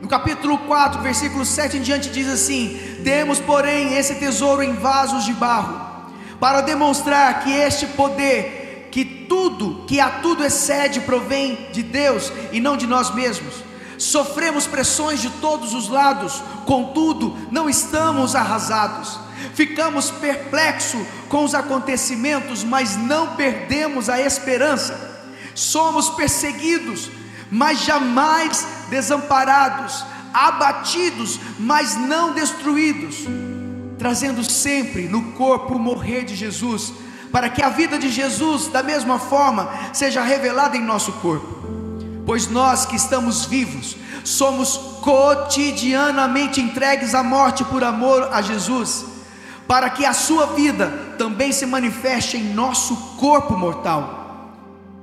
No 0.00 0.08
capítulo 0.08 0.58
4, 0.58 1.00
versículo 1.00 1.44
7 1.44 1.78
em 1.78 1.82
diante, 1.82 2.10
diz 2.10 2.28
assim: 2.28 2.78
Temos, 3.02 3.38
porém, 3.38 3.94
esse 3.94 4.14
tesouro 4.16 4.62
em 4.62 4.74
vasos 4.74 5.24
de 5.24 5.32
barro, 5.32 6.08
para 6.38 6.60
demonstrar 6.60 7.40
que 7.40 7.50
este 7.50 7.86
poder, 7.86 8.88
que 8.90 9.04
tudo, 9.04 9.84
que 9.86 10.00
a 10.00 10.08
tudo 10.08 10.44
excede, 10.44 11.00
provém 11.00 11.68
de 11.72 11.82
Deus 11.82 12.32
e 12.52 12.60
não 12.60 12.76
de 12.76 12.86
nós 12.86 13.14
mesmos 13.14 13.69
sofremos 14.00 14.66
pressões 14.66 15.20
de 15.20 15.28
todos 15.28 15.74
os 15.74 15.88
lados, 15.88 16.42
contudo, 16.64 17.36
não 17.50 17.68
estamos 17.68 18.34
arrasados. 18.34 19.20
Ficamos 19.54 20.10
perplexos 20.10 21.06
com 21.28 21.44
os 21.44 21.54
acontecimentos, 21.54 22.64
mas 22.64 22.96
não 22.96 23.36
perdemos 23.36 24.08
a 24.08 24.18
esperança. 24.18 25.28
Somos 25.54 26.08
perseguidos, 26.10 27.10
mas 27.50 27.84
jamais 27.84 28.66
desamparados, 28.88 30.04
abatidos, 30.32 31.38
mas 31.58 31.96
não 31.96 32.32
destruídos, 32.32 33.26
trazendo 33.98 34.42
sempre 34.42 35.08
no 35.08 35.32
corpo 35.32 35.74
o 35.74 35.78
morrer 35.78 36.24
de 36.24 36.34
Jesus, 36.34 36.90
para 37.30 37.50
que 37.50 37.62
a 37.62 37.68
vida 37.68 37.98
de 37.98 38.08
Jesus, 38.08 38.68
da 38.68 38.82
mesma 38.82 39.18
forma, 39.18 39.70
seja 39.92 40.22
revelada 40.22 40.76
em 40.76 40.82
nosso 40.82 41.12
corpo 41.14 41.59
pois 42.30 42.48
nós 42.48 42.86
que 42.86 42.94
estamos 42.94 43.44
vivos 43.44 43.96
somos 44.22 44.76
cotidianamente 45.02 46.60
entregues 46.60 47.12
à 47.12 47.24
morte 47.24 47.64
por 47.64 47.82
amor 47.82 48.28
a 48.32 48.40
Jesus, 48.40 49.04
para 49.66 49.90
que 49.90 50.06
a 50.06 50.12
sua 50.12 50.46
vida 50.46 50.86
também 51.18 51.50
se 51.50 51.66
manifeste 51.66 52.36
em 52.36 52.54
nosso 52.54 52.94
corpo 53.16 53.56
mortal, 53.56 54.54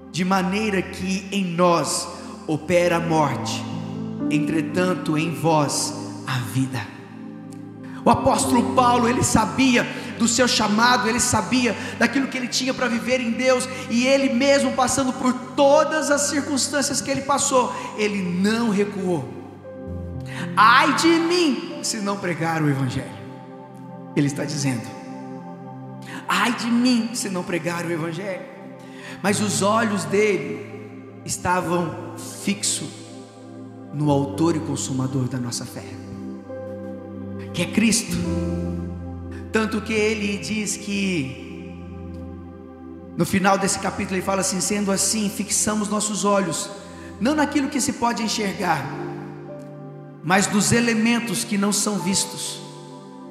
de 0.09 0.23
maneira 0.23 0.81
que 0.81 1.27
em 1.29 1.43
nós 1.43 2.07
opera 2.47 2.95
a 2.95 3.01
morte, 3.01 3.61
entretanto 4.31 5.17
em 5.17 5.33
vós 5.33 5.93
a 6.25 6.37
vida. 6.53 6.96
O 8.07 8.09
apóstolo 8.09 8.73
Paulo, 8.73 9.05
ele 9.09 9.21
sabia 9.21 9.85
do 10.17 10.29
seu 10.29 10.47
chamado, 10.47 11.09
ele 11.09 11.19
sabia 11.19 11.75
daquilo 11.99 12.29
que 12.29 12.37
ele 12.37 12.47
tinha 12.47 12.73
para 12.73 12.87
viver 12.87 13.19
em 13.19 13.31
Deus, 13.31 13.67
e 13.89 14.07
ele 14.07 14.33
mesmo 14.33 14.71
passando 14.71 15.11
por 15.11 15.33
todas 15.57 16.09
as 16.09 16.21
circunstâncias 16.21 17.01
que 17.01 17.11
ele 17.11 17.23
passou, 17.23 17.75
ele 17.97 18.21
não 18.21 18.69
recuou. 18.69 19.27
Ai 20.55 20.95
de 20.95 21.09
mim, 21.19 21.79
se 21.83 21.97
não 21.97 22.15
pregar 22.15 22.61
o 22.61 22.69
Evangelho, 22.69 23.11
ele 24.15 24.27
está 24.27 24.45
dizendo, 24.45 24.87
ai 26.29 26.53
de 26.53 26.67
mim, 26.67 27.09
se 27.13 27.27
não 27.27 27.43
pregar 27.43 27.85
o 27.85 27.91
Evangelho, 27.91 28.45
mas 29.21 29.41
os 29.41 29.61
olhos 29.61 30.05
dele 30.05 30.65
estavam 31.25 32.13
fixos 32.41 32.87
no 33.93 34.09
Autor 34.09 34.55
e 34.55 34.61
Consumador 34.61 35.27
da 35.27 35.37
nossa 35.37 35.65
fé 35.65 36.06
que 37.57 37.63
é 37.63 37.65
Cristo. 37.65 38.15
Tanto 39.51 39.81
que 39.81 39.91
ele 39.91 40.37
diz 40.37 40.77
que 40.77 41.73
no 43.17 43.25
final 43.25 43.57
desse 43.57 43.79
capítulo 43.79 44.15
ele 44.15 44.21
fala 44.21 44.41
assim: 44.41 44.61
sendo 44.61 44.91
assim, 44.91 45.27
fixamos 45.27 45.89
nossos 45.89 46.23
olhos 46.23 46.69
não 47.19 47.33
naquilo 47.33 47.67
que 47.67 47.81
se 47.81 47.93
pode 47.93 48.21
enxergar, 48.21 48.87
mas 50.23 50.47
nos 50.53 50.71
elementos 50.71 51.43
que 51.43 51.57
não 51.57 51.73
são 51.73 51.97
vistos, 51.97 52.61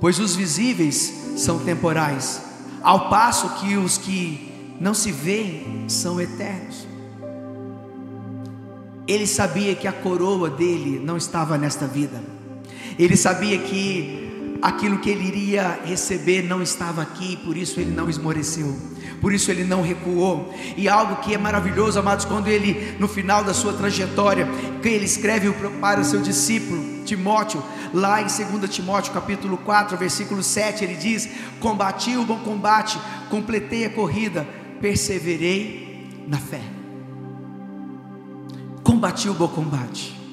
pois 0.01 0.19
os 0.19 0.35
visíveis 0.35 1.37
são 1.37 1.61
temporais, 1.61 2.43
ao 2.83 3.09
passo 3.09 3.49
que 3.61 3.77
os 3.77 3.97
que 3.97 4.75
não 4.81 4.93
se 4.93 5.13
veem 5.13 5.85
são 5.89 6.21
eternos. 6.21 6.85
Ele 9.07 9.25
sabia 9.29 9.77
que 9.77 9.87
a 9.87 9.93
coroa 9.93 10.51
dele 10.51 10.99
não 10.99 11.17
estava 11.17 11.57
nesta 11.57 11.87
vida 11.87 12.36
ele 12.99 13.17
sabia 13.17 13.59
que 13.59 14.27
aquilo 14.63 14.99
que 14.99 15.11
ele 15.11 15.27
iria 15.27 15.81
receber 15.85 16.43
não 16.43 16.63
estava 16.63 17.03
aqui, 17.03 17.37
por 17.37 17.57
isso 17.57 17.79
ele 17.81 17.91
não 17.91 18.09
esmoreceu, 18.09 18.75
por 19.21 19.33
isso 19.33 19.51
ele 19.51 19.65
não 19.65 19.83
recuou. 19.83 20.53
E 20.77 20.89
algo 20.89 21.17
que 21.17 21.35
é 21.35 21.39
maravilhoso, 21.39 21.99
amados, 21.99 22.25
quando 22.25 22.49
ele, 22.49 22.97
no 22.99 23.09
final 23.09 23.45
da 23.45 23.55
sua 23.55 23.73
trajetória, 23.73 24.49
que 24.83 24.89
ele 24.89 25.05
escreve 25.05 25.51
para 25.81 26.01
o 26.01 26.05
seu 26.05 26.21
discípulo 26.21 27.05
Timóteo, 27.05 27.63
lá 27.95 28.21
em 28.21 28.25
2 28.27 28.69
Timóteo 28.69 29.13
capítulo 29.13 29.57
4, 29.59 29.97
versículo 29.97 30.43
7, 30.43 30.85
ele 30.85 30.95
diz: 30.95 31.29
Combati 31.61 32.17
o 32.17 32.25
bom 32.25 32.39
combate, 32.41 32.99
completei 33.31 33.85
a 33.85 33.91
corrida, 33.91 34.47
perseverei 34.81 36.25
na 36.27 36.39
fé. 36.39 36.61
Combati 38.83 39.29
o 39.29 39.35
bom 39.35 39.49
combate. 39.49 40.26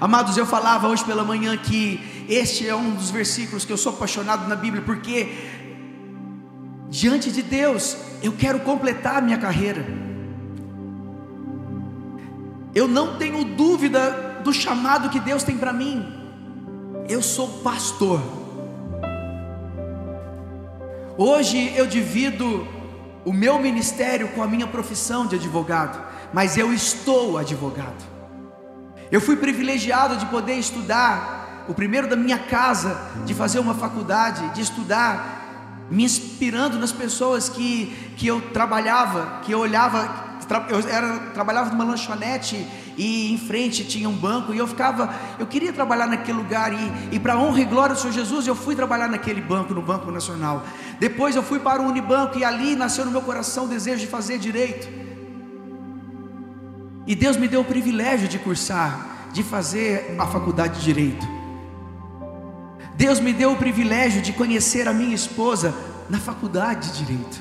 Amados, 0.00 0.36
eu 0.36 0.46
falava 0.46 0.86
hoje 0.86 1.04
pela 1.04 1.24
manhã 1.24 1.56
que 1.56 2.26
este 2.28 2.68
é 2.68 2.74
um 2.74 2.94
dos 2.94 3.10
versículos 3.10 3.64
que 3.64 3.72
eu 3.72 3.76
sou 3.76 3.92
apaixonado 3.92 4.48
na 4.48 4.54
Bíblia, 4.54 4.82
porque 4.82 5.28
diante 6.88 7.32
de 7.32 7.42
Deus 7.42 7.96
eu 8.22 8.32
quero 8.32 8.60
completar 8.60 9.16
a 9.16 9.20
minha 9.20 9.38
carreira. 9.38 9.84
Eu 12.72 12.86
não 12.86 13.16
tenho 13.16 13.42
dúvida 13.44 14.40
do 14.44 14.52
chamado 14.52 15.10
que 15.10 15.18
Deus 15.18 15.42
tem 15.42 15.58
para 15.58 15.72
mim. 15.72 16.06
Eu 17.08 17.20
sou 17.20 17.48
pastor. 17.60 18.20
Hoje 21.16 21.72
eu 21.74 21.88
divido 21.88 22.68
o 23.24 23.32
meu 23.32 23.58
ministério 23.58 24.28
com 24.28 24.44
a 24.44 24.46
minha 24.46 24.68
profissão 24.68 25.26
de 25.26 25.34
advogado, 25.34 26.00
mas 26.32 26.56
eu 26.56 26.72
estou 26.72 27.36
advogado. 27.36 28.07
Eu 29.10 29.20
fui 29.20 29.36
privilegiado 29.36 30.16
de 30.16 30.26
poder 30.26 30.54
estudar, 30.54 31.64
o 31.66 31.74
primeiro 31.74 32.08
da 32.08 32.16
minha 32.16 32.38
casa, 32.38 33.00
de 33.24 33.34
fazer 33.34 33.58
uma 33.58 33.74
faculdade, 33.74 34.54
de 34.54 34.60
estudar, 34.60 35.86
me 35.90 36.04
inspirando 36.04 36.78
nas 36.78 36.92
pessoas 36.92 37.48
que, 37.48 37.86
que 38.16 38.26
eu 38.26 38.40
trabalhava, 38.52 39.40
que 39.42 39.52
eu 39.52 39.58
olhava, 39.58 40.28
eu 40.68 40.78
era, 40.88 41.18
trabalhava 41.32 41.70
numa 41.70 41.84
lanchonete 41.84 42.66
e 42.96 43.32
em 43.32 43.38
frente 43.38 43.84
tinha 43.84 44.08
um 44.08 44.14
banco 44.14 44.52
e 44.52 44.58
eu 44.58 44.66
ficava, 44.66 45.14
eu 45.38 45.46
queria 45.46 45.72
trabalhar 45.72 46.06
naquele 46.06 46.36
lugar 46.36 46.72
e, 46.72 47.16
e 47.16 47.18
para 47.18 47.38
honra 47.38 47.60
e 47.60 47.64
glória 47.64 47.94
do 47.94 48.00
Senhor 48.00 48.12
Jesus 48.12 48.46
eu 48.46 48.54
fui 48.54 48.74
trabalhar 48.74 49.08
naquele 49.08 49.40
banco, 49.40 49.72
no 49.72 49.80
Banco 49.80 50.10
Nacional. 50.10 50.64
Depois 50.98 51.34
eu 51.34 51.42
fui 51.42 51.60
para 51.60 51.80
o 51.80 51.86
Unibanco 51.86 52.38
e 52.38 52.44
ali 52.44 52.76
nasceu 52.76 53.06
no 53.06 53.10
meu 53.10 53.22
coração 53.22 53.64
o 53.64 53.68
desejo 53.68 54.00
de 54.00 54.06
fazer 54.06 54.38
direito. 54.38 55.07
E 57.08 57.14
Deus 57.14 57.38
me 57.38 57.48
deu 57.48 57.62
o 57.62 57.64
privilégio 57.64 58.28
de 58.28 58.38
cursar, 58.38 59.30
de 59.32 59.42
fazer 59.42 60.14
a 60.18 60.26
faculdade 60.26 60.78
de 60.78 60.84
direito. 60.84 61.26
Deus 62.96 63.18
me 63.18 63.32
deu 63.32 63.52
o 63.52 63.56
privilégio 63.56 64.20
de 64.20 64.30
conhecer 64.34 64.86
a 64.86 64.92
minha 64.92 65.14
esposa 65.14 65.74
na 66.10 66.18
faculdade 66.18 66.92
de 66.92 67.06
direito. 67.06 67.40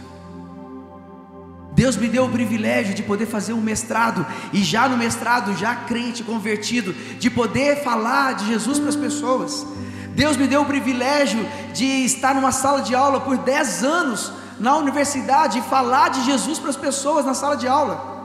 Deus 1.74 1.98
me 1.98 2.08
deu 2.08 2.24
o 2.24 2.30
privilégio 2.30 2.94
de 2.94 3.04
poder 3.04 3.26
fazer 3.26 3.52
um 3.52 3.60
mestrado 3.60 4.26
e 4.54 4.64
já 4.64 4.88
no 4.88 4.96
mestrado, 4.96 5.54
já 5.58 5.76
crente, 5.76 6.24
convertido, 6.24 6.94
de 7.20 7.30
poder 7.30 7.84
falar 7.84 8.36
de 8.36 8.48
Jesus 8.48 8.80
para 8.80 8.88
as 8.88 8.96
pessoas. 8.96 9.68
Deus 10.16 10.38
me 10.38 10.48
deu 10.48 10.62
o 10.62 10.66
privilégio 10.66 11.46
de 11.74 12.06
estar 12.06 12.34
numa 12.34 12.54
sala 12.54 12.82
de 12.82 12.96
aula 12.96 13.20
por 13.20 13.38
10 13.38 13.84
anos 13.84 14.32
na 14.58 14.78
universidade 14.78 15.60
e 15.60 15.62
falar 15.64 16.08
de 16.08 16.24
Jesus 16.24 16.58
para 16.58 16.70
as 16.70 16.78
pessoas 16.78 17.26
na 17.26 17.34
sala 17.34 17.58
de 17.58 17.68
aula. 17.68 18.17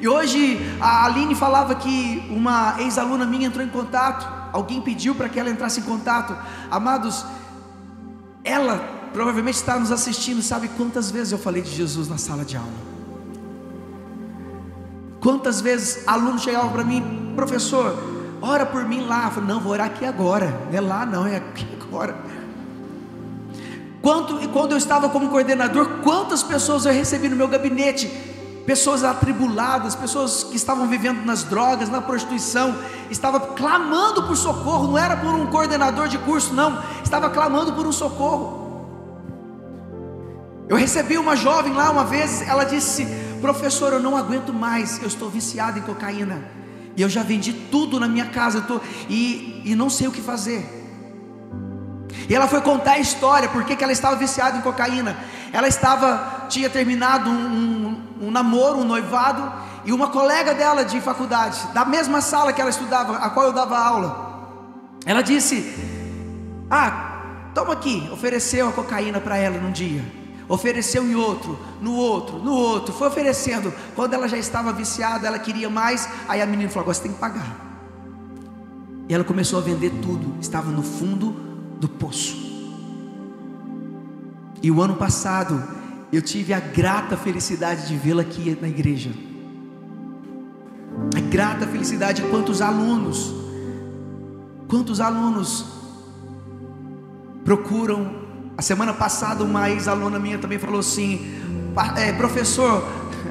E 0.00 0.06
hoje 0.06 0.58
a 0.80 1.04
Aline 1.06 1.34
falava 1.34 1.74
que 1.74 2.26
uma 2.30 2.80
ex-aluna 2.80 3.26
minha 3.26 3.48
entrou 3.48 3.64
em 3.64 3.68
contato, 3.68 4.28
alguém 4.52 4.80
pediu 4.80 5.14
para 5.14 5.28
que 5.28 5.40
ela 5.40 5.50
entrasse 5.50 5.80
em 5.80 5.82
contato. 5.82 6.36
Amados, 6.70 7.24
ela 8.44 8.78
provavelmente 9.12 9.56
está 9.56 9.78
nos 9.78 9.90
assistindo, 9.90 10.40
sabe 10.42 10.68
quantas 10.68 11.10
vezes 11.10 11.32
eu 11.32 11.38
falei 11.38 11.62
de 11.62 11.70
Jesus 11.70 12.08
na 12.08 12.18
sala 12.18 12.44
de 12.44 12.56
aula? 12.56 12.88
Quantas 15.20 15.60
vezes 15.60 16.06
aluno 16.06 16.38
chegava 16.38 16.68
para 16.68 16.84
mim, 16.84 17.32
professor, 17.34 17.98
ora 18.40 18.64
por 18.64 18.84
mim 18.84 19.04
lá. 19.04 19.24
Eu 19.24 19.30
falei, 19.32 19.48
não, 19.48 19.60
vou 19.60 19.72
orar 19.72 19.88
aqui 19.88 20.04
agora. 20.04 20.60
Não 20.70 20.78
é 20.78 20.80
lá, 20.80 21.04
não, 21.04 21.26
é 21.26 21.36
aqui 21.36 21.66
agora. 21.82 22.16
Quanto, 24.00 24.48
quando 24.50 24.72
eu 24.72 24.78
estava 24.78 25.08
como 25.08 25.28
coordenador, 25.28 25.98
quantas 26.04 26.42
pessoas 26.42 26.86
eu 26.86 26.92
recebi 26.92 27.28
no 27.28 27.34
meu 27.34 27.48
gabinete 27.48 28.08
pessoas 28.68 29.02
atribuladas, 29.02 29.94
pessoas 29.94 30.44
que 30.44 30.54
estavam 30.54 30.86
vivendo 30.88 31.24
nas 31.24 31.42
drogas, 31.42 31.88
na 31.88 32.02
prostituição, 32.02 32.76
estava 33.10 33.40
clamando 33.40 34.24
por 34.24 34.36
socorro, 34.36 34.88
não 34.88 34.98
era 34.98 35.16
por 35.16 35.34
um 35.34 35.46
coordenador 35.46 36.06
de 36.06 36.18
curso, 36.18 36.52
não, 36.52 36.78
estava 37.02 37.30
clamando 37.30 37.72
por 37.72 37.86
um 37.86 37.92
socorro. 37.92 38.68
Eu 40.68 40.76
recebi 40.76 41.16
uma 41.16 41.34
jovem 41.34 41.72
lá 41.72 41.90
uma 41.90 42.04
vez, 42.04 42.46
ela 42.46 42.64
disse: 42.64 43.06
Professor, 43.40 43.94
eu 43.94 44.00
não 44.00 44.14
aguento 44.14 44.52
mais, 44.52 45.00
eu 45.00 45.08
estou 45.08 45.30
viciada 45.30 45.78
em 45.78 45.82
cocaína, 45.82 46.44
e 46.94 47.00
eu 47.00 47.08
já 47.08 47.22
vendi 47.22 47.54
tudo 47.54 47.98
na 47.98 48.06
minha 48.06 48.26
casa, 48.26 48.60
tô, 48.60 48.82
e, 49.08 49.62
e 49.64 49.74
não 49.74 49.88
sei 49.88 50.08
o 50.08 50.12
que 50.12 50.20
fazer. 50.20 50.78
E 52.28 52.34
ela 52.34 52.46
foi 52.46 52.60
contar 52.60 52.92
a 52.92 52.98
história, 52.98 53.48
porque 53.48 53.74
que 53.74 53.82
ela 53.82 53.94
estava 53.94 54.14
viciada 54.16 54.58
em 54.58 54.60
cocaína. 54.60 55.16
Ela 55.52 55.68
estava, 55.68 56.46
tinha 56.48 56.68
terminado 56.68 57.30
um, 57.30 57.34
um, 58.20 58.26
um 58.28 58.30
namoro, 58.30 58.78
um 58.78 58.84
noivado, 58.84 59.52
e 59.84 59.92
uma 59.92 60.08
colega 60.08 60.54
dela 60.54 60.84
de 60.84 61.00
faculdade, 61.00 61.66
da 61.72 61.84
mesma 61.84 62.20
sala 62.20 62.52
que 62.52 62.60
ela 62.60 62.70
estudava, 62.70 63.16
a 63.16 63.30
qual 63.30 63.46
eu 63.46 63.52
dava 63.52 63.78
aula, 63.78 64.28
ela 65.06 65.22
disse: 65.22 65.74
Ah, 66.70 67.50
toma 67.54 67.72
aqui, 67.72 68.08
ofereceu 68.12 68.68
a 68.68 68.72
cocaína 68.72 69.20
para 69.20 69.38
ela 69.38 69.58
num 69.58 69.72
dia, 69.72 70.04
ofereceu 70.48 71.02
em 71.04 71.14
outro, 71.14 71.58
no 71.80 71.94
outro, 71.94 72.38
no 72.38 72.52
outro, 72.52 72.92
foi 72.92 73.08
oferecendo. 73.08 73.72
Quando 73.94 74.14
ela 74.14 74.28
já 74.28 74.36
estava 74.36 74.72
viciada, 74.72 75.26
ela 75.26 75.38
queria 75.38 75.70
mais, 75.70 76.08
aí 76.28 76.42
a 76.42 76.46
menina 76.46 76.68
falou: 76.68 76.82
Agora 76.82 76.94
você 76.94 77.02
tem 77.02 77.12
que 77.12 77.18
pagar. 77.18 77.68
E 79.08 79.14
ela 79.14 79.24
começou 79.24 79.58
a 79.58 79.62
vender 79.62 79.90
tudo, 80.02 80.36
estava 80.38 80.70
no 80.70 80.82
fundo 80.82 81.30
do 81.80 81.88
poço. 81.88 82.47
E 84.62 84.70
o 84.70 84.82
ano 84.82 84.96
passado 84.96 85.62
eu 86.12 86.22
tive 86.22 86.52
a 86.52 86.60
grata 86.60 87.16
felicidade 87.16 87.86
de 87.86 87.96
vê-la 87.96 88.22
aqui 88.22 88.56
na 88.60 88.68
igreja. 88.68 89.10
A 91.16 91.20
grata 91.20 91.66
felicidade 91.66 92.22
de 92.22 92.28
quantos 92.28 92.60
alunos, 92.60 93.34
quantos 94.66 95.00
alunos 95.00 95.64
procuram. 97.44 98.26
A 98.56 98.62
semana 98.62 98.92
passada 98.92 99.44
uma 99.44 99.70
ex-aluna 99.70 100.18
minha 100.18 100.38
também 100.38 100.58
falou 100.58 100.80
assim, 100.80 101.20
é, 101.96 102.12
professor, 102.12 102.84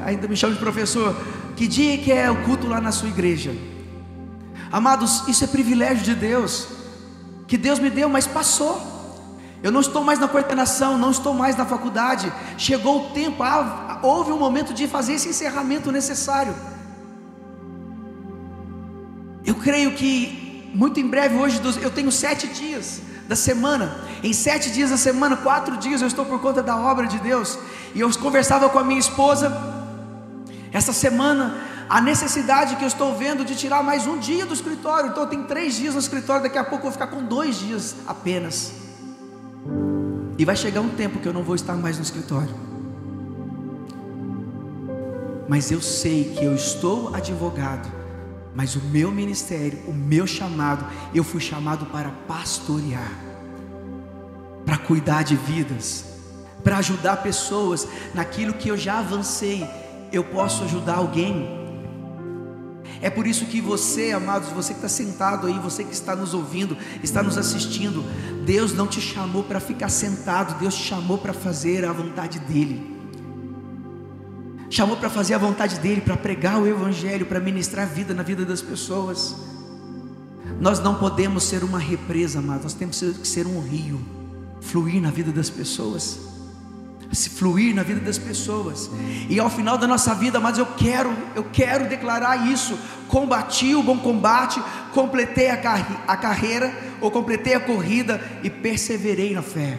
ainda 0.05 0.28
me 0.28 0.38
chama 0.38 0.53
de 0.53 0.59
professor, 0.59 1.15
que 1.55 1.67
dia 1.67 1.97
que 1.97 2.11
é 2.11 2.32
o 2.32 2.43
culto 2.43 2.65
lá 2.67 2.80
na 2.80 2.91
sua 2.91 3.09
igreja? 3.09 3.53
Amados, 4.71 5.28
isso 5.28 5.43
é 5.43 5.47
privilégio 5.47 6.03
de 6.03 6.15
Deus 6.15 6.78
que 7.47 7.57
Deus 7.57 7.80
me 7.80 7.89
deu, 7.89 8.09
mas 8.09 8.28
passou. 8.28 8.97
Eu 9.64 9.72
não 9.72 9.82
estou 9.82 10.03
mais 10.03 10.20
na 10.20 10.28
coordenação, 10.28 10.97
não 10.97 11.12
estou 11.12 11.34
mais 11.34 11.55
na 11.55 11.66
faculdade. 11.66 12.32
Chegou 12.58 13.08
o 13.08 13.10
tempo, 13.12 13.41
ah, 13.43 13.99
houve 14.03 14.32
um 14.32 14.38
momento 14.38 14.74
de 14.74 14.88
fazer 14.88 15.14
esse 15.14 15.30
encerramento 15.30 15.91
necessário. 15.91 16.53
Eu 19.45 19.55
creio 19.55 19.93
que 19.93 20.47
muito 20.74 20.99
em 20.99 21.08
breve, 21.08 21.36
hoje, 21.36 21.60
eu 21.82 21.89
tenho 21.89 22.12
sete 22.12 22.47
dias 22.47 23.01
da 23.28 23.36
semana. 23.36 23.97
Em 24.24 24.32
sete 24.34 24.72
dias 24.72 24.89
da 24.89 24.97
semana, 24.97 25.36
quatro 25.38 25.78
dias 25.78 26.01
eu 26.01 26.08
estou 26.08 26.26
por 26.26 26.39
conta 26.39 26.62
da 26.62 26.78
obra 26.78 27.08
de 27.08 27.18
Deus. 27.20 27.58
E 27.95 27.99
eu 27.99 28.12
conversava 28.20 28.70
com 28.70 28.78
a 28.78 28.84
minha 28.84 28.99
esposa 28.99 29.51
essa 30.72 30.93
semana 30.93 31.55
a 31.89 32.01
necessidade 32.01 32.76
que 32.76 32.84
eu 32.84 32.88
estou 32.88 33.16
vendo 33.16 33.45
de 33.45 33.55
tirar 33.55 33.82
mais 33.82 34.05
um 34.05 34.18
dia 34.18 34.45
do 34.45 34.53
escritório. 34.53 35.10
Então 35.10 35.26
tem 35.26 35.43
três 35.43 35.76
dias 35.76 35.93
no 35.93 35.99
escritório, 35.99 36.43
daqui 36.43 36.58
a 36.58 36.64
pouco 36.64 36.86
eu 36.86 36.91
vou 36.91 36.91
ficar 36.91 37.08
com 37.08 37.24
dois 37.24 37.58
dias 37.58 37.95
apenas. 38.05 38.86
E 40.38 40.45
vai 40.45 40.55
chegar 40.55 40.81
um 40.81 40.89
tempo 40.89 41.19
que 41.19 41.27
eu 41.27 41.33
não 41.33 41.43
vou 41.43 41.55
estar 41.55 41.75
mais 41.75 41.97
no 41.97 42.03
escritório. 42.03 42.53
Mas 45.47 45.71
eu 45.71 45.81
sei 45.81 46.35
que 46.38 46.43
eu 46.43 46.53
estou 46.53 47.15
advogado. 47.15 47.91
Mas 48.53 48.75
o 48.75 48.81
meu 48.81 49.11
ministério, 49.11 49.79
o 49.88 49.93
meu 49.93 50.27
chamado, 50.27 50.85
eu 51.13 51.23
fui 51.23 51.39
chamado 51.39 51.85
para 51.88 52.09
pastorear, 52.27 53.11
para 54.65 54.77
cuidar 54.77 55.23
de 55.23 55.35
vidas, 55.35 56.05
para 56.63 56.77
ajudar 56.77 57.17
pessoas 57.17 57.88
naquilo 58.13 58.53
que 58.53 58.69
eu 58.69 58.77
já 58.77 58.99
avancei. 58.99 59.67
Eu 60.11 60.23
posso 60.23 60.63
ajudar 60.63 60.95
alguém 60.95 61.57
é 63.02 63.10
por 63.10 63.28
isso 63.28 63.45
que 63.45 63.62
você, 63.62 64.12
amados, 64.12 64.50
você 64.50 64.74
que 64.74 64.80
está 64.80 64.89
sentado 64.89 65.48
aí, 65.48 65.60
você 65.60 65.84
que 65.84 65.93
está 65.93 66.16
nos 66.16 66.34
ouvindo, 66.34 66.78
está 67.04 67.22
nos 67.22 67.38
assistindo, 67.38 68.04
Deus 68.45 68.74
não 68.74 68.88
te 68.88 69.00
chamou 69.02 69.43
para 69.43 69.60
ficar 69.60 69.89
sentado, 69.89 70.60
Deus 70.60 70.76
te 70.76 70.84
chamou 70.84 71.18
para 71.18 71.34
fazer 71.34 71.86
a 71.86 71.93
vontade 71.93 72.39
dEle. 72.39 72.95
Chamou 74.70 74.98
para 74.98 75.10
fazer 75.10 75.34
a 75.34 75.38
vontade 75.38 75.80
dEle, 75.80 76.02
para 76.02 76.18
pregar 76.18 76.62
o 76.62 76.68
Evangelho, 76.68 77.26
para 77.26 77.39
ministrar 77.39 77.88
vida 77.88 78.14
na 78.14 78.24
vida 78.24 78.43
das 78.43 78.62
pessoas. 78.62 79.36
Nós 80.60 80.80
não 80.80 80.95
podemos 80.95 81.43
ser 81.43 81.64
uma 81.64 81.80
represa, 81.80 82.39
amados, 82.39 82.64
nós 82.64 82.74
temos 82.74 83.00
que 83.00 83.28
ser 83.28 83.45
um 83.45 83.62
rio, 83.62 84.00
fluir 84.60 85.02
na 85.02 85.12
vida 85.12 85.32
das 85.32 85.50
pessoas 85.50 86.36
se 87.12 87.30
fluir 87.30 87.74
na 87.74 87.84
vida 87.84 87.99
das 87.99 88.18
pessoas. 88.18 88.89
E 89.30 89.39
ao 89.39 89.49
final 89.49 89.78
da 89.78 89.88
nossa 89.88 90.14
vida, 90.14 90.39
mas 90.39 90.58
eu 90.58 90.66
quero, 90.66 91.16
eu 91.36 91.43
quero 91.45 91.88
declarar 91.88 92.47
isso. 92.47 92.78
Combati 93.08 93.74
o 93.76 93.84
bom 93.84 93.97
combate, 93.97 94.62
completei 94.93 95.49
a, 95.49 95.58
carre, 95.58 95.95
a 96.08 96.18
carreira, 96.18 96.74
ou 96.99 97.10
completei 97.10 97.53
a 97.53 97.60
corrida 97.60 98.22
e 98.43 98.49
perseverei 98.49 99.34
na 99.34 99.41
fé. 99.41 99.78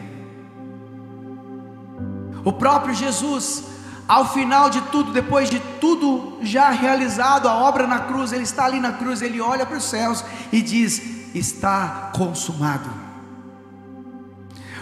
O 2.45 2.53
próprio 2.53 2.95
Jesus, 2.95 3.64
ao 4.07 4.33
final 4.33 4.70
de 4.70 4.81
tudo, 4.83 5.12
depois 5.12 5.51
de 5.51 5.61
tudo 5.81 6.39
já 6.41 6.70
realizado, 6.70 7.47
a 7.49 7.55
obra 7.55 7.87
na 7.87 8.01
cruz, 8.01 8.33
ele 8.33 8.45
está 8.45 8.64
ali 8.64 8.81
na 8.81 8.93
cruz, 8.93 9.20
ele 9.20 9.41
olha 9.41 9.66
para 9.66 9.76
os 9.76 9.85
céus 9.85 10.24
e 10.51 10.62
diz: 10.62 11.03
Está 11.35 12.11
consumado. 12.14 13.07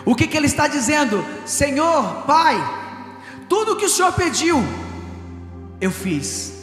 O 0.06 0.14
que, 0.14 0.28
que 0.28 0.36
ele 0.36 0.46
está 0.46 0.68
dizendo? 0.68 1.22
Senhor, 1.44 2.22
Pai, 2.22 2.56
tudo 3.48 3.74
que 3.74 3.86
o 3.86 3.90
Senhor 3.90 4.12
pediu, 4.12 4.62
eu 5.80 5.90
fiz. 5.90 6.54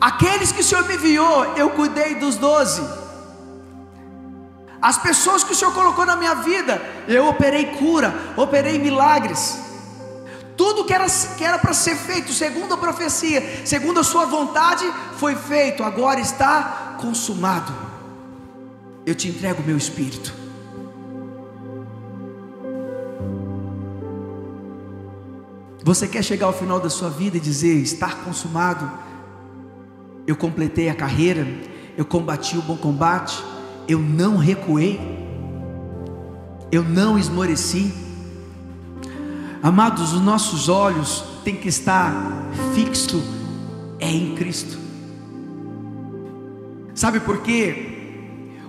Aqueles 0.00 0.50
que 0.50 0.60
o 0.60 0.64
Senhor 0.64 0.84
me 0.88 0.94
enviou, 0.94 1.44
eu 1.56 1.70
cuidei 1.70 2.16
dos 2.16 2.34
doze. 2.36 2.82
As 4.82 4.98
pessoas 4.98 5.44
que 5.44 5.52
o 5.52 5.54
Senhor 5.54 5.72
colocou 5.72 6.04
na 6.04 6.16
minha 6.16 6.34
vida, 6.34 6.82
eu 7.06 7.28
operei 7.28 7.66
cura, 7.66 8.12
operei 8.36 8.80
milagres. 8.80 9.60
Tudo 10.56 10.84
que 10.84 10.92
era 10.92 11.06
que 11.38 11.44
era 11.44 11.58
para 11.58 11.72
ser 11.72 11.94
feito, 11.94 12.32
segundo 12.32 12.74
a 12.74 12.78
profecia, 12.78 13.64
segundo 13.64 14.00
a 14.00 14.04
sua 14.04 14.24
vontade, 14.24 14.84
foi 15.18 15.36
feito. 15.36 15.84
Agora 15.84 16.18
está 16.18 16.96
consumado. 17.00 17.72
Eu 19.06 19.14
te 19.14 19.28
entrego 19.28 19.62
o 19.62 19.66
meu 19.66 19.76
espírito. 19.76 20.39
Você 25.82 26.06
quer 26.06 26.22
chegar 26.22 26.46
ao 26.46 26.52
final 26.52 26.78
da 26.78 26.90
sua 26.90 27.08
vida 27.08 27.36
e 27.36 27.40
dizer: 27.40 27.74
estar 27.76 28.22
consumado, 28.24 28.90
eu 30.26 30.36
completei 30.36 30.88
a 30.88 30.94
carreira, 30.94 31.46
eu 31.96 32.04
combati 32.04 32.58
o 32.58 32.62
bom 32.62 32.76
combate, 32.76 33.42
eu 33.88 33.98
não 33.98 34.36
recuei, 34.36 35.00
eu 36.70 36.82
não 36.82 37.18
esmoreci. 37.18 37.92
Amados, 39.62 40.12
os 40.12 40.20
nossos 40.20 40.68
olhos 40.68 41.24
têm 41.44 41.56
que 41.56 41.68
estar 41.68 42.12
fixo 42.74 43.22
é 43.98 44.10
em 44.10 44.34
Cristo. 44.34 44.78
Sabe 46.94 47.20
por 47.20 47.42
quê? 47.42 47.98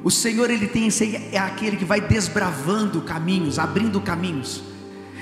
O 0.03 0.09
Senhor 0.09 0.49
ele 0.49 0.68
tem 0.68 0.89
é 1.32 1.38
aquele 1.38 1.78
que 1.78 1.86
vai 1.86 2.01
desbravando 2.01 3.01
caminhos, 3.01 3.59
abrindo 3.59 4.01
caminhos. 4.01 4.70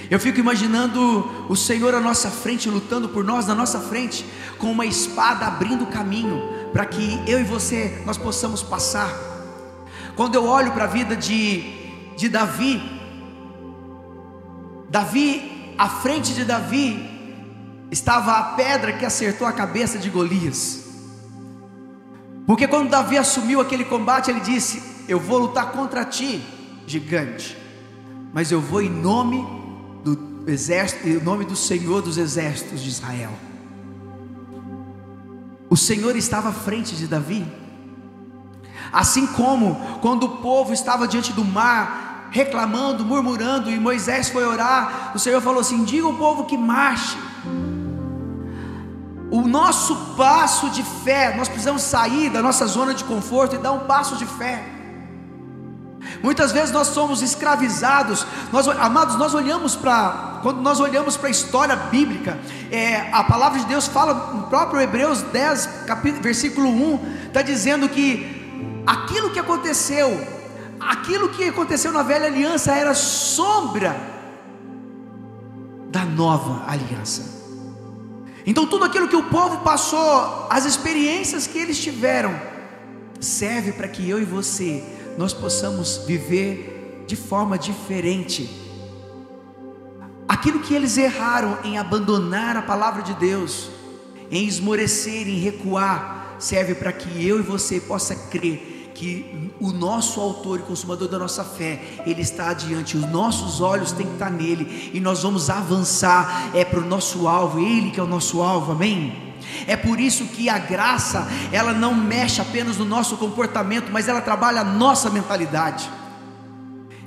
Eu 0.10 0.20
fico 0.20 0.39
imaginando 0.39 1.45
o 1.47 1.55
Senhor 1.55 1.93
à 1.93 1.99
nossa 1.99 2.32
frente, 2.32 2.68
lutando 2.68 3.10
por 3.10 3.24
nós 3.24 3.45
na 3.45 3.53
nossa 3.53 3.80
frente, 3.80 4.26
com 4.57 4.72
uma 4.72 4.86
espada 4.86 5.45
abrindo 5.45 5.86
caminho 5.86 6.41
para 6.74 6.86
que 6.86 7.22
eu 7.28 7.39
e 7.39 7.43
você 7.43 8.01
nós 8.05 8.18
possamos 8.18 8.64
passar. 8.64 9.12
Quando 10.16 10.34
eu 10.34 10.45
olho 10.45 10.72
para 10.72 10.86
a 10.86 10.88
vida 10.88 11.16
de, 11.16 11.62
de 12.18 12.28
Davi, 12.28 12.82
Davi, 14.89 15.76
à 15.78 15.88
frente 15.88 16.34
de 16.34 16.43
Davi, 16.43 17.07
estava 17.91 18.34
a 18.34 18.43
pedra 18.55 18.93
que 18.93 19.05
acertou 19.05 19.45
a 19.45 19.53
cabeça 19.53 19.99
de 19.99 20.10
Golias. 20.10 20.86
Porque 22.47 22.68
quando 22.68 22.89
Davi 22.89 23.16
assumiu 23.16 23.62
aquele 23.62 23.86
combate, 23.86 24.32
ele 24.32 24.39
disse: 24.39 24.82
Eu 25.07 25.20
vou 25.20 25.38
lutar 25.38 25.72
contra 25.72 26.03
ti, 26.03 26.41
gigante, 26.88 27.55
mas 28.34 28.51
eu 28.51 28.60
vou 28.60 28.82
em 28.82 28.89
nome 28.89 29.59
do 30.04 30.43
exército, 30.47 31.08
em 31.08 31.20
nome 31.20 31.45
do 31.45 31.56
Senhor 31.56 32.02
dos 32.02 32.18
exércitos 32.18 32.82
de 32.82 32.89
Israel. 32.89 33.32
O 35.70 35.78
Senhor 35.78 36.16
estava 36.16 36.50
à 36.50 36.54
frente 36.54 36.95
de 36.95 37.08
Davi. 37.08 37.45
Assim 38.91 39.28
como 39.28 39.76
quando 40.02 40.24
o 40.24 40.38
povo 40.38 40.74
estava 40.74 41.08
diante 41.08 41.32
do 41.32 41.45
mar, 41.45 42.30
reclamando, 42.32 43.06
murmurando, 43.06 43.70
e 43.70 43.80
Moisés 43.80 44.30
foi 44.30 44.43
orar, 44.43 45.12
o 45.14 45.20
Senhor 45.20 45.41
falou 45.41 45.62
assim: 45.62 45.84
diga 45.84 46.08
ao 46.08 46.14
povo 46.14 46.45
que 46.45 46.58
marche. 46.58 47.18
O 49.32 49.41
nosso 49.41 49.95
passo 50.18 50.72
de 50.72 50.82
fé, 50.82 51.36
nós 51.38 51.47
precisamos 51.47 51.84
sair 51.84 52.32
da 52.32 52.41
nossa 52.41 52.66
zona 52.66 52.95
de 52.95 53.04
conforto 53.04 53.56
e 53.56 53.60
dar 53.60 53.74
um 53.74 53.82
passo 53.82 54.16
de 54.16 54.26
fé. 54.26 54.78
Muitas 56.22 56.51
vezes 56.51 56.72
nós 56.72 56.88
somos 56.88 57.22
escravizados, 57.22 58.26
nós, 58.51 58.67
amados, 58.67 59.15
nós 59.15 59.34
olhamos 59.34 59.76
para, 59.76 60.39
quando 60.43 60.61
nós 60.61 60.80
olhamos 60.80 61.15
para 61.15 61.28
a 61.28 61.32
história 61.32 61.76
bíblica, 61.76 62.38
é, 62.70 63.09
a 63.11 63.24
palavra 63.24 63.59
de 63.59 63.65
Deus 63.65 63.88
fala, 63.88 64.34
no 64.34 64.43
próprio 64.43 64.82
Hebreus 64.82 65.22
10, 65.22 65.86
capítulo, 65.88 66.22
versículo 66.22 66.70
1, 66.70 67.28
está 67.28 67.41
dizendo 67.41 67.88
que 67.88 68.84
aquilo 68.86 69.30
que 69.30 69.39
aconteceu, 69.39 70.09
aquilo 70.80 71.30
que 71.30 71.45
aconteceu 71.45 71.91
na 71.91 72.03
velha 72.03 72.26
aliança 72.26 72.74
era 72.74 72.93
sombra 72.93 73.95
da 75.89 76.03
nova 76.03 76.70
aliança. 76.70 77.39
Então, 78.45 78.65
tudo 78.65 78.84
aquilo 78.84 79.07
que 79.07 79.15
o 79.15 79.24
povo 79.24 79.59
passou, 79.59 80.47
as 80.49 80.65
experiências 80.65 81.47
que 81.47 81.57
eles 81.57 81.80
tiveram, 81.80 82.34
serve 83.20 83.72
para 83.72 83.88
que 83.88 84.09
eu 84.09 84.20
e 84.20 84.26
você 84.26 84.84
nós 85.20 85.34
possamos 85.34 85.97
viver 86.07 87.03
de 87.05 87.17
forma 87.17 87.57
diferente. 87.57 88.49
Aquilo 90.26 90.61
que 90.61 90.74
eles 90.74 90.97
erraram 90.97 91.57
em 91.61 91.78
abandonar 91.78 92.55
a 92.55 92.61
palavra 92.61 93.03
de 93.03 93.13
Deus, 93.15 93.70
em 94.32 94.47
esmorecer, 94.47 95.28
em 95.28 95.38
recuar, 95.38 96.38
serve 96.39 96.74
para 96.74 96.93
que 96.93 97.28
eu 97.28 97.38
e 97.38 97.41
você 97.41 97.82
possa 97.82 98.15
crer 98.15 98.91
que 98.95 99.51
o 99.59 99.74
nosso 99.74 100.22
autor 100.22 100.61
e 100.61 100.63
consumador 100.63 101.09
da 101.09 101.20
nossa 101.20 101.43
fé, 101.43 101.82
ele 102.05 102.22
está 102.22 102.51
adiante, 102.51 102.95
os 102.95 103.05
nossos 103.11 103.59
olhos 103.59 103.91
têm 103.91 104.07
que 104.07 104.13
estar 104.13 104.30
nele, 104.30 104.89
e 104.93 105.01
nós 105.01 105.24
vamos 105.24 105.49
avançar, 105.49 106.49
é 106.55 106.63
para 106.63 106.80
o 106.80 106.86
nosso 106.86 107.28
alvo, 107.28 107.59
ele 107.59 107.91
que 107.91 107.99
é 107.99 108.03
o 108.03 108.07
nosso 108.07 108.41
alvo, 108.41 108.72
amém? 108.72 109.28
É 109.68 109.76
por 109.76 110.00
isso 110.00 110.26
que 110.26 110.50
a 110.50 110.58
graça, 110.58 111.28
ela 111.52 111.74
não 111.74 111.93
mexe 111.93 112.41
apenas 112.41 112.78
no 112.78 112.86
nosso 112.86 113.18
comportamento, 113.18 113.91
mas 113.91 114.08
ela 114.08 114.22
trabalha 114.22 114.62
a 114.62 114.64
nossa 114.64 115.10
mentalidade. 115.10 115.89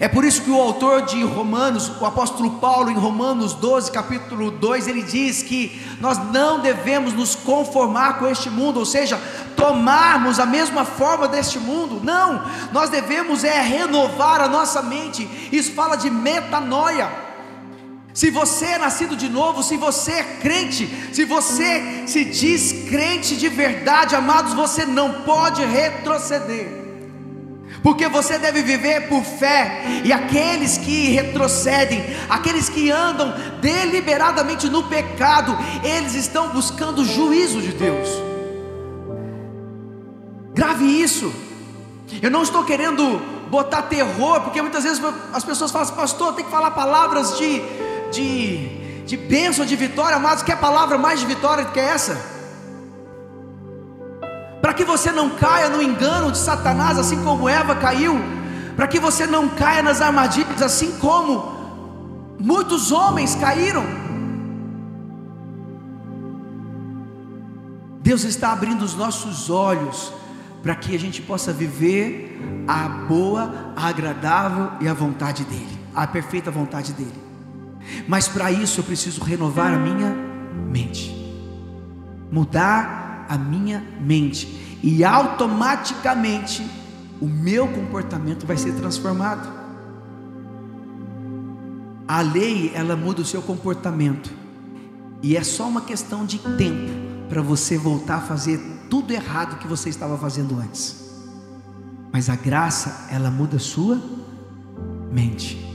É 0.02 0.08
por 0.08 0.24
isso 0.24 0.42
que 0.42 0.50
o 0.50 0.60
autor 0.60 1.02
de 1.02 1.22
Romanos, 1.22 1.92
o 2.00 2.04
apóstolo 2.04 2.58
Paulo, 2.58 2.90
em 2.90 2.94
Romanos 2.94 3.54
12, 3.54 3.92
capítulo 3.92 4.50
2, 4.50 4.88
ele 4.88 5.00
diz 5.00 5.44
que 5.44 5.80
nós 6.00 6.18
não 6.32 6.58
devemos 6.58 7.12
nos 7.12 7.36
conformar 7.36 8.18
com 8.18 8.26
este 8.26 8.50
mundo, 8.50 8.80
ou 8.80 8.84
seja, 8.84 9.16
tomarmos 9.54 10.40
a 10.40 10.44
mesma 10.44 10.84
forma 10.84 11.28
deste 11.28 11.56
mundo. 11.56 12.00
Não, 12.02 12.44
nós 12.72 12.90
devemos 12.90 13.44
é 13.44 13.60
renovar 13.60 14.40
a 14.40 14.48
nossa 14.48 14.82
mente. 14.82 15.22
Isso 15.52 15.72
fala 15.72 15.94
de 15.94 16.10
metanoia. 16.10 17.08
Se 18.14 18.30
você 18.30 18.66
é 18.66 18.78
nascido 18.78 19.16
de 19.16 19.28
novo, 19.28 19.62
se 19.62 19.76
você 19.76 20.12
é 20.12 20.22
crente, 20.40 20.86
se 21.12 21.24
você 21.24 22.04
se 22.06 22.24
diz 22.24 22.88
crente 22.88 23.36
de 23.36 23.48
verdade, 23.48 24.14
amados, 24.14 24.52
você 24.52 24.84
não 24.84 25.22
pode 25.22 25.64
retroceder. 25.64 26.82
porque 27.82 28.08
você 28.08 28.38
deve 28.38 28.62
viver 28.62 29.08
por 29.08 29.22
fé, 29.24 29.82
e 30.04 30.12
aqueles 30.12 30.78
que 30.78 31.08
retrocedem, 31.10 32.04
aqueles 32.28 32.68
que 32.68 32.90
andam 32.90 33.34
deliberadamente 33.60 34.68
no 34.68 34.84
pecado, 34.84 35.56
eles 35.82 36.14
estão 36.14 36.50
buscando 36.50 37.02
o 37.02 37.04
juízo 37.04 37.60
de 37.60 37.72
Deus. 37.72 38.08
Grave 40.54 40.84
isso. 40.84 41.32
Eu 42.20 42.30
não 42.30 42.42
estou 42.42 42.62
querendo 42.64 43.20
botar 43.50 43.82
terror, 43.82 44.42
porque 44.42 44.62
muitas 44.62 44.84
vezes 44.84 45.02
as 45.32 45.44
pessoas 45.44 45.70
falam 45.70 45.88
assim, 45.88 45.96
pastor, 45.96 46.34
tem 46.34 46.44
que 46.44 46.50
falar 46.50 46.70
palavras 46.70 47.36
de, 47.36 47.60
de, 48.12 49.04
de 49.04 49.16
bênção, 49.16 49.64
de 49.64 49.74
vitória, 49.74 50.18
mas 50.18 50.42
que 50.42 50.54
palavra 50.54 50.96
mais 50.98 51.18
de 51.18 51.26
vitória 51.26 51.64
do 51.64 51.72
que 51.72 51.80
essa? 51.80 52.32
para 54.62 54.72
que 54.72 54.84
você 54.84 55.10
não 55.10 55.28
caia 55.28 55.68
no 55.68 55.82
engano 55.82 56.30
de 56.30 56.38
Satanás, 56.38 56.96
assim 56.96 57.20
como 57.24 57.48
Eva 57.48 57.74
caiu, 57.74 58.14
para 58.76 58.86
que 58.86 59.00
você 59.00 59.26
não 59.26 59.48
caia 59.48 59.82
nas 59.82 60.00
armadilhas, 60.00 60.62
assim 60.62 60.92
como 60.98 62.36
muitos 62.38 62.92
homens 62.92 63.34
caíram. 63.34 63.84
Deus 68.00 68.22
está 68.22 68.52
abrindo 68.52 68.82
os 68.82 68.94
nossos 68.94 69.50
olhos 69.50 70.12
para 70.62 70.76
que 70.76 70.94
a 70.94 70.98
gente 70.98 71.20
possa 71.20 71.52
viver 71.52 72.40
a 72.68 72.88
boa, 72.88 73.74
a 73.74 73.88
agradável 73.88 74.70
e 74.80 74.88
a 74.88 74.94
vontade 74.94 75.44
dEle, 75.44 75.78
a 75.92 76.06
perfeita 76.06 76.52
vontade 76.52 76.92
dEle. 76.92 77.21
Mas 78.06 78.28
para 78.28 78.50
isso 78.50 78.80
eu 78.80 78.84
preciso 78.84 79.22
renovar 79.22 79.72
a 79.74 79.78
minha 79.78 80.14
mente, 80.70 81.10
mudar 82.30 83.26
a 83.28 83.38
minha 83.38 83.82
mente 84.00 84.78
e 84.82 85.04
automaticamente 85.04 86.66
o 87.20 87.26
meu 87.26 87.68
comportamento 87.68 88.46
vai 88.46 88.56
ser 88.56 88.72
transformado. 88.74 89.48
A 92.06 92.20
lei, 92.20 92.72
ela 92.74 92.96
muda 92.96 93.22
o 93.22 93.24
seu 93.24 93.40
comportamento. 93.40 94.30
E 95.22 95.36
é 95.36 95.44
só 95.44 95.68
uma 95.68 95.82
questão 95.82 96.26
de 96.26 96.38
tempo 96.38 96.90
para 97.28 97.40
você 97.40 97.78
voltar 97.78 98.16
a 98.16 98.20
fazer 98.20 98.60
tudo 98.90 99.12
errado 99.12 99.58
que 99.58 99.68
você 99.68 99.88
estava 99.88 100.18
fazendo 100.18 100.58
antes. 100.58 101.22
Mas 102.12 102.28
a 102.28 102.36
graça, 102.36 103.06
ela 103.10 103.30
muda 103.30 103.56
a 103.56 103.60
sua 103.60 104.02
mente. 105.10 105.71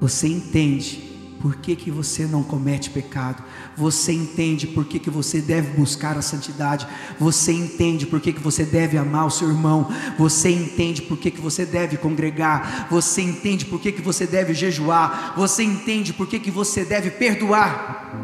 Você 0.00 0.28
entende 0.28 1.14
por 1.44 1.56
que, 1.56 1.76
que 1.76 1.90
você 1.90 2.26
não 2.26 2.42
comete 2.42 2.88
pecado, 2.88 3.42
você 3.76 4.12
entende 4.12 4.66
por 4.66 4.86
que, 4.86 4.98
que 4.98 5.10
você 5.10 5.42
deve 5.42 5.76
buscar 5.76 6.16
a 6.16 6.22
santidade, 6.22 6.86
você 7.20 7.52
entende 7.52 8.06
por 8.06 8.18
que, 8.18 8.32
que 8.32 8.40
você 8.40 8.64
deve 8.64 8.96
amar 8.96 9.26
o 9.26 9.30
seu 9.30 9.50
irmão, 9.50 9.86
você 10.16 10.48
entende 10.48 11.02
por 11.02 11.18
que, 11.18 11.30
que 11.30 11.42
você 11.42 11.66
deve 11.66 11.98
congregar, 11.98 12.88
você 12.90 13.20
entende 13.20 13.66
por 13.66 13.78
que, 13.78 13.92
que 13.92 14.00
você 14.00 14.26
deve 14.26 14.54
jejuar, 14.54 15.34
você 15.36 15.62
entende 15.62 16.14
por 16.14 16.26
que, 16.26 16.38
que 16.38 16.50
você 16.50 16.82
deve 16.82 17.10
perdoar. 17.10 18.14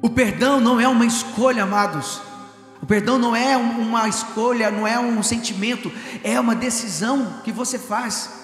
O 0.00 0.08
perdão 0.08 0.58
não 0.58 0.80
é 0.80 0.88
uma 0.88 1.04
escolha, 1.04 1.64
amados. 1.64 2.22
O 2.80 2.86
perdão 2.86 3.18
não 3.18 3.36
é 3.36 3.58
uma 3.58 4.08
escolha, 4.08 4.70
não 4.70 4.86
é 4.86 4.98
um 4.98 5.22
sentimento, 5.22 5.92
é 6.24 6.40
uma 6.40 6.54
decisão 6.54 7.42
que 7.44 7.52
você 7.52 7.78
faz. 7.78 8.35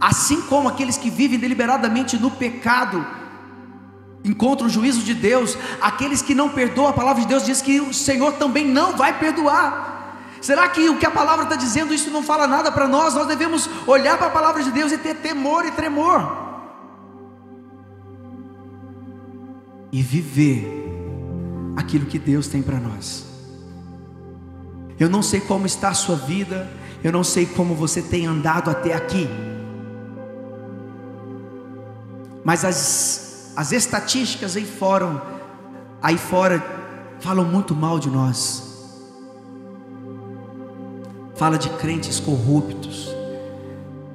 Assim 0.00 0.40
como 0.42 0.68
aqueles 0.68 0.96
que 0.96 1.10
vivem 1.10 1.38
deliberadamente 1.38 2.16
no 2.16 2.30
pecado 2.30 3.06
encontram 4.24 4.66
o 4.66 4.70
juízo 4.70 5.02
de 5.02 5.14
Deus, 5.14 5.56
aqueles 5.80 6.22
que 6.22 6.34
não 6.34 6.48
perdoam, 6.48 6.88
a 6.88 6.92
palavra 6.92 7.22
de 7.22 7.28
Deus 7.28 7.44
diz 7.44 7.60
que 7.60 7.80
o 7.80 7.92
Senhor 7.92 8.32
também 8.34 8.66
não 8.66 8.96
vai 8.96 9.18
perdoar. 9.18 9.90
Será 10.40 10.68
que 10.68 10.88
o 10.88 10.96
que 10.96 11.04
a 11.04 11.10
palavra 11.10 11.44
está 11.44 11.56
dizendo, 11.56 11.92
isso 11.92 12.10
não 12.10 12.22
fala 12.22 12.46
nada 12.46 12.72
para 12.72 12.88
nós? 12.88 13.14
Nós 13.14 13.26
devemos 13.26 13.68
olhar 13.86 14.16
para 14.16 14.28
a 14.28 14.30
palavra 14.30 14.62
de 14.62 14.70
Deus 14.70 14.90
e 14.90 14.96
ter 14.96 15.16
temor 15.16 15.66
e 15.66 15.70
tremor. 15.70 16.48
E 19.92 20.00
viver 20.00 20.66
aquilo 21.76 22.06
que 22.06 22.18
Deus 22.18 22.48
tem 22.48 22.62
para 22.62 22.78
nós. 22.78 23.26
Eu 24.98 25.10
não 25.10 25.22
sei 25.22 25.40
como 25.40 25.66
está 25.66 25.90
a 25.90 25.94
sua 25.94 26.16
vida, 26.16 26.70
eu 27.02 27.12
não 27.12 27.24
sei 27.24 27.44
como 27.44 27.74
você 27.74 28.00
tem 28.00 28.26
andado 28.26 28.70
até 28.70 28.94
aqui. 28.94 29.28
Mas 32.44 32.64
as, 32.64 33.52
as 33.56 33.72
estatísticas 33.72 34.56
aí 34.56 34.64
fora, 34.64 35.22
aí 36.02 36.16
fora 36.16 36.62
falam 37.20 37.44
muito 37.44 37.74
mal 37.74 37.98
de 37.98 38.08
nós. 38.10 38.68
Fala 41.36 41.58
de 41.58 41.70
crentes 41.70 42.20
corruptos, 42.20 43.14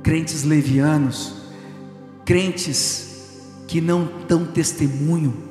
crentes 0.04 0.44
levianos, 0.44 1.34
crentes 2.24 3.42
que 3.68 3.82
não 3.82 4.10
dão 4.28 4.46
testemunho. 4.46 5.44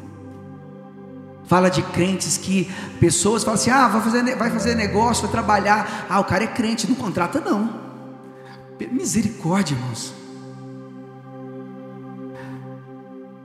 Fala 1.47 1.69
de 1.69 1.83
crentes 1.83 2.39
que 2.39 2.71
pessoas 2.99 3.45
falam 3.45 3.61
assim: 3.61 3.71
ah, 3.71 3.89
vai 3.89 4.01
fazer, 4.01 4.37
vai 4.37 4.51
fazer 4.51 4.75
negócio, 4.75 5.23
vai 5.23 5.33
trabalhar. 5.33 6.07
Ah, 6.09 6.21
o 6.21 6.25
cara 6.25 6.45
é 6.45 6.49
crente, 6.49 6.89
não 6.89 6.95
contrata, 6.95 7.41
não. 7.41 7.83
Misericórdia, 8.91 9.75
irmãos. 9.75 10.24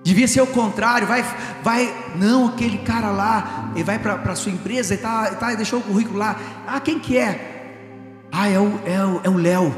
Devia 0.10 0.28
ser 0.28 0.42
o 0.42 0.48
contrário, 0.48 1.08
vai, 1.08 1.24
vai, 1.62 1.94
não, 2.16 2.48
aquele 2.48 2.80
cara 2.80 3.12
lá, 3.12 3.70
ele 3.76 3.84
vai 3.84 4.00
para 4.00 4.16
a 4.16 4.36
sua 4.36 4.52
empresa, 4.52 4.96
ele 4.96 5.04
tá, 5.04 5.36
tá, 5.36 5.54
deixou 5.54 5.80
o 5.80 5.84
currículo 5.84 6.18
lá. 6.18 6.36
Ah, 6.66 6.80
quem 6.80 7.00
que 7.00 7.16
é? 7.16 8.26
Ah, 8.32 8.50
é 8.50 8.60
o, 8.60 8.80
é 8.88 9.06
o, 9.06 9.22
é 9.26 9.30
o 9.30 9.38
Léo, 9.38 9.76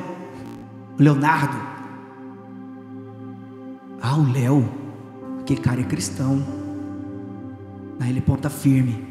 o 0.97 1.03
Leonardo. 1.03 1.57
Ah, 4.01 4.15
o 4.15 4.31
Léo, 4.31 4.71
aquele 5.41 5.59
cara 5.59 5.81
é 5.81 5.83
cristão. 5.83 6.41
Ah, 7.99 8.07
ele 8.07 8.19
é 8.19 8.21
ponta 8.21 8.49
firme, 8.49 9.05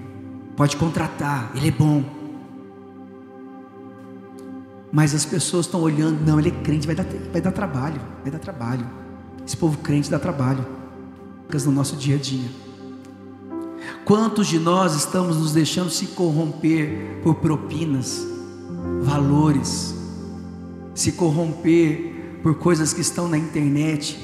pode 0.57 0.75
contratar, 0.79 1.51
ele 1.55 1.69
é 1.69 1.73
bom. 1.73 2.03
Mas 4.91 5.15
as 5.15 5.27
pessoas 5.27 5.67
estão 5.67 5.83
olhando, 5.83 6.25
não, 6.25 6.41
ele 6.41 6.49
é 6.49 6.63
crente, 6.63 6.87
vai 6.87 6.97
dar, 6.97 7.05
vai 7.31 7.43
dar 7.43 7.53
trabalho, 7.53 8.01
vai 8.23 8.33
dar 8.33 8.39
trabalho. 8.39 8.87
Esse 9.47 9.55
povo 9.55 9.77
crente 9.77 10.11
dá 10.11 10.19
trabalho 10.19 10.80
no 11.65 11.73
nosso 11.73 11.97
dia 11.97 12.17
a 12.17 12.19
dia. 12.19 12.49
Quantos 14.05 14.49
de 14.49 14.59
nós 14.59 14.95
estamos 14.95 15.37
nos 15.37 15.53
deixando 15.53 15.91
se 15.91 16.07
corromper 16.09 17.21
por 17.23 17.37
propinas, 17.37 18.27
valores, 19.03 19.95
se 20.95 21.13
corromper 21.13 22.39
por 22.43 22.55
coisas 22.57 22.93
que 22.93 23.01
estão 23.01 23.29
na 23.29 23.39
internet, 23.39 24.19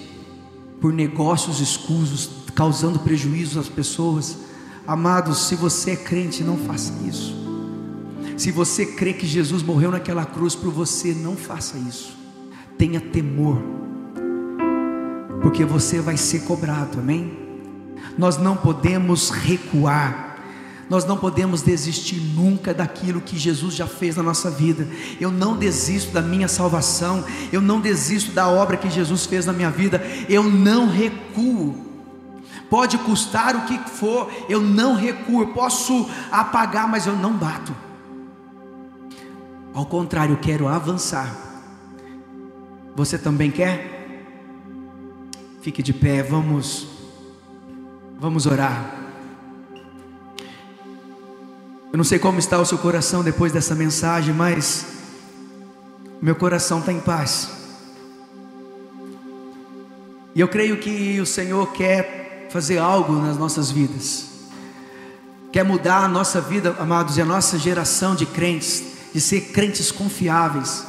por 0.80 0.92
negócios 0.92 1.60
escusos, 1.60 2.30
causando 2.54 2.98
prejuízo 2.98 3.60
às 3.60 3.68
pessoas? 3.68 4.38
Amados, 4.86 5.46
se 5.46 5.54
você 5.54 5.92
é 5.92 5.96
crente, 5.96 6.42
não 6.42 6.56
faça 6.56 6.92
isso. 7.06 7.36
Se 8.36 8.50
você 8.50 8.84
crê 8.84 9.12
que 9.12 9.26
Jesus 9.26 9.62
morreu 9.62 9.90
naquela 9.90 10.24
cruz 10.24 10.54
por 10.54 10.72
você, 10.72 11.14
não 11.14 11.36
faça 11.36 11.78
isso. 11.78 12.16
Tenha 12.76 13.00
temor 13.00 13.62
porque 15.46 15.64
você 15.64 16.00
vai 16.00 16.16
ser 16.16 16.40
cobrado, 16.40 16.98
amém? 16.98 17.38
Nós 18.18 18.36
não 18.36 18.56
podemos 18.56 19.30
recuar, 19.30 20.38
nós 20.90 21.04
não 21.04 21.16
podemos 21.16 21.62
desistir 21.62 22.16
nunca 22.16 22.74
daquilo 22.74 23.20
que 23.20 23.38
Jesus 23.38 23.72
já 23.72 23.86
fez 23.86 24.16
na 24.16 24.24
nossa 24.24 24.50
vida. 24.50 24.88
Eu 25.20 25.30
não 25.30 25.56
desisto 25.56 26.10
da 26.10 26.20
minha 26.20 26.48
salvação, 26.48 27.24
eu 27.52 27.60
não 27.60 27.80
desisto 27.80 28.32
da 28.32 28.48
obra 28.48 28.76
que 28.76 28.90
Jesus 28.90 29.24
fez 29.24 29.46
na 29.46 29.52
minha 29.52 29.70
vida, 29.70 30.04
eu 30.28 30.42
não 30.42 30.88
recuo. 30.88 31.76
Pode 32.68 32.98
custar 32.98 33.54
o 33.54 33.66
que 33.66 33.78
for, 33.88 34.28
eu 34.48 34.60
não 34.60 34.96
recuo, 34.96 35.42
eu 35.42 35.52
posso 35.52 36.10
apagar, 36.28 36.88
mas 36.88 37.06
eu 37.06 37.14
não 37.14 37.34
bato. 37.34 37.72
Ao 39.72 39.86
contrário, 39.86 40.32
eu 40.32 40.38
quero 40.38 40.66
avançar. 40.66 41.32
Você 42.96 43.16
também 43.16 43.52
quer? 43.52 43.95
Fique 45.66 45.82
de 45.82 45.92
pé, 45.92 46.22
vamos 46.22 46.86
vamos 48.20 48.46
orar. 48.46 48.94
Eu 51.92 51.96
não 51.96 52.04
sei 52.04 52.20
como 52.20 52.38
está 52.38 52.60
o 52.60 52.64
seu 52.64 52.78
coração 52.78 53.24
depois 53.24 53.50
dessa 53.50 53.74
mensagem, 53.74 54.32
mas 54.32 54.86
meu 56.22 56.36
coração 56.36 56.78
está 56.78 56.92
em 56.92 57.00
paz. 57.00 57.50
E 60.36 60.40
eu 60.40 60.46
creio 60.46 60.78
que 60.78 61.20
o 61.20 61.26
Senhor 61.26 61.72
quer 61.72 62.46
fazer 62.48 62.78
algo 62.78 63.14
nas 63.14 63.36
nossas 63.36 63.68
vidas, 63.68 64.28
quer 65.50 65.64
mudar 65.64 66.04
a 66.04 66.08
nossa 66.08 66.40
vida, 66.40 66.76
amados, 66.78 67.16
e 67.16 67.20
a 67.20 67.24
nossa 67.24 67.58
geração 67.58 68.14
de 68.14 68.24
crentes, 68.24 68.84
de 69.12 69.20
ser 69.20 69.40
crentes 69.50 69.90
confiáveis, 69.90 70.86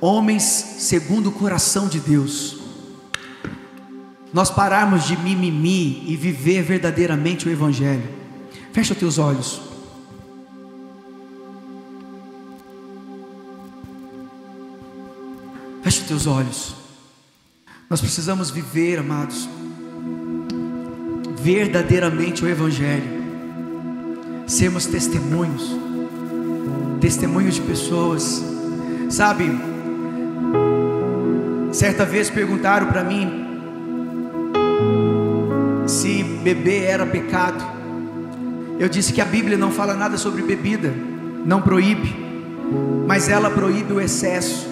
homens 0.00 0.44
segundo 0.78 1.30
o 1.30 1.32
coração 1.32 1.88
de 1.88 1.98
Deus 1.98 2.62
nós 4.34 4.50
pararmos 4.50 5.04
de 5.04 5.16
mimimi 5.16 6.02
e 6.08 6.16
viver 6.16 6.60
verdadeiramente 6.60 7.48
o 7.48 7.52
Evangelho. 7.52 8.02
Fecha 8.72 8.92
os 8.92 8.98
teus 8.98 9.16
olhos. 9.16 9.62
Fecha 15.84 16.00
os 16.00 16.08
teus 16.08 16.26
olhos. 16.26 16.74
Nós 17.88 18.00
precisamos 18.00 18.50
viver, 18.50 18.98
amados, 18.98 19.48
verdadeiramente 21.40 22.44
o 22.44 22.48
Evangelho. 22.48 23.22
Sermos 24.48 24.84
testemunhos, 24.86 25.76
testemunhos 27.00 27.54
de 27.54 27.60
pessoas. 27.60 28.42
Sabe, 29.10 29.44
certa 31.70 32.04
vez 32.04 32.28
perguntaram 32.28 32.88
para 32.88 33.04
mim, 33.04 33.43
se 35.94 36.22
beber 36.22 36.82
era 36.82 37.06
pecado. 37.06 37.64
Eu 38.78 38.88
disse 38.88 39.12
que 39.12 39.20
a 39.20 39.24
Bíblia 39.24 39.56
não 39.56 39.70
fala 39.70 39.94
nada 39.94 40.18
sobre 40.18 40.42
bebida, 40.42 40.92
não 41.46 41.62
proíbe, 41.62 42.14
mas 43.06 43.28
ela 43.28 43.48
proíbe 43.48 43.92
o 43.92 44.00
excesso. 44.00 44.66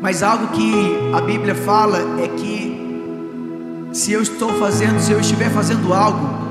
Mas 0.00 0.22
algo 0.22 0.48
que 0.48 0.72
a 1.12 1.20
Bíblia 1.20 1.54
fala 1.54 1.98
é 2.22 2.28
que 2.28 2.88
se 3.92 4.12
eu 4.12 4.22
estou 4.22 4.54
fazendo, 4.54 4.98
se 5.00 5.12
eu 5.12 5.20
estiver 5.20 5.50
fazendo 5.50 5.92
algo 5.92 6.48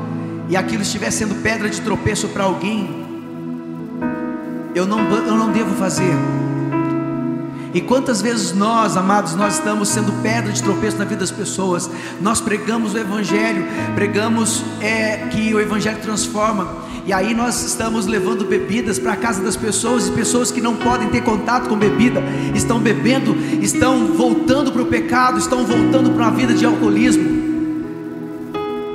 e 0.49 0.55
aquilo 0.55 0.83
estiver 0.83 1.11
sendo 1.11 1.41
pedra 1.41 1.69
de 1.69 1.81
tropeço 1.81 2.27
para 2.29 2.43
alguém, 2.43 3.05
eu 4.75 4.85
não, 4.85 4.99
eu 4.99 5.35
não 5.35 5.51
devo 5.51 5.73
fazer. 5.75 6.13
E 7.73 7.81
quantas 7.81 8.21
vezes 8.21 8.53
nós, 8.53 8.95
amados, 8.95 9.35
nós 9.35 9.55
estamos 9.55 9.89
sendo 9.89 10.11
pedra 10.21 10.51
de 10.51 10.63
tropeço 10.63 10.97
na 10.97 11.05
vida 11.05 11.19
das 11.19 11.31
pessoas. 11.31 11.89
Nós 12.21 12.39
pregamos 12.39 12.93
o 12.93 12.97
Evangelho, 12.97 13.65
pregamos 13.93 14.63
é, 14.81 15.27
que 15.29 15.53
o 15.53 15.59
Evangelho 15.59 15.99
transforma. 16.01 16.87
E 17.05 17.13
aí 17.13 17.33
nós 17.33 17.63
estamos 17.63 18.05
levando 18.05 18.45
bebidas 18.45 18.99
para 18.99 19.13
a 19.13 19.15
casa 19.15 19.41
das 19.41 19.55
pessoas 19.55 20.07
e 20.07 20.11
pessoas 20.11 20.51
que 20.51 20.59
não 20.59 20.75
podem 20.75 21.07
ter 21.09 21.23
contato 21.23 21.69
com 21.69 21.77
bebida 21.77 22.21
estão 22.53 22.79
bebendo, 22.79 23.33
estão 23.61 24.07
voltando 24.07 24.71
para 24.71 24.81
o 24.81 24.85
pecado, 24.85 25.39
estão 25.39 25.65
voltando 25.65 26.11
para 26.11 26.23
uma 26.23 26.31
vida 26.31 26.53
de 26.53 26.65
alcoolismo. 26.65 27.37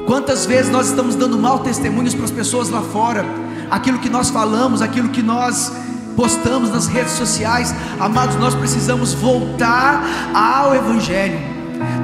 Quantas 0.07 0.45
vezes 0.45 0.71
nós 0.71 0.89
estamos 0.89 1.15
dando 1.15 1.39
mal 1.39 1.61
testemunhos 1.61 2.15
para 2.15 2.25
as 2.25 2.31
pessoas 2.31 2.69
lá 2.69 2.83
fora? 2.83 3.25
Aquilo 3.71 3.99
que 3.99 4.11
nós 4.11 4.29
falamos, 4.29 4.83
aquilo 4.83 5.09
que 5.09 5.23
nós 5.23 5.73
postamos 6.17 6.71
nas 6.71 6.87
redes 6.87 7.13
sociais. 7.13 7.75
Amados, 7.99 8.37
nós 8.37 8.55
precisamos 8.55 9.15
voltar 9.15 10.03
ao 10.35 10.75
Evangelho. 10.75 11.53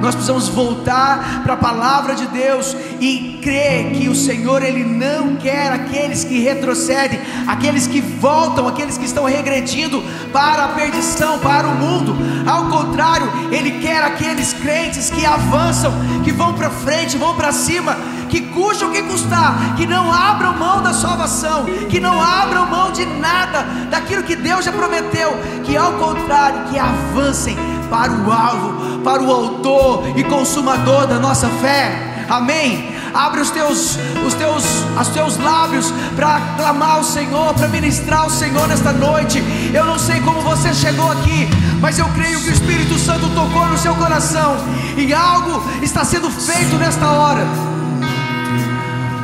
Nós 0.01 0.15
precisamos 0.15 0.47
voltar 0.47 1.41
para 1.43 1.53
a 1.53 1.57
palavra 1.57 2.15
de 2.15 2.25
Deus 2.27 2.75
e 2.99 3.39
crer 3.41 3.91
que 3.91 4.07
o 4.09 4.15
Senhor 4.15 4.61
ele 4.61 4.83
não 4.83 5.35
quer 5.35 5.71
aqueles 5.71 6.23
que 6.23 6.39
retrocedem, 6.39 7.19
aqueles 7.47 7.87
que 7.87 7.99
voltam, 7.99 8.67
aqueles 8.67 8.97
que 8.97 9.05
estão 9.05 9.25
regredindo 9.25 10.03
para 10.31 10.65
a 10.65 10.67
perdição, 10.69 11.39
para 11.39 11.67
o 11.67 11.75
mundo. 11.75 12.15
Ao 12.45 12.65
contrário, 12.65 13.29
ele 13.51 13.79
quer 13.79 14.03
aqueles 14.03 14.53
crentes 14.53 15.09
que 15.09 15.25
avançam, 15.25 15.93
que 16.23 16.31
vão 16.31 16.53
para 16.53 16.69
frente, 16.69 17.17
vão 17.17 17.35
para 17.35 17.51
cima 17.51 17.97
que 18.29 18.41
custe 18.41 18.85
o 18.85 18.91
que 18.91 19.01
custar, 19.03 19.75
que 19.75 19.85
não 19.85 20.11
abram 20.11 20.55
mão 20.57 20.81
da 20.81 20.93
salvação, 20.93 21.65
que 21.89 21.99
não 21.99 22.21
abram 22.21 22.65
mão 22.67 22.91
de 22.91 23.05
nada 23.05 23.63
daquilo 23.89 24.23
que 24.23 24.35
Deus 24.35 24.63
já 24.63 24.71
prometeu, 24.71 25.31
que 25.63 25.75
ao 25.75 25.93
contrário, 25.93 26.69
que 26.69 26.77
avancem 26.77 27.57
para 27.89 28.11
o 28.11 28.31
alvo, 28.31 28.99
para 28.99 29.21
o 29.21 29.31
autor 29.31 30.03
e 30.15 30.23
consumador 30.23 31.07
da 31.07 31.19
nossa 31.19 31.49
fé. 31.49 32.25
Amém. 32.29 32.97
Abre 33.13 33.41
os 33.41 33.49
teus, 33.49 33.97
os 34.25 34.35
teus, 34.35 34.63
os 34.99 35.07
teus 35.07 35.37
lábios 35.37 35.91
para 36.15 36.39
clamar 36.55 36.97
ao 36.97 37.03
Senhor, 37.03 37.55
para 37.55 37.67
ministrar 37.67 38.21
ao 38.21 38.29
Senhor 38.29 38.67
nesta 38.67 38.91
noite. 38.91 39.43
Eu 39.73 39.83
não 39.83 39.97
sei 39.97 40.19
como 40.21 40.41
você 40.41 40.71
chegou 40.73 41.11
aqui, 41.11 41.49
mas 41.81 41.97
eu 41.97 42.07
creio 42.09 42.39
que 42.39 42.49
o 42.49 42.53
Espírito 42.53 42.99
Santo 42.99 43.27
tocou 43.29 43.65
no 43.67 43.77
seu 43.79 43.95
coração 43.95 44.57
e 44.95 45.11
algo 45.11 45.63
está 45.81 46.05
sendo 46.05 46.29
feito 46.29 46.75
nesta 46.75 47.07
hora. 47.07 47.78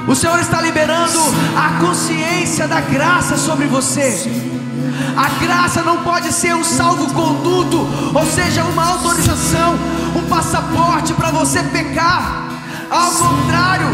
O 0.07 0.13
Senhor 0.13 0.39
está 0.39 0.61
liberando 0.61 1.19
a 1.57 1.79
consciência 1.79 2.67
da 2.67 2.79
graça 2.79 3.37
sobre 3.37 3.65
você. 3.65 4.29
A 5.17 5.43
graça 5.43 5.81
não 5.81 6.03
pode 6.03 6.31
ser 6.31 6.53
um 6.55 6.63
salvo-conduto, 6.63 7.87
ou 8.13 8.25
seja, 8.25 8.63
uma 8.65 8.85
autorização, 8.85 9.75
um 10.15 10.29
passaporte 10.29 11.11
para 11.13 11.31
você 11.31 11.63
pecar. 11.63 12.49
Ao 12.89 13.11
contrário, 13.11 13.87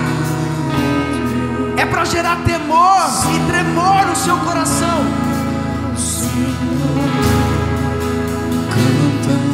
é 1.77 1.85
para 1.85 2.03
gerar 2.03 2.37
temor 2.43 3.07
e 3.33 3.49
tremor 3.49 4.05
no 4.07 4.15
seu 4.15 4.37
coração. 4.37 5.05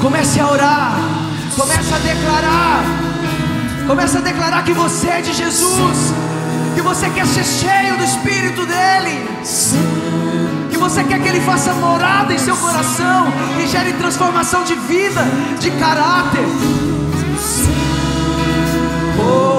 Comece 0.02 0.40
a 0.40 0.48
orar, 0.50 0.98
comece 1.56 1.94
a 1.94 1.98
declarar, 2.00 2.84
comece 3.86 4.18
a 4.18 4.22
declarar 4.22 4.64
que 4.64 4.74
você 4.74 5.08
é 5.08 5.22
de 5.22 5.34
Jesus 5.34 6.27
que 6.78 6.82
você 6.84 7.10
quer 7.10 7.26
ser 7.26 7.44
cheio 7.44 7.98
do 7.98 8.04
Espírito 8.04 8.64
dEle, 8.64 9.28
que 10.70 10.78
você 10.78 11.04
quer 11.04 11.20
que 11.20 11.28
Ele 11.28 11.42
faça 11.42 11.74
morada 11.74 12.32
em 12.32 12.38
seu 12.38 12.56
coração 12.56 13.34
e 13.60 13.66
gere 13.66 13.94
transformação 13.94 14.64
de 14.64 14.76
vida, 14.76 15.26
de 15.60 15.72
caráter. 15.72 16.46
Oh. 19.20 19.58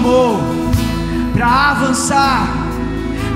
Chamou 0.00 0.40
para 1.34 1.70
avançar, 1.70 2.48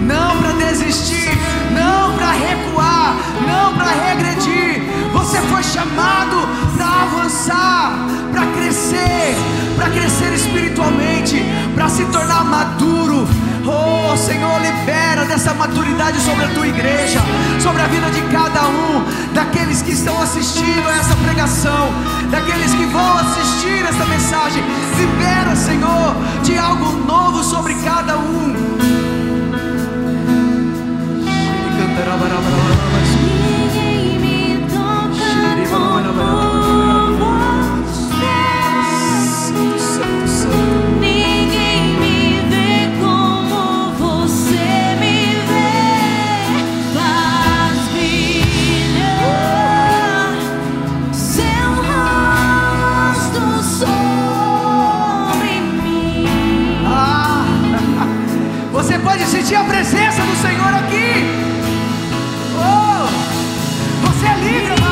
não 0.01 0.39
para 0.39 0.53
desistir, 0.53 1.31
não 1.73 2.17
para 2.17 2.33
recuar, 2.33 3.17
não 3.47 3.75
para 3.75 3.91
regredir. 3.91 4.83
Você 5.13 5.41
foi 5.43 5.63
chamado 5.63 6.49
para 6.75 7.03
avançar, 7.03 7.93
para 8.33 8.47
crescer, 8.47 9.37
para 9.77 9.91
crescer 9.91 10.33
espiritualmente, 10.33 11.45
para 11.75 11.89
se 11.89 12.05
tornar 12.07 12.45
maduro. 12.45 13.29
Oh 13.67 14.17
Senhor, 14.17 14.61
libera 14.61 15.25
dessa 15.25 15.55
maturidade 15.55 16.21
sobre 16.21 16.45
a 16.45 16.49
tua 16.49 16.67
igreja, 16.67 17.21
sobre 17.61 17.83
a 17.83 17.87
vida 17.87 18.11
de 18.11 18.21
cada 18.33 18.67
um, 18.67 19.05
daqueles 19.33 19.83
que 19.83 19.93
estão 19.93 20.21
assistindo 20.21 20.89
a 20.89 20.97
essa 20.97 21.17
pregação, 21.17 21.89
daqueles 22.31 22.73
que 22.75 22.85
vão 22.87 23.19
assistir 23.19 23.85
essa 23.85 24.05
mensagem. 24.07 24.63
Libera, 24.99 25.57
Senhor, 25.57 26.15
de 26.43 26.59
algo 26.59 26.93
novo 27.07 27.43
sobre 27.43 27.75
cada 27.77 28.17
um. 28.19 28.55
Você. 32.45 32.84
sentir 59.55 59.57
a 59.57 59.65
presença 59.65 60.23
do 60.23 60.37
Senhor 60.37 60.75
aqui. 60.75 61.25
Oh, 62.59 64.07
você 64.07 64.27
é 64.27 64.35
livre. 64.37 64.84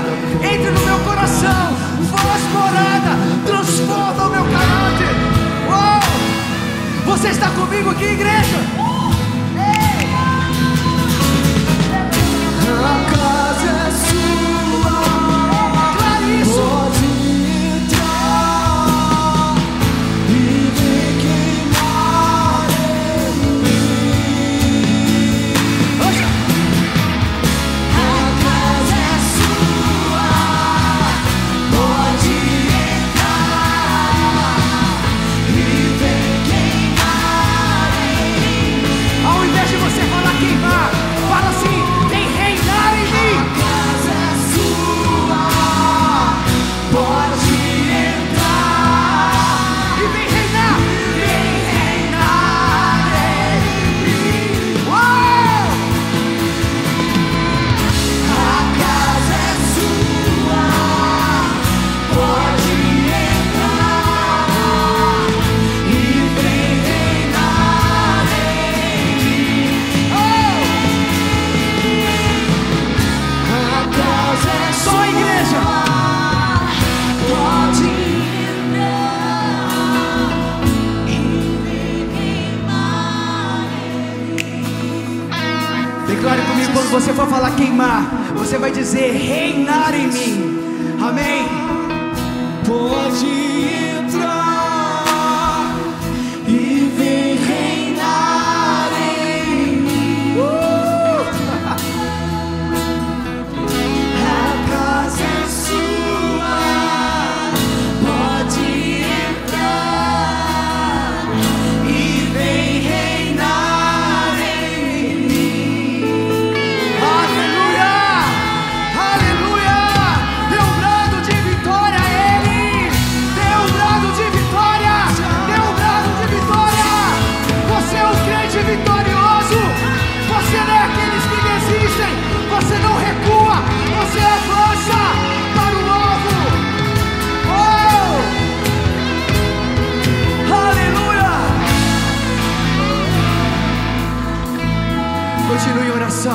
Vida, 0.00 0.46
entre 0.46 0.70
no 0.70 0.80
meu 0.80 0.98
coração, 1.00 1.76
faz 2.10 2.42
morada, 2.52 3.16
transforma 3.46 4.26
o 4.26 4.30
meu 4.30 4.44
caráter. 4.44 5.14
Uou! 5.68 7.16
Você 7.16 7.28
está 7.28 7.48
comigo 7.50 7.90
aqui, 7.90 8.04
igreja? 8.04 8.93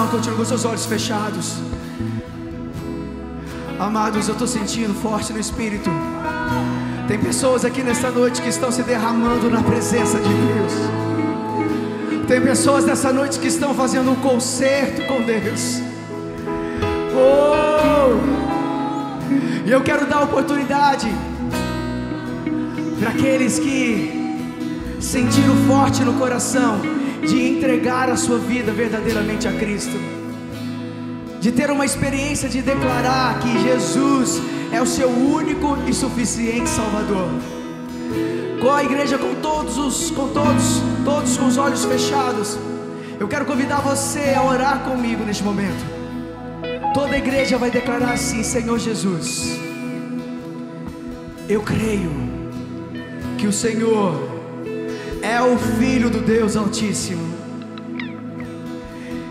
Continue 0.10 0.38
com 0.38 0.46
seus 0.46 0.66
olhos 0.66 0.86
fechados. 0.86 1.58
Amados, 3.80 4.28
eu 4.28 4.34
estou 4.34 4.48
sentindo 4.48 4.94
forte 4.94 5.32
no 5.32 5.40
Espírito. 5.40 5.90
Tem 7.08 7.18
pessoas 7.18 7.64
aqui 7.64 7.82
nesta 7.82 8.12
noite 8.12 8.42
que 8.42 8.50
estão 8.50 8.72
se 8.72 8.84
derramando 8.84 9.50
na 9.50 9.64
presença 9.64 10.18
de 10.20 10.28
Deus. 10.28 10.74
Tem 12.28 12.42
pessoas 12.42 12.86
nessa 12.86 13.14
noite 13.14 13.40
que 13.40 13.48
estão 13.48 13.74
fazendo 13.74 14.12
um 14.12 14.16
concerto 14.16 15.06
com 15.08 15.22
Deus. 15.22 15.82
Oh! 17.16 18.18
E 19.66 19.72
eu 19.72 19.82
quero 19.82 20.06
dar 20.06 20.24
oportunidade 20.24 21.08
para 23.00 23.10
aqueles 23.10 23.58
que 23.60 24.38
sentiram 25.00 25.56
forte 25.68 26.04
no 26.04 26.14
coração 26.16 26.99
de 27.28 27.48
entregar 27.48 28.10
a 28.10 28.16
sua 28.16 28.38
vida 28.38 28.72
verdadeiramente 28.72 29.48
a 29.48 29.52
Cristo, 29.52 29.98
de 31.40 31.52
ter 31.52 31.72
uma 31.72 31.86
experiência 31.86 32.50
de 32.50 32.62
declarar 32.62 33.40
que 33.40 33.60
Jesus 33.60 34.42
é 34.72 34.82
o 34.82 34.86
seu 34.86 35.10
único 35.10 35.78
e 35.88 35.94
suficiente 35.94 36.70
Salvador. 36.70 37.30
Com 38.62 38.72
a 38.72 38.84
igreja 38.84 39.18
com 39.18 39.36
todos 39.36 39.78
os 39.78 40.12
com 40.12 40.28
todos, 40.30 40.82
todos 41.06 41.38
com 41.38 41.48
os 41.48 41.58
olhos 41.58 41.86
fechados, 41.86 42.58
eu 43.20 43.28
quero 43.28 43.46
convidar 43.46 43.82
você 43.82 44.34
a 44.36 44.44
orar 44.44 44.84
comigo 44.84 45.24
neste 45.24 45.44
momento. 45.44 46.00
Toda 46.94 47.16
a 47.16 47.18
igreja 47.18 47.58
vai 47.58 47.72
declarar 47.72 48.14
assim: 48.14 48.44
Senhor 48.44 48.78
Jesus, 48.78 49.58
eu 51.48 51.62
creio 51.62 52.12
que 53.38 53.48
o 53.48 53.54
Senhor 53.54 54.29
é 55.22 55.42
o 55.42 55.58
Filho 55.58 56.10
do 56.10 56.20
Deus 56.20 56.56
Altíssimo. 56.56 57.34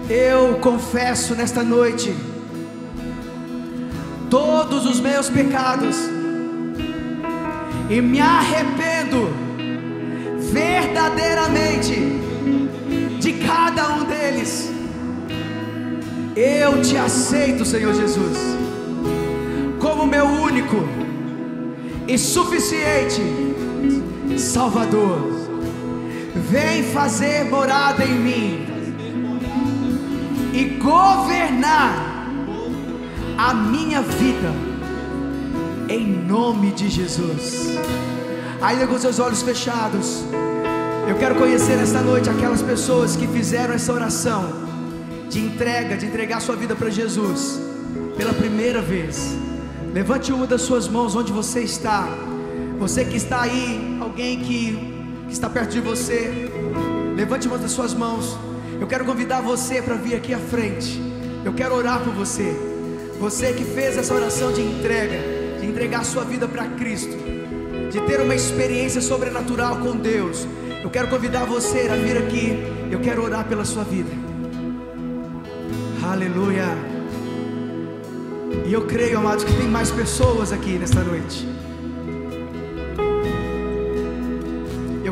Eu 0.08 0.58
confesso 0.60 1.34
nesta 1.34 1.62
noite 1.62 2.14
todos 4.30 4.86
os 4.86 5.00
meus 5.00 5.28
pecados 5.28 5.96
e 7.90 8.00
me 8.00 8.20
arrependo 8.20 9.28
verdadeiramente 10.52 11.94
de 13.18 13.32
cada 13.34 13.96
um 13.96 14.04
deles. 14.04 14.70
Eu 16.36 16.80
te 16.82 16.96
aceito, 16.96 17.64
Senhor 17.64 17.94
Jesus, 17.94 18.38
como 19.80 20.06
meu 20.06 20.24
único 20.24 20.76
e 22.06 22.16
suficiente 22.16 23.20
Salvador. 24.38 25.37
Vem 26.34 26.82
fazer 26.84 27.44
morada 27.44 28.04
em 28.04 28.14
mim 28.14 28.66
e 30.52 30.64
governar 30.78 32.28
a 33.36 33.54
minha 33.54 34.02
vida, 34.02 34.52
em 35.88 36.06
nome 36.06 36.72
de 36.72 36.88
Jesus. 36.88 37.76
Ainda 38.60 38.86
com 38.86 38.98
seus 38.98 39.18
olhos 39.18 39.42
fechados, 39.42 40.24
eu 41.08 41.16
quero 41.16 41.36
conhecer 41.36 41.78
esta 41.78 42.00
noite 42.00 42.28
aquelas 42.28 42.62
pessoas 42.62 43.16
que 43.16 43.26
fizeram 43.26 43.74
essa 43.74 43.92
oração 43.92 44.52
de 45.30 45.40
entrega, 45.40 45.96
de 45.96 46.06
entregar 46.06 46.40
sua 46.40 46.56
vida 46.56 46.74
para 46.74 46.90
Jesus. 46.90 47.60
pela 48.18 48.34
primeira 48.34 48.82
vez. 48.82 49.36
Levante 49.94 50.32
uma 50.32 50.44
das 50.46 50.62
suas 50.62 50.88
mãos 50.88 51.14
onde 51.14 51.32
você 51.32 51.60
está. 51.60 52.08
Você 52.80 53.04
que 53.04 53.16
está 53.16 53.42
aí, 53.42 53.96
alguém 54.00 54.40
que, 54.40 54.87
que 55.28 55.34
está 55.34 55.48
perto 55.48 55.72
de 55.72 55.80
você, 55.80 56.50
levante 57.14 57.46
uma 57.46 57.58
das 57.58 57.70
suas 57.70 57.92
mãos. 57.92 58.36
Eu 58.80 58.86
quero 58.86 59.04
convidar 59.04 59.42
você 59.42 59.82
para 59.82 59.94
vir 59.94 60.14
aqui 60.14 60.32
à 60.32 60.38
frente. 60.38 61.00
Eu 61.44 61.52
quero 61.52 61.74
orar 61.74 62.02
por 62.02 62.14
você. 62.14 62.56
Você 63.20 63.52
que 63.52 63.64
fez 63.64 63.98
essa 63.98 64.14
oração 64.14 64.52
de 64.52 64.62
entrega, 64.62 65.18
de 65.60 65.66
entregar 65.66 66.04
sua 66.04 66.24
vida 66.24 66.48
para 66.48 66.64
Cristo, 66.68 67.14
de 67.90 68.00
ter 68.06 68.20
uma 68.20 68.34
experiência 68.34 69.02
sobrenatural 69.02 69.76
com 69.78 69.96
Deus. 69.96 70.46
Eu 70.82 70.88
quero 70.88 71.08
convidar 71.08 71.44
você 71.44 71.88
a 71.88 71.96
vir 71.96 72.16
aqui. 72.16 72.58
Eu 72.90 73.00
quero 73.00 73.22
orar 73.22 73.44
pela 73.46 73.64
sua 73.64 73.84
vida. 73.84 74.10
Aleluia. 76.02 76.64
E 78.66 78.72
eu 78.72 78.86
creio, 78.86 79.18
amados, 79.18 79.44
que 79.44 79.52
tem 79.52 79.68
mais 79.68 79.90
pessoas 79.90 80.52
aqui 80.52 80.78
nesta 80.78 81.02
noite. 81.02 81.57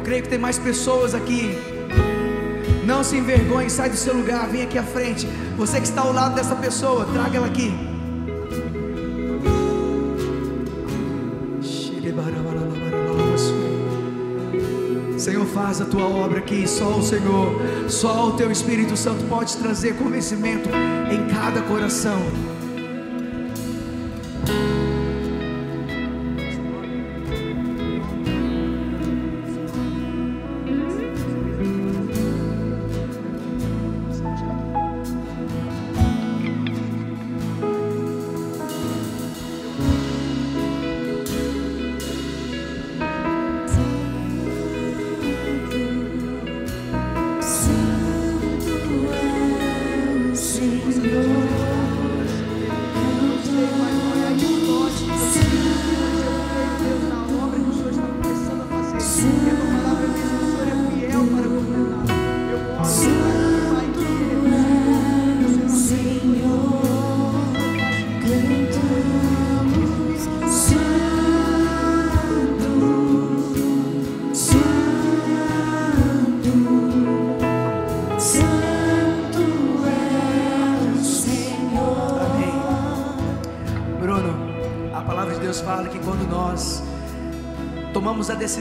Creio 0.06 0.22
que 0.22 0.28
tem 0.28 0.38
mais 0.38 0.56
pessoas 0.56 1.16
aqui. 1.16 1.58
Não 2.86 3.02
se 3.02 3.16
envergonhe, 3.16 3.68
sai 3.68 3.90
do 3.90 3.96
seu 3.96 4.14
lugar, 4.14 4.46
vem 4.48 4.62
aqui 4.62 4.78
à 4.78 4.84
frente. 4.84 5.26
Você 5.56 5.78
que 5.80 5.88
está 5.88 6.02
ao 6.02 6.12
lado 6.12 6.36
dessa 6.36 6.54
pessoa, 6.54 7.04
traga 7.06 7.38
ela 7.38 7.48
aqui. 7.48 7.74
Senhor, 15.18 15.44
faz 15.46 15.80
a 15.80 15.86
tua 15.86 16.04
obra 16.04 16.38
aqui. 16.38 16.68
Só 16.68 16.98
o 16.98 17.02
Senhor, 17.02 17.60
só 17.88 18.28
o 18.28 18.32
teu 18.34 18.52
Espírito 18.52 18.96
Santo 18.96 19.24
pode 19.24 19.56
trazer 19.56 19.96
convencimento 19.96 20.68
em 21.10 21.26
cada 21.34 21.62
coração. 21.62 22.20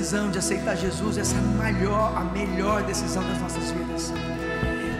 Decisão 0.05 0.29
de 0.29 0.37
aceitar 0.37 0.77
Jesus, 0.77 1.17
essa 1.17 1.35
é 1.35 1.39
a 1.39 1.41
maior, 1.41 2.15
a 2.15 2.23
melhor 2.25 2.83
decisão 2.83 3.23
das 3.23 3.41
nossas 3.41 3.71
vidas. 3.71 4.13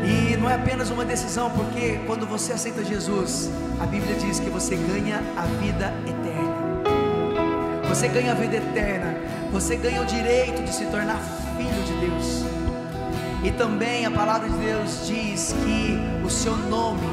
E 0.04 0.36
não 0.36 0.50
é 0.50 0.56
apenas 0.56 0.90
uma 0.90 1.06
decisão, 1.06 1.52
porque 1.52 2.00
quando 2.08 2.26
você 2.26 2.54
aceita 2.54 2.84
Jesus, 2.84 3.52
a 3.80 3.86
Bíblia 3.86 4.16
diz 4.16 4.40
que 4.40 4.50
você 4.50 4.76
ganha 4.76 5.22
a 5.38 5.44
vida 5.62 5.94
eterna. 6.08 6.56
Você 7.88 8.08
ganha 8.08 8.32
a 8.32 8.34
vida 8.34 8.56
eterna, 8.56 9.16
você 9.52 9.76
ganha 9.76 10.02
o 10.02 10.06
direito 10.06 10.64
de 10.64 10.74
se 10.74 10.86
tornar 10.86 11.20
filho 11.56 11.84
de 11.84 12.08
Deus. 12.08 12.44
E 13.44 13.52
também 13.52 14.08
a 14.08 14.12
palavra 14.12 14.50
de 14.50 14.58
Deus 14.58 15.06
diz 15.06 15.54
que 15.64 16.26
o 16.26 16.32
seu 16.32 16.58
nome 16.58 17.06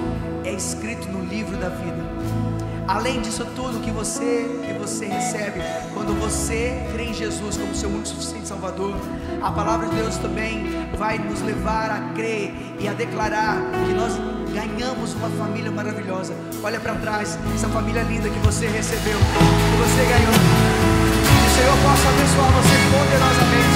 é 0.46 0.52
escrito 0.54 1.08
no 1.08 1.22
livro 1.26 1.58
da 1.58 1.68
vida. 1.68 2.61
Além 2.92 3.22
disso 3.22 3.46
tudo 3.56 3.80
que 3.80 3.90
você 3.90 4.46
que 4.66 4.74
você 4.74 5.06
recebe 5.06 5.62
quando 5.94 6.12
você 6.20 6.86
crê 6.92 7.04
em 7.04 7.14
Jesus 7.14 7.56
como 7.56 7.74
seu 7.74 7.88
único 7.88 8.06
suficiente 8.06 8.46
Salvador, 8.46 8.94
a 9.40 9.50
palavra 9.50 9.88
de 9.88 9.96
Deus 9.96 10.18
também 10.18 10.66
vai 10.98 11.16
nos 11.16 11.40
levar 11.40 11.90
a 11.90 12.12
crer 12.12 12.52
e 12.78 12.86
a 12.86 12.92
declarar 12.92 13.56
que 13.86 13.94
nós 13.94 14.12
ganhamos 14.52 15.14
uma 15.14 15.30
família 15.30 15.70
maravilhosa. 15.70 16.34
Olha 16.62 16.78
para 16.78 16.94
trás, 16.96 17.38
essa 17.54 17.66
família 17.70 18.02
linda 18.02 18.28
que 18.28 18.38
você 18.40 18.66
recebeu, 18.66 19.16
que 19.16 19.76
você 19.78 20.04
ganhou. 20.12 20.34
Que 21.24 21.46
o 21.46 21.54
Senhor 21.56 21.76
possa 21.78 22.08
abençoar 22.10 22.52
você 22.52 22.76
poderosamente. 22.92 23.74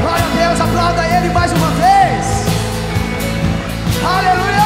Glória 0.00 0.24
a 0.24 0.48
Deus, 0.48 0.60
aplauda 0.62 1.06
Ele 1.06 1.28
mais 1.34 1.52
uma 1.52 1.70
vez. 1.72 2.55
Aleluia! 4.06 4.62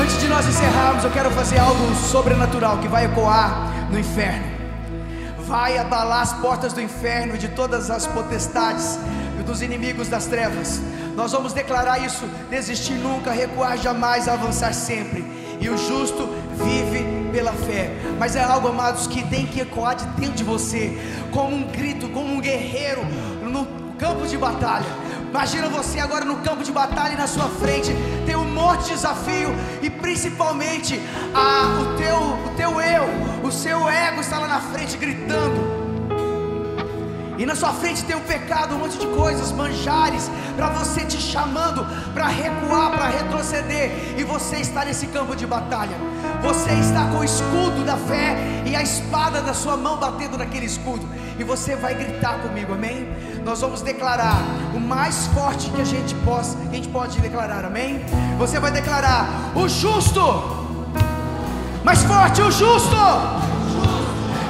Antes 0.00 0.20
de 0.20 0.28
nós 0.28 0.46
encerrarmos, 0.46 1.02
eu 1.02 1.10
quero 1.10 1.30
fazer 1.32 1.58
algo 1.58 1.94
sobrenatural 1.96 2.78
que 2.78 2.86
vai 2.86 3.06
ecoar 3.06 3.88
no 3.90 3.98
inferno. 3.98 4.60
Vai 5.48 5.78
abalar 5.78 6.22
as 6.22 6.32
portas 6.34 6.72
do 6.72 6.80
inferno 6.80 7.34
e 7.34 7.38
de 7.38 7.48
todas 7.48 7.90
as 7.90 8.06
potestades 8.06 8.98
dos 9.50 9.62
inimigos 9.62 10.08
das 10.08 10.26
trevas. 10.26 10.80
Nós 11.16 11.32
vamos 11.32 11.52
declarar 11.52 11.98
isso: 11.98 12.24
desistir 12.48 12.94
nunca, 12.94 13.32
recuar 13.32 13.76
jamais, 13.76 14.28
avançar 14.28 14.72
sempre. 14.72 15.24
E 15.60 15.68
o 15.68 15.76
justo 15.76 16.28
vive 16.64 17.30
pela 17.32 17.52
fé. 17.52 17.90
Mas 18.18 18.36
é 18.36 18.42
algo, 18.42 18.68
amados, 18.68 19.06
que 19.06 19.22
tem 19.28 19.46
que 19.46 19.60
ecoar 19.60 19.94
de 19.94 20.06
dentro 20.20 20.36
de 20.36 20.44
você, 20.44 20.98
como 21.30 21.54
um 21.54 21.64
grito, 21.64 22.08
como 22.08 22.34
um 22.34 22.40
guerreiro 22.40 23.02
no 23.42 23.66
campo 23.98 24.26
de 24.26 24.36
batalha. 24.36 24.86
Imagina 25.28 25.68
você 25.68 26.00
agora 26.00 26.24
no 26.24 26.38
campo 26.38 26.64
de 26.64 26.72
batalha 26.72 27.12
e 27.12 27.16
na 27.16 27.26
sua 27.26 27.48
frente 27.48 27.94
tem 28.26 28.34
um 28.34 28.44
monte 28.44 28.84
de 28.84 28.90
desafio 28.90 29.50
e 29.80 29.88
principalmente 29.88 31.00
a, 31.32 31.80
o, 31.80 31.96
teu, 31.96 32.16
o 32.16 32.54
teu 32.56 32.80
eu, 32.80 33.04
o 33.44 33.52
seu 33.52 33.88
ego 33.88 34.20
está 34.20 34.38
lá 34.38 34.48
na 34.48 34.60
frente 34.60 34.96
gritando. 34.96 35.79
E 37.40 37.46
na 37.46 37.56
sua 37.56 37.72
frente 37.72 38.04
tem 38.04 38.14
um 38.14 38.20
pecado, 38.20 38.74
um 38.74 38.80
monte 38.80 38.98
de 38.98 39.06
coisas, 39.06 39.50
manjares, 39.50 40.30
para 40.54 40.68
você 40.68 41.06
te 41.06 41.16
chamando 41.16 41.86
para 42.12 42.26
recuar, 42.26 42.90
para 42.90 43.08
retroceder. 43.08 44.14
E 44.18 44.22
você 44.22 44.56
está 44.56 44.84
nesse 44.84 45.06
campo 45.06 45.34
de 45.34 45.46
batalha. 45.46 45.96
Você 46.42 46.70
está 46.72 47.06
com 47.06 47.20
o 47.20 47.24
escudo 47.24 47.82
da 47.82 47.96
fé 47.96 48.36
e 48.66 48.76
a 48.76 48.82
espada 48.82 49.40
da 49.40 49.54
sua 49.54 49.74
mão 49.74 49.96
batendo 49.96 50.36
naquele 50.36 50.66
escudo. 50.66 51.08
E 51.38 51.42
você 51.42 51.74
vai 51.74 51.94
gritar 51.94 52.40
comigo, 52.40 52.74
amém? 52.74 53.08
Nós 53.42 53.58
vamos 53.62 53.80
declarar 53.80 54.36
o 54.74 54.78
mais 54.78 55.26
forte 55.28 55.70
que 55.70 55.80
a 55.80 55.84
gente 55.84 56.14
possa, 56.16 56.58
a 56.58 56.74
gente 56.74 56.88
pode 56.88 57.18
declarar, 57.22 57.64
amém? 57.64 58.04
Você 58.36 58.60
vai 58.60 58.70
declarar 58.70 59.26
o 59.54 59.66
justo, 59.66 60.20
mais 61.82 62.02
forte, 62.02 62.42
o 62.42 62.50
justo, 62.50 62.96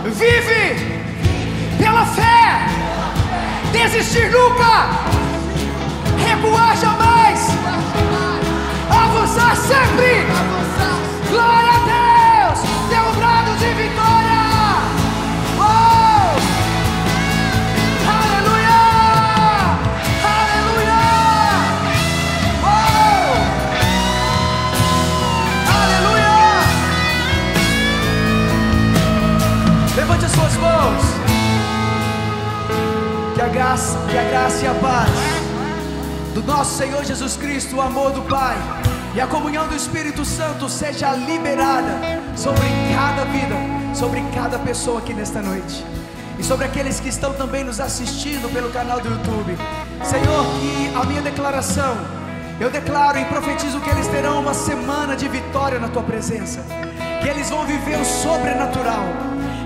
vive 0.07 1.00
pela 1.81 2.05
fé, 2.05 2.67
desistir 3.73 4.31
nunca, 4.31 4.91
recuar 6.27 6.77
jamais, 6.77 7.49
avançar 8.91 9.57
sempre. 9.57 10.27
Glória 11.31 11.71
a 11.71 11.79
Deus, 11.95 12.61
dê 12.91 13.01
um 13.01 13.13
brado 13.15 13.53
de 13.57 13.73
vitória. 13.73 14.41
Oh! 15.59 16.37
Oh! 22.63 22.81
Levante 29.97 30.25
as 30.27 30.33
suas 30.33 30.57
mãos 30.57 31.10
graça, 33.51 33.99
que 34.11 34.17
a 34.17 34.25
graça 34.25 34.65
e 34.65 34.69
a 34.69 34.75
paz 34.75 35.11
do 36.35 36.43
nosso 36.43 36.77
Senhor 36.77 37.05
Jesus 37.05 37.37
Cristo, 37.37 37.77
o 37.77 37.81
amor 37.81 38.13
do 38.13 38.23
Pai 38.23 38.57
e 39.15 39.21
a 39.21 39.27
comunhão 39.27 39.67
do 39.67 39.75
Espírito 39.75 40.25
Santo 40.25 40.69
seja 40.69 41.13
liberada 41.13 41.99
sobre 42.37 42.65
cada 42.95 43.25
vida 43.25 43.81
sobre 43.95 44.23
cada 44.35 44.59
pessoa 44.59 45.01
aqui 45.01 45.13
nesta 45.13 45.43
noite 45.43 45.85
e 46.39 46.45
sobre 46.45 46.65
aqueles 46.65 47.01
que 47.01 47.09
estão 47.09 47.35
também 47.35 47.65
nos 47.65 47.81
assistindo 47.81 48.51
pelo 48.53 48.71
canal 48.71 49.01
do 49.01 49.09
YouTube. 49.11 49.59
Senhor, 50.05 50.47
que 50.55 50.93
a 50.95 51.05
minha 51.05 51.21
declaração, 51.21 51.99
eu 52.59 52.71
declaro 52.71 53.19
e 53.19 53.25
profetizo 53.27 53.81
que 53.81 53.91
eles 53.91 54.07
terão 54.07 54.41
uma 54.41 54.55
semana 54.55 55.17
de 55.17 55.29
vitória 55.29 55.79
na 55.79 55.89
tua 55.89 56.03
presença, 56.03 56.65
que 57.21 57.29
eles 57.29 57.51
vão 57.51 57.67
viver 57.67 57.99
o 57.99 58.05
sobrenatural, 58.05 59.05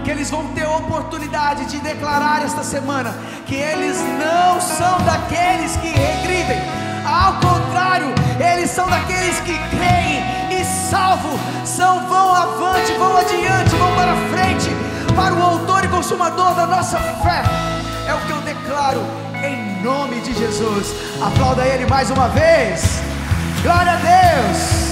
que 0.05 0.11
eles 0.11 0.31
vão 0.31 0.47
ter 0.49 0.67
oportunidade 0.67 1.65
de 1.65 1.79
declarar 1.81 2.45
esta 2.45 2.63
semana 2.63 3.15
que 3.47 3.55
eles 3.55 3.97
não 4.19 4.61
são 4.61 4.99
daqueles 5.01 5.77
que 5.77 5.89
regridem, 5.89 6.61
ao 7.07 7.35
contrário, 7.35 8.09
eles 8.39 8.71
são 8.71 8.89
daqueles 8.89 9.41
que 9.41 9.59
creem 9.71 10.23
e 10.51 10.65
salvo, 10.91 11.39
são 11.65 12.07
vão 12.07 12.35
avante, 12.35 12.93
vão 12.99 13.17
adiante, 13.17 13.75
vão 13.77 13.95
para 13.95 14.15
frente, 14.31 14.69
para 15.17 15.35
o 15.35 15.43
autor 15.43 15.85
e 15.85 15.89
consumador 15.89 16.55
da 16.55 16.67
nossa 16.67 16.99
fé. 16.99 17.43
É 18.07 18.15
o 18.15 18.21
que 18.21 18.31
eu 18.31 18.41
declaro 18.43 19.01
em 19.43 19.83
nome 19.83 20.21
de 20.21 20.35
Jesus. 20.35 20.95
Aplauda 21.23 21.67
Ele 21.67 21.87
mais 21.87 22.11
uma 22.11 22.29
vez. 22.29 23.01
Glória 23.63 23.93
a 23.93 23.97
Deus. 23.97 24.85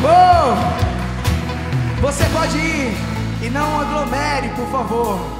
Oh, 0.00 0.54
você 2.00 2.24
pode 2.26 2.56
ir 2.56 3.07
e 3.48 3.50
não 3.50 3.80
aglomere, 3.80 4.50
por 4.50 4.66
favor. 4.70 5.37